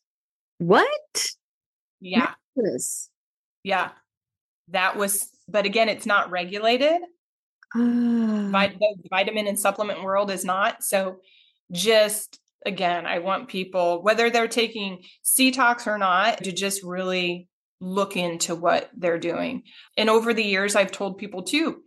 What? 0.62 1.26
yeah. 2.00 2.34
Yeah. 3.62 3.90
That 4.68 4.96
was, 4.96 5.28
but 5.48 5.66
again, 5.66 5.88
it's 5.88 6.06
not 6.06 6.30
regulated. 6.30 7.00
Vit- 7.74 7.82
ah. 7.82 8.68
the 9.02 9.08
vitamin 9.10 9.46
and 9.46 9.58
supplement 9.58 10.02
world 10.02 10.30
is 10.30 10.44
not. 10.44 10.82
So 10.82 11.20
just 11.70 12.38
again, 12.64 13.06
I 13.06 13.18
want 13.18 13.48
people, 13.48 14.02
whether 14.02 14.30
they're 14.30 14.48
taking 14.48 15.02
SeaTox 15.24 15.86
or 15.86 15.98
not, 15.98 16.44
to 16.44 16.52
just 16.52 16.82
really 16.82 17.48
look 17.80 18.16
into 18.16 18.54
what 18.54 18.90
they're 18.96 19.18
doing. 19.18 19.64
And 19.96 20.08
over 20.08 20.32
the 20.32 20.44
years, 20.44 20.76
I've 20.76 20.92
told 20.92 21.18
people 21.18 21.42
too, 21.42 21.82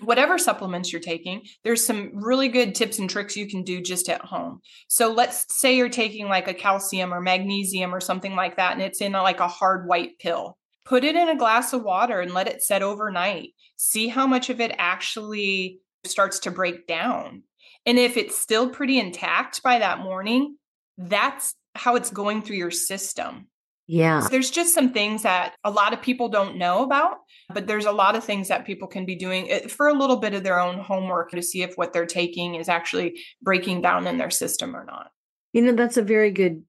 whatever 0.00 0.38
supplements 0.38 0.92
you're 0.92 1.00
taking, 1.00 1.42
there's 1.64 1.84
some 1.84 2.10
really 2.14 2.48
good 2.48 2.74
tips 2.74 2.98
and 2.98 3.10
tricks 3.10 3.36
you 3.36 3.48
can 3.48 3.62
do 3.62 3.80
just 3.80 4.08
at 4.08 4.24
home. 4.24 4.60
So 4.88 5.12
let's 5.12 5.46
say 5.60 5.76
you're 5.76 5.88
taking 5.88 6.28
like 6.28 6.48
a 6.48 6.54
calcium 6.54 7.12
or 7.12 7.20
magnesium 7.20 7.94
or 7.94 8.00
something 8.00 8.34
like 8.34 8.56
that, 8.56 8.72
and 8.72 8.82
it's 8.82 9.00
in 9.00 9.14
a, 9.14 9.22
like 9.22 9.40
a 9.40 9.48
hard 9.48 9.88
white 9.88 10.18
pill. 10.18 10.56
Put 10.84 11.04
it 11.04 11.16
in 11.16 11.28
a 11.28 11.36
glass 11.36 11.72
of 11.72 11.82
water 11.82 12.20
and 12.20 12.32
let 12.32 12.48
it 12.48 12.62
set 12.62 12.82
overnight. 12.82 13.50
See 13.76 14.08
how 14.08 14.26
much 14.26 14.50
of 14.50 14.60
it 14.60 14.74
actually 14.78 15.80
starts 16.04 16.38
to 16.40 16.50
break 16.50 16.86
down. 16.86 17.42
And 17.84 17.98
if 17.98 18.16
it's 18.16 18.38
still 18.38 18.70
pretty 18.70 18.98
intact 18.98 19.62
by 19.62 19.80
that 19.80 19.98
morning, 19.98 20.56
that's 20.96 21.54
how 21.74 21.96
it's 21.96 22.10
going 22.10 22.42
through 22.42 22.56
your 22.56 22.70
system. 22.70 23.48
Yeah. 23.88 24.20
So 24.20 24.28
there's 24.28 24.50
just 24.50 24.74
some 24.74 24.92
things 24.92 25.22
that 25.22 25.54
a 25.64 25.70
lot 25.70 25.94
of 25.94 26.02
people 26.02 26.28
don't 26.28 26.58
know 26.58 26.84
about, 26.84 27.16
but 27.54 27.66
there's 27.66 27.86
a 27.86 27.90
lot 27.92 28.16
of 28.16 28.22
things 28.22 28.48
that 28.48 28.66
people 28.66 28.86
can 28.86 29.06
be 29.06 29.16
doing 29.16 29.50
eh, 29.50 29.66
for 29.66 29.88
a 29.88 29.94
little 29.94 30.18
bit 30.18 30.34
of 30.34 30.44
their 30.44 30.60
own 30.60 30.78
homework 30.78 31.30
to 31.30 31.42
see 31.42 31.62
if 31.62 31.74
what 31.76 31.94
they're 31.94 32.04
taking 32.04 32.54
is 32.54 32.68
actually 32.68 33.18
breaking 33.40 33.80
down 33.80 34.06
in 34.06 34.18
their 34.18 34.28
system 34.28 34.76
or 34.76 34.84
not. 34.84 35.10
You 35.54 35.62
know, 35.62 35.72
that's 35.72 35.96
a 35.96 36.02
very 36.02 36.30
good 36.30 36.62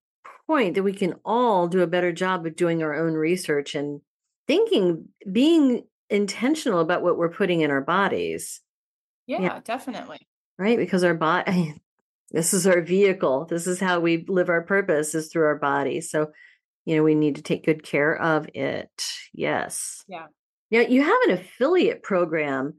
point 0.48 0.76
that 0.76 0.84
we 0.84 0.94
can 0.94 1.16
all 1.26 1.68
do 1.68 1.82
a 1.82 1.88
better 1.88 2.14
job 2.14 2.46
of 2.46 2.56
doing 2.56 2.82
our 2.82 2.96
own 2.96 3.14
research 3.14 3.76
and 3.76 4.00
thinking, 4.48 5.10
being 5.30 5.84
intentional 6.10 6.80
about 6.80 7.04
what 7.04 7.18
we're 7.18 7.30
putting 7.30 7.60
in 7.60 7.70
our 7.70 7.82
bodies. 7.82 8.62
Yeah, 9.28 9.42
yeah. 9.42 9.60
definitely. 9.66 10.26
Right? 10.58 10.78
Because 10.78 11.04
our 11.04 11.14
body, 11.14 11.76
this 12.32 12.54
is 12.54 12.66
our 12.66 12.82
vehicle. 12.82 13.46
This 13.46 13.68
is 13.68 13.82
how 13.82 14.00
we 14.00 14.24
live 14.30 14.48
our 14.48 14.64
purpose 14.64 15.14
is 15.14 15.28
through 15.28 15.48
our 15.48 15.60
body. 15.60 16.00
So 16.00 16.32
you 16.90 16.96
know 16.96 17.04
we 17.04 17.14
need 17.14 17.36
to 17.36 17.44
take 17.44 17.66
good 17.66 17.84
care 17.84 18.20
of 18.20 18.48
it 18.56 19.06
yes 19.32 20.04
yeah 20.08 20.26
now 20.72 20.80
you 20.80 21.04
have 21.04 21.18
an 21.28 21.32
affiliate 21.32 22.02
program 22.02 22.74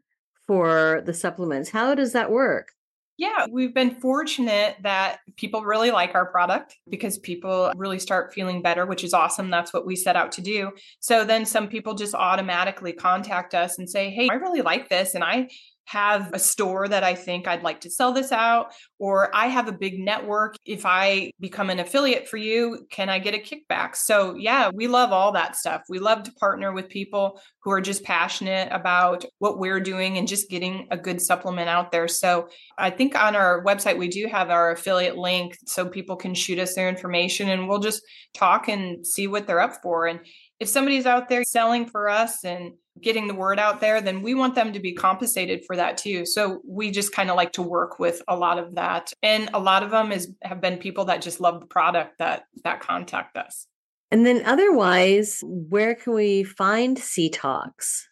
for 0.49 1.01
the 1.07 1.15
supplements 1.15 1.71
how 1.71 1.95
does 1.95 2.13
that 2.13 2.31
work 2.31 2.73
yeah, 3.21 3.45
we've 3.51 3.75
been 3.75 3.97
fortunate 3.97 4.77
that 4.81 5.19
people 5.37 5.63
really 5.63 5.91
like 5.91 6.15
our 6.15 6.25
product 6.25 6.79
because 6.89 7.19
people 7.19 7.71
really 7.77 7.99
start 7.99 8.33
feeling 8.33 8.63
better, 8.63 8.87
which 8.87 9.05
is 9.05 9.13
awesome. 9.13 9.51
That's 9.51 9.75
what 9.75 9.85
we 9.85 9.95
set 9.95 10.17
out 10.17 10.33
to 10.33 10.41
do. 10.41 10.73
So 11.01 11.23
then 11.23 11.45
some 11.45 11.69
people 11.69 11.93
just 11.93 12.15
automatically 12.15 12.95
contact 12.95 13.55
us 13.55 13.79
and 13.79 13.91
say, 13.91 14.09
Hey, 14.09 14.27
I 14.31 14.37
really 14.37 14.63
like 14.63 14.89
this. 14.89 15.15
And 15.15 15.23
I 15.23 15.51
have 15.91 16.33
a 16.33 16.39
store 16.39 16.87
that 16.87 17.03
I 17.03 17.17
think 17.17 17.49
I'd 17.49 17.65
like 17.65 17.81
to 17.81 17.91
sell 17.91 18.13
this 18.13 18.31
out, 18.31 18.73
or 19.01 19.35
I 19.35 19.49
have 19.49 19.67
a 19.67 19.73
big 19.73 19.99
network. 19.99 20.55
If 20.65 20.87
I 20.87 21.33
become 21.41 21.69
an 21.69 21.81
affiliate 21.81 22.29
for 22.29 22.37
you, 22.37 22.87
can 22.93 23.09
I 23.09 23.19
get 23.19 23.35
a 23.35 23.39
kickback? 23.39 23.97
So, 23.97 24.37
yeah, 24.37 24.71
we 24.73 24.87
love 24.87 25.11
all 25.11 25.33
that 25.33 25.57
stuff. 25.57 25.83
We 25.89 25.99
love 25.99 26.23
to 26.25 26.33
partner 26.35 26.73
with 26.73 26.89
people 26.89 27.41
who 27.65 27.73
are 27.73 27.81
just 27.81 28.05
passionate 28.05 28.69
about 28.71 29.25
what 29.41 29.59
we're 29.59 29.81
doing 29.81 30.17
and 30.17 30.29
just 30.29 30.49
getting 30.49 30.87
a 30.93 30.97
good 30.97 31.21
supplement 31.21 31.69
out 31.69 31.91
there. 31.91 32.07
So, 32.07 32.49
I 32.79 32.91
think 32.91 33.17
on 33.17 33.35
our 33.35 33.65
website, 33.65 33.99
we 33.99 34.07
do 34.07 34.29
have 34.29 34.49
our 34.49 34.71
affiliate 34.71 35.19
link 35.19 35.57
so 35.67 35.87
people 35.87 36.15
can 36.15 36.35
shoot 36.35 36.61
us 36.61 36.75
their 36.75 36.89
information 36.89 37.49
and 37.49 37.69
we'll 37.69 37.81
just 37.81 38.03
talk 38.33 38.69
and 38.69 39.05
see 39.05 39.27
what 39.27 39.49
they're 39.49 39.59
up 39.59 39.83
for. 39.83 40.07
And 40.07 40.21
if 40.61 40.69
somebody's 40.69 41.07
out 41.07 41.29
there 41.29 41.43
selling 41.43 41.87
for 41.87 42.09
us 42.09 42.45
and 42.45 42.75
getting 43.03 43.27
the 43.27 43.35
word 43.35 43.59
out 43.59 43.81
there, 43.81 44.01
then 44.01 44.23
we 44.23 44.35
want 44.35 44.55
them 44.55 44.73
to 44.73 44.81
be 44.81 44.93
compensated 44.93 45.65
for 45.67 45.77
that 45.77 45.97
too. 45.97 46.27
So 46.27 46.61
we 46.67 46.91
just 46.91 47.13
kind 47.13 47.31
of 47.31 47.37
like 47.37 47.53
to 47.53 47.63
work 47.63 47.99
with 47.99 48.23
a 48.29 48.37
lot 48.37 48.59
of 48.59 48.75
that. 48.75 49.13
And 49.23 49.51
a 49.55 49.61
lot 49.61 49.83
of 49.83 49.91
them 49.91 50.13
is 50.13 50.33
have 50.43 50.61
been 50.61 50.79
people 50.79 51.07
that 51.07 51.23
just 51.23 51.41
love 51.41 51.61
the 51.61 51.67
product 51.67 52.19
that 52.19 52.45
that 52.65 52.81
contact 52.81 53.37
us. 53.37 53.67
And 54.11 54.27
then 54.27 54.43
otherwise, 54.45 55.41
where 55.45 55.95
can 55.95 56.15
we 56.15 56.43
find 56.43 56.97
SeaTox? 56.97 58.03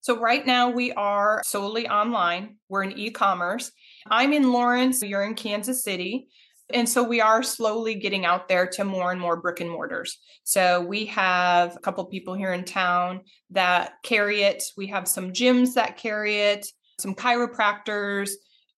So 0.00 0.20
right 0.20 0.46
now 0.46 0.70
we 0.70 0.92
are 0.92 1.42
solely 1.44 1.88
online. 1.88 2.58
We're 2.68 2.84
in 2.84 2.96
e-commerce. 2.96 3.72
I'm 4.08 4.32
in 4.32 4.52
Lawrence, 4.52 5.02
you're 5.02 5.24
in 5.24 5.34
Kansas 5.34 5.82
City. 5.82 6.28
And 6.72 6.88
so 6.88 7.02
we 7.02 7.20
are 7.20 7.42
slowly 7.42 7.94
getting 7.94 8.24
out 8.24 8.48
there 8.48 8.66
to 8.66 8.84
more 8.84 9.12
and 9.12 9.20
more 9.20 9.36
brick 9.36 9.60
and 9.60 9.70
mortars. 9.70 10.18
So 10.42 10.80
we 10.80 11.06
have 11.06 11.76
a 11.76 11.80
couple 11.80 12.04
people 12.06 12.34
here 12.34 12.52
in 12.52 12.64
town 12.64 13.20
that 13.50 13.94
carry 14.02 14.42
it. 14.42 14.64
We 14.76 14.88
have 14.88 15.06
some 15.06 15.32
gyms 15.32 15.74
that 15.74 15.96
carry 15.96 16.36
it, 16.36 16.66
some 16.98 17.14
chiropractors, 17.14 18.30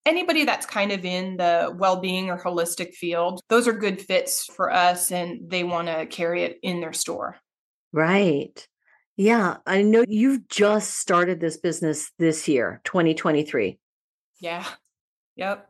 anybody 0.05 0.45
that's 0.45 0.67
kind 0.67 0.93
of 0.93 1.05
in 1.05 1.39
the 1.39 1.75
well-being 1.77 2.29
or 2.29 2.39
holistic 2.39 2.93
field. 2.95 3.41
Those 3.49 3.67
are 3.67 3.73
good 3.73 4.01
fits 4.01 4.45
for 4.45 4.71
us 4.71 5.11
and 5.11 5.51
they 5.51 5.65
want 5.65 5.89
to 5.89 6.07
carry 6.07 6.43
it 6.43 6.59
in 6.63 6.81
their 6.81 6.93
store. 6.93 7.37
Right. 7.93 8.67
Yeah, 9.17 9.57
I 9.67 9.83
know 9.83 10.05
you've 10.07 10.47
just 10.49 10.99
started 10.99 11.41
this 11.41 11.57
business 11.57 12.13
this 12.19 12.47
year, 12.49 12.81
2023. 12.85 13.79
Yeah. 14.41 14.65
Yep 15.37 15.68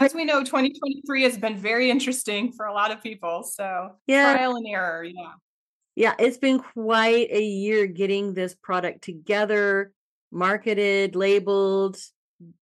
as 0.00 0.14
we 0.14 0.24
know 0.24 0.40
2023 0.40 1.22
has 1.22 1.38
been 1.38 1.56
very 1.56 1.90
interesting 1.90 2.52
for 2.52 2.66
a 2.66 2.72
lot 2.72 2.90
of 2.90 3.02
people 3.02 3.42
so 3.42 3.90
yeah. 4.06 4.34
trial 4.34 4.56
and 4.56 4.66
error 4.66 5.04
yeah. 5.04 5.32
Yeah 5.96 6.14
it's 6.18 6.38
been 6.38 6.60
quite 6.60 7.28
a 7.30 7.42
year 7.42 7.86
getting 7.86 8.34
this 8.34 8.54
product 8.54 9.02
together 9.02 9.92
marketed 10.30 11.16
labeled 11.16 11.98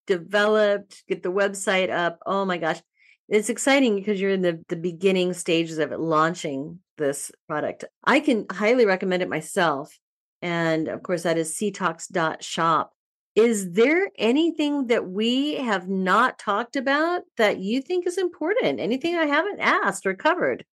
developed 0.07 1.03
get 1.09 1.23
the 1.23 1.33
website 1.33 1.91
up. 1.91 2.19
Oh 2.27 2.45
my 2.45 2.59
gosh. 2.59 2.81
It's 3.29 3.49
exciting 3.49 3.97
because 3.97 4.21
you're 4.21 4.31
in 4.31 4.43
the, 4.43 4.63
the 4.69 4.77
beginning 4.77 5.33
stages 5.33 5.79
of 5.79 5.93
it 5.93 6.01
launching 6.01 6.81
this 6.99 7.33
product. 7.49 7.85
I 8.05 8.21
can 8.21 8.47
highly 8.51 8.85
recommend 8.85 9.23
it 9.23 9.29
myself 9.29 9.97
and 10.41 10.89
of 10.89 11.03
course 11.03 11.23
that 11.23 11.39
is 11.39 11.55
seatox.shop 11.57 12.93
is 13.35 13.72
there 13.72 14.11
anything 14.18 14.89
that 14.89 15.09
we 15.09 15.55
have 15.55 15.89
not 15.89 16.39
talked 16.39 16.76
about 16.76 17.22
that 17.39 17.59
you 17.59 17.80
think 17.80 18.07
is 18.07 18.18
important? 18.18 18.78
Anything 18.78 19.16
I 19.16 19.26
haven't 19.26 19.61
asked 19.61 20.07
or 20.07 20.14
covered? 20.14 20.64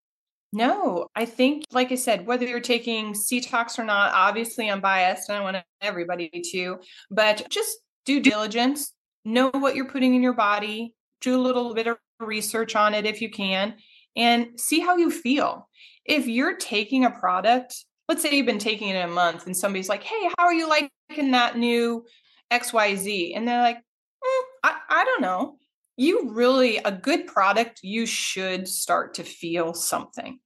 No, 0.53 1.09
I 1.15 1.27
think, 1.27 1.65
like 1.73 1.93
I 1.93 1.97
said, 1.97 2.27
whether 2.27 2.47
you're 2.47 2.61
taking 2.61 3.13
SeaTox 3.13 3.79
or 3.79 3.85
not, 3.85 4.13
obviously 4.15 4.71
I'm 4.71 4.81
biased 4.81 5.29
and 5.29 5.37
I 5.37 5.43
want 5.43 5.59
everybody 5.83 6.31
to, 6.53 6.79
but 7.11 7.47
just 7.51 7.79
due 8.07 8.21
diligence, 8.21 8.93
know 9.25 9.51
what 9.51 9.77
you're 9.77 9.91
putting 9.91 10.15
in 10.15 10.23
your 10.23 10.33
body, 10.33 10.95
do 11.21 11.37
a 11.37 11.43
little 11.43 11.75
bit 11.75 11.87
of 11.87 11.99
research 12.19 12.75
on 12.77 12.95
it 12.95 13.05
if 13.05 13.21
you 13.21 13.31
can, 13.31 13.75
and 14.17 14.59
see 14.59 14.81
how 14.81 14.97
you 14.97 15.11
feel. 15.11 15.69
If 16.07 16.27
you're 16.27 16.57
taking 16.57 17.05
a 17.05 17.11
product, 17.11 17.85
let's 18.09 18.23
say 18.23 18.35
you've 18.35 18.47
been 18.47 18.59
taking 18.59 18.89
it 18.89 19.05
a 19.05 19.07
month 19.07 19.47
and 19.47 19.57
somebody's 19.57 19.91
like, 19.91 20.03
hey, 20.03 20.31
how 20.39 20.47
are 20.47 20.55
you 20.55 20.67
liking 20.67 21.31
that 21.33 21.59
new 21.59 22.07
XYZ. 22.53 23.37
And 23.37 23.47
they're 23.47 23.63
like, 23.63 23.77
mm, 23.77 24.43
I, 24.65 24.77
I 24.89 25.05
don't 25.05 25.23
know. 25.23 25.57
You 25.97 26.31
really, 26.33 26.79
a 26.79 26.93
good 26.93 27.27
product, 27.27 27.81
you 27.83 28.07
should 28.07 28.69
start 28.69 29.15
to 29.15 29.25
feel 29.25 29.75
something. 29.75 30.39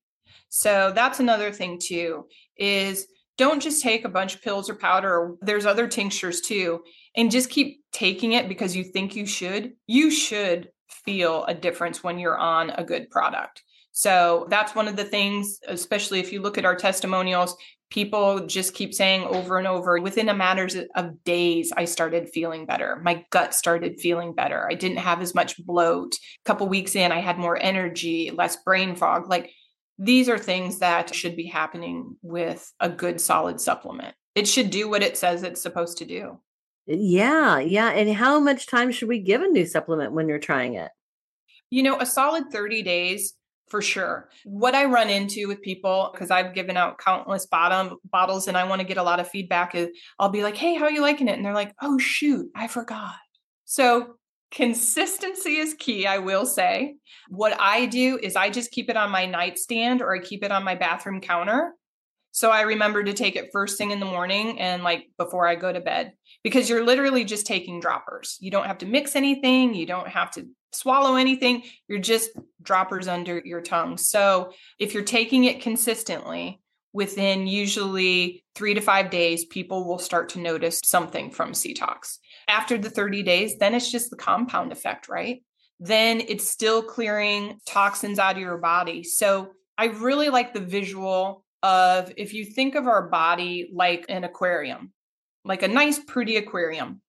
So 0.49 0.93
that's 0.95 1.21
another 1.21 1.53
thing 1.53 1.79
too, 1.79 2.27
is 2.57 3.07
don't 3.39 3.63
just 3.63 3.83
take 3.83 4.05
a 4.05 4.11
bunch 4.11 4.35
of 4.35 4.43
pills 4.43 4.69
or 4.69 4.75
powder, 4.75 5.11
or 5.11 5.37
there's 5.41 5.67
other 5.67 5.89
tinctures 5.89 6.41
too, 6.41 6.83
and 7.17 7.31
just 7.31 7.51
keep 7.51 7.83
taking 7.93 8.33
it 8.33 8.49
because 8.49 8.77
you 8.77 8.85
think 8.85 9.17
you 9.17 9.27
should. 9.27 9.73
You 9.87 10.11
should 10.11 10.71
feel 10.89 11.45
a 11.47 11.55
difference 11.55 12.05
when 12.05 12.19
you're 12.19 12.39
on 12.39 12.71
a 12.71 12.85
good 12.85 13.11
product. 13.11 13.63
So 13.93 14.47
that's 14.49 14.75
one 14.75 14.89
of 14.89 14.97
the 14.97 15.05
things, 15.05 15.59
especially 15.69 16.21
if 16.21 16.33
you 16.33 16.41
look 16.41 16.59
at 16.59 16.65
our 16.65 16.77
testimonials, 16.77 17.57
people 17.93 18.47
just 18.47 18.73
keep 18.73 18.95
saying 18.95 19.23
over 19.25 19.59
and 19.59 19.69
over 19.69 20.01
within 20.01 20.31
a 20.31 20.35
matter 20.35 20.67
of 20.95 21.23
days 21.25 21.71
i 21.77 21.85
started 21.85 22.31
feeling 22.31 22.65
better. 22.65 22.99
My 23.03 23.27
gut 23.29 23.53
started 23.53 24.01
feeling 24.01 24.33
better. 24.33 24.67
I 24.67 24.73
didn't 24.73 24.97
have 24.97 25.21
as 25.21 25.35
much 25.35 25.63
bloat. 25.63 26.15
A 26.15 26.45
couple 26.47 26.67
weeks 26.69 26.97
in 26.97 27.13
i 27.13 27.21
had 27.21 27.39
more 27.39 27.59
energy 27.61 28.31
less 28.31 28.57
brain 28.57 28.97
fog. 28.97 29.29
Like 29.29 29.51
these 29.99 30.31
are 30.31 30.39
things 30.39 30.79
that 30.79 31.15
should 31.15 31.37
be 31.37 31.45
happening 31.47 32.17
with 32.23 32.73
a 32.81 32.89
good 32.89 33.21
solid 33.21 33.61
supplement. 33.61 34.15
It 34.35 34.49
should 34.49 34.71
do 34.71 34.89
what 34.89 35.03
it 35.03 35.19
says 35.19 35.43
it's 35.43 35.61
supposed 35.61 35.99
to 35.99 36.07
do. 36.07 36.41
Yeah 36.87 37.59
yeah 37.59 37.91
and 37.91 38.15
how 38.15 38.41
much 38.41 38.67
time 38.67 38.91
should 38.91 39.09
we 39.09 39.19
give 39.19 39.43
a 39.43 39.49
new 39.49 39.67
supplement 39.67 40.15
when 40.15 40.29
you're 40.29 40.39
trying 40.39 40.75
it? 40.75 40.91
You 41.69 41.83
know 41.83 42.01
a 42.01 42.07
solid 42.07 42.45
30 42.51 42.83
days 42.85 43.35
for 43.73 43.81
sure. 43.81 44.29
What 44.45 44.75
I 44.75 44.85
run 44.85 45.09
into 45.09 45.49
with 45.49 45.63
people, 45.63 46.11
because 46.13 46.31
I've 46.31 46.55
given 46.55 46.77
out 46.77 46.99
countless 46.99 47.47
bottom 47.47 47.97
bottles 48.05 48.47
and 48.47 48.55
I 48.55 48.65
want 48.65 48.83
to 48.83 48.87
get 48.87 48.99
a 48.99 49.03
lot 49.03 49.19
of 49.19 49.31
feedback, 49.31 49.75
is 49.75 49.89
I'll 50.19 50.29
be 50.29 50.43
like, 50.43 50.59
hey, 50.59 50.75
how 50.75 50.85
are 50.85 50.91
you 50.91 51.01
liking 51.01 51.27
it? 51.27 51.39
And 51.39 51.45
they're 51.45 51.55
like, 51.55 51.75
oh, 51.81 51.97
shoot, 51.97 52.51
I 52.55 52.69
forgot. 52.69 53.15
So 53.65 54.17
consistency 54.51 55.57
is 55.57 55.73
key, 55.73 56.07
I 56.07 56.19
will 56.19 56.45
say. 56.45 56.97
What 57.31 57.59
I 57.59 57.87
do 57.87 58.19
is 58.23 58.37
I 58.37 58.51
just 58.51 58.73
keep 58.73 58.91
it 58.91 58.97
on 58.99 59.11
my 59.11 59.25
nightstand 59.25 60.03
or 60.03 60.15
I 60.15 60.19
keep 60.19 60.45
it 60.45 60.53
on 60.53 60.65
my 60.65 60.75
bathroom 60.75 61.23
counter. 61.23 61.73
So 62.31 62.51
I 62.51 62.61
remember 62.63 63.03
to 63.03 63.15
take 63.15 63.37
it 63.37 63.49
first 63.55 63.79
thing 63.79 63.91
in 63.91 64.01
the 64.01 64.07
morning 64.07 64.61
and 64.61 64.85
like 64.85 65.07
before 65.17 65.49
I 65.49 65.55
go 65.55 65.73
to 65.73 65.81
bed 65.81 66.13
because 66.45 66.69
you're 66.69 66.85
literally 66.85 67.25
just 67.25 67.47
taking 67.47 67.81
droppers. 67.81 68.37
You 68.39 68.51
don't 68.51 68.67
have 68.67 68.79
to 68.79 68.87
mix 68.87 69.17
anything, 69.17 69.73
you 69.73 69.87
don't 69.87 70.09
have 70.09 70.31
to 70.33 70.47
swallow 70.73 71.17
anything, 71.17 71.63
you're 71.89 71.99
just 71.99 72.31
droppers 72.63 73.09
under 73.09 73.41
your 73.45 73.61
tongue. 73.61 73.97
So 73.97 74.53
if 74.79 74.95
you're 74.95 75.05
taking 75.05 75.45
it 75.45 75.63
consistently, 75.63 76.61
within 76.93 77.47
usually 77.47 78.45
three 78.55 78.75
to 78.75 78.81
five 78.81 79.11
days, 79.11 79.45
people 79.47 79.85
will 79.85 79.99
start 79.99 80.29
to 80.31 80.41
notice 80.41 80.81
something 80.85 81.31
from 81.31 81.53
SeaTox. 81.53 82.19
After 82.49 82.77
the 82.77 82.91
30 82.91 83.23
days, 83.23 83.59
then 83.59 83.75
it's 83.75 83.91
just 83.91 84.11
the 84.11 84.17
compound 84.17 84.73
effect, 84.73 85.09
right? 85.09 85.43
Then 85.81 86.21
it's 86.21 86.49
still 86.49 86.83
clearing 86.83 87.59
toxins 87.67 88.19
out 88.19 88.37
of 88.37 88.43
your 88.43 88.59
body. 88.59 89.03
So 89.03 89.53
I 89.79 89.87
really 89.87 90.29
like 90.29 90.53
the 90.53 90.61
visual 90.61 91.45
of 91.63 92.13
if 92.17 92.35
you 92.35 92.45
think 92.45 92.75
of 92.75 92.87
our 92.87 93.09
body 93.09 93.71
like 93.73 94.05
an 94.09 94.25
aquarium, 94.25 94.93
like 95.45 95.63
a 95.63 95.69
nice, 95.69 95.99
pretty 95.99 96.37
aquarium. 96.37 97.01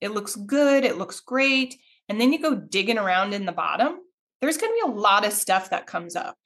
It 0.00 0.12
looks 0.12 0.36
good, 0.36 0.84
it 0.84 0.98
looks 0.98 1.20
great. 1.20 1.76
And 2.08 2.20
then 2.20 2.32
you 2.32 2.40
go 2.40 2.54
digging 2.54 2.98
around 2.98 3.34
in 3.34 3.46
the 3.46 3.52
bottom, 3.52 3.98
there's 4.40 4.58
going 4.58 4.72
to 4.72 4.86
be 4.86 4.92
a 4.92 4.96
lot 4.96 5.26
of 5.26 5.32
stuff 5.32 5.70
that 5.70 5.86
comes 5.86 6.16
up. 6.16 6.36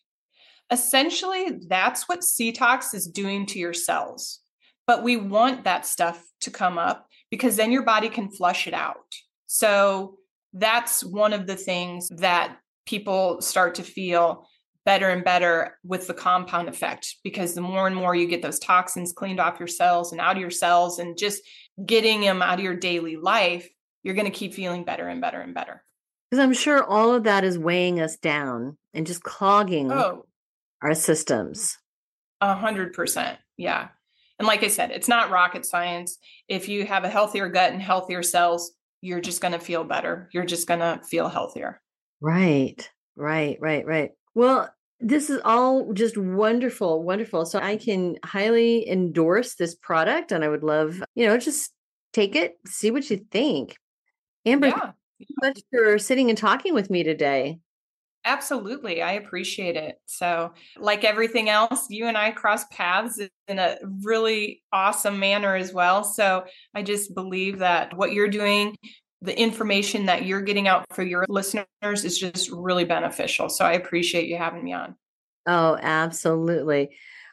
Essentially, 0.71 1.59
that's 1.67 2.09
what 2.09 2.21
SeaTox 2.21 2.95
is 2.95 3.07
doing 3.07 3.47
to 3.47 3.59
your 3.59 3.73
cells. 3.73 4.41
But 4.87 5.03
we 5.03 5.17
want 5.17 5.65
that 5.65 5.87
stuff 5.87 6.25
to 6.43 6.51
come 6.51 6.79
up 6.79 7.07
because 7.31 7.57
then 7.57 7.73
your 7.73 7.83
body 7.83 8.09
can 8.09 8.31
flush 8.31 8.67
it 8.67 8.75
out. 8.75 9.15
So 9.47 10.19
that's 10.53 11.05
one 11.05 11.33
of 11.33 11.47
the 11.47 11.57
things 11.57 12.09
that 12.19 12.57
people 12.87 13.41
start 13.41 13.75
to 13.77 13.83
feel 13.83 14.47
better 14.85 15.11
and 15.11 15.25
better 15.25 15.77
with 15.85 16.07
the 16.07 16.15
compound 16.15 16.69
effect 16.69 17.17
because 17.23 17.55
the 17.55 17.61
more 17.61 17.87
and 17.87 17.95
more 17.95 18.15
you 18.15 18.27
get 18.27 18.41
those 18.41 18.59
toxins 18.59 19.13
cleaned 19.13 19.41
off 19.41 19.59
your 19.59 19.69
cells 19.69 20.13
and 20.13 20.21
out 20.21 20.37
of 20.37 20.41
your 20.41 20.51
cells 20.51 20.99
and 20.99 21.19
just 21.19 21.43
getting 21.85 22.23
them 22.23 22.41
out 22.41 22.59
of 22.59 22.65
your 22.65 22.77
daily 22.77 23.17
life, 23.17 23.69
you're 24.03 24.15
going 24.15 24.31
to 24.31 24.37
keep 24.37 24.55
feeling 24.55 24.85
better 24.85 25.09
and 25.09 25.21
better 25.21 25.41
and 25.41 25.55
better. 25.55 25.85
Because 26.31 26.43
I'm 26.43 26.53
sure 26.53 26.85
all 26.85 27.15
of 27.15 27.25
that 27.25 27.45
is 27.45 27.59
weighing 27.59 28.01
us 28.01 28.17
down 28.17 28.77
and 28.93 29.07
just 29.07 29.23
clogging 29.23 29.91
oh, 29.91 30.27
our 30.83 30.95
systems. 30.95 31.79
A 32.41 32.55
hundred 32.55 32.93
percent. 32.93 33.39
Yeah. 33.57 33.89
And 34.39 34.47
like 34.47 34.63
I 34.63 34.69
said, 34.69 34.91
it's 34.91 35.09
not 35.09 35.31
rocket 35.31 35.67
science. 35.67 36.19
If 36.49 36.69
you 36.69 36.85
have 36.87 37.05
a 37.05 37.09
healthier 37.09 37.49
gut 37.49 37.73
and 37.73 37.83
healthier 37.83 38.23
cells, 38.23 38.73
you're 39.01 39.21
just 39.21 39.41
going 39.41 39.53
to 39.53 39.59
feel 39.59 39.85
better. 39.85 40.29
You're 40.33 40.45
just 40.45 40.69
going 40.69 40.81
to 40.81 41.01
feel 41.05 41.29
healthier. 41.29 41.81
Right. 42.21 42.89
Right. 43.17 43.57
Right. 43.61 43.85
Right. 43.87 44.11
Well, 44.35 44.73
this 45.01 45.31
is 45.31 45.41
all 45.45 45.93
just 45.93 46.17
wonderful, 46.17 47.03
wonderful. 47.03 47.47
So 47.47 47.59
I 47.59 47.77
can 47.77 48.17
highly 48.25 48.89
endorse 48.89 49.55
this 49.55 49.75
product 49.75 50.33
and 50.33 50.45
I 50.45 50.49
would 50.49 50.65
love, 50.65 51.03
you 51.15 51.27
know, 51.27 51.39
just 51.39 51.73
take 52.13 52.37
it, 52.37 52.59
see 52.67 52.91
what 52.91 53.09
you 53.11 53.25
think. 53.31 53.77
Amber, 54.49 54.69
yeah. 54.69 54.79
thank 54.79 54.95
you 55.19 55.27
so 55.27 55.49
much 55.49 55.61
for 55.73 55.99
sitting 55.99 56.29
and 56.29 56.39
talking 56.39 56.75
with 56.75 56.91
me 56.91 57.03
today. 57.03 57.59
Absolutely. 58.25 59.01
I 59.01 59.13
appreciate 59.13 59.77
it. 59.77 59.97
So, 60.07 60.53
like 60.77 61.05
everything 61.05 61.49
else, 61.49 61.87
you 61.89 62.07
and 62.07 62.19
I 62.19 62.31
cross 62.31 62.65
paths 62.67 63.21
in 63.47 63.59
a 63.59 63.79
really 64.03 64.63
awesome 64.73 65.19
manner 65.19 65.55
as 65.55 65.73
well. 65.73 66.05
So, 66.05 66.45
I 66.75 66.83
just 66.83 67.15
believe 67.15 67.61
that 67.61 67.97
what 67.97 68.13
you're 68.13 68.29
doing, 68.29 68.77
the 69.23 69.39
information 69.39 70.07
that 70.07 70.27
you're 70.27 70.43
getting 70.43 70.69
out 70.69 70.85
for 70.93 71.03
your 71.03 71.25
listeners 71.29 71.67
is 72.05 72.19
just 72.19 72.51
really 72.51 72.85
beneficial. 72.85 73.49
So, 73.49 73.65
I 73.65 73.73
appreciate 73.73 74.29
you 74.29 74.37
having 74.37 74.65
me 74.65 74.73
on. 74.73 74.97
Oh, 75.47 75.79
absolutely. 75.81 76.91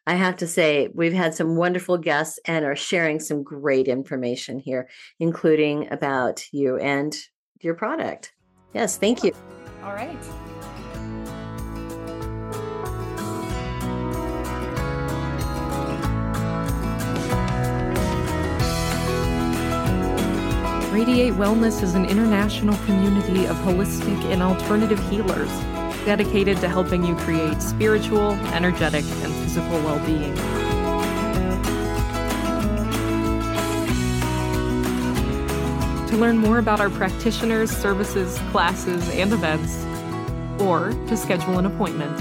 I 0.08 0.14
have 0.14 0.38
to 0.38 0.48
say, 0.48 0.90
we've 0.94 1.14
had 1.14 1.34
some 1.34 1.56
wonderful 1.56 1.98
guests 1.98 2.40
and 2.46 2.64
are 2.64 2.76
sharing 2.76 3.20
some 3.20 3.42
great 3.42 3.88
information 3.88 4.60
here, 4.60 4.88
including 5.20 5.92
about 5.92 6.46
you 6.52 6.78
and 6.78 7.16
your 7.62 7.74
product. 7.74 8.32
Yes, 8.74 8.98
thank 8.98 9.24
you. 9.24 9.32
All 9.84 9.94
right. 9.94 10.16
Radiate 20.94 21.34
Wellness 21.34 21.82
is 21.82 21.96
an 21.96 22.06
international 22.06 22.78
community 22.86 23.48
of 23.48 23.56
holistic 23.58 24.24
and 24.26 24.44
alternative 24.44 25.00
healers 25.10 25.52
dedicated 26.06 26.62
to 26.62 26.70
helping 26.70 27.04
you 27.04 27.16
create 27.16 27.62
spiritual, 27.62 28.32
energetic, 28.54 29.04
and 29.04 29.34
physical 29.34 29.78
well 29.80 30.00
being. 30.06 30.34
To 36.10 36.18
learn 36.18 36.38
more 36.38 36.60
about 36.60 36.80
our 36.80 36.92
practitioners, 36.92 37.72
services, 37.72 38.38
classes, 38.52 39.10
and 39.10 39.34
events, 39.34 39.84
or 40.62 40.92
to 41.08 41.18
schedule 41.18 41.60
an 41.60 41.66
appointment, 41.66 42.18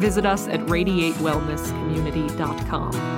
visit 0.00 0.26
us 0.26 0.48
at 0.48 0.58
radiatewellnesscommunity.com. 0.60 3.17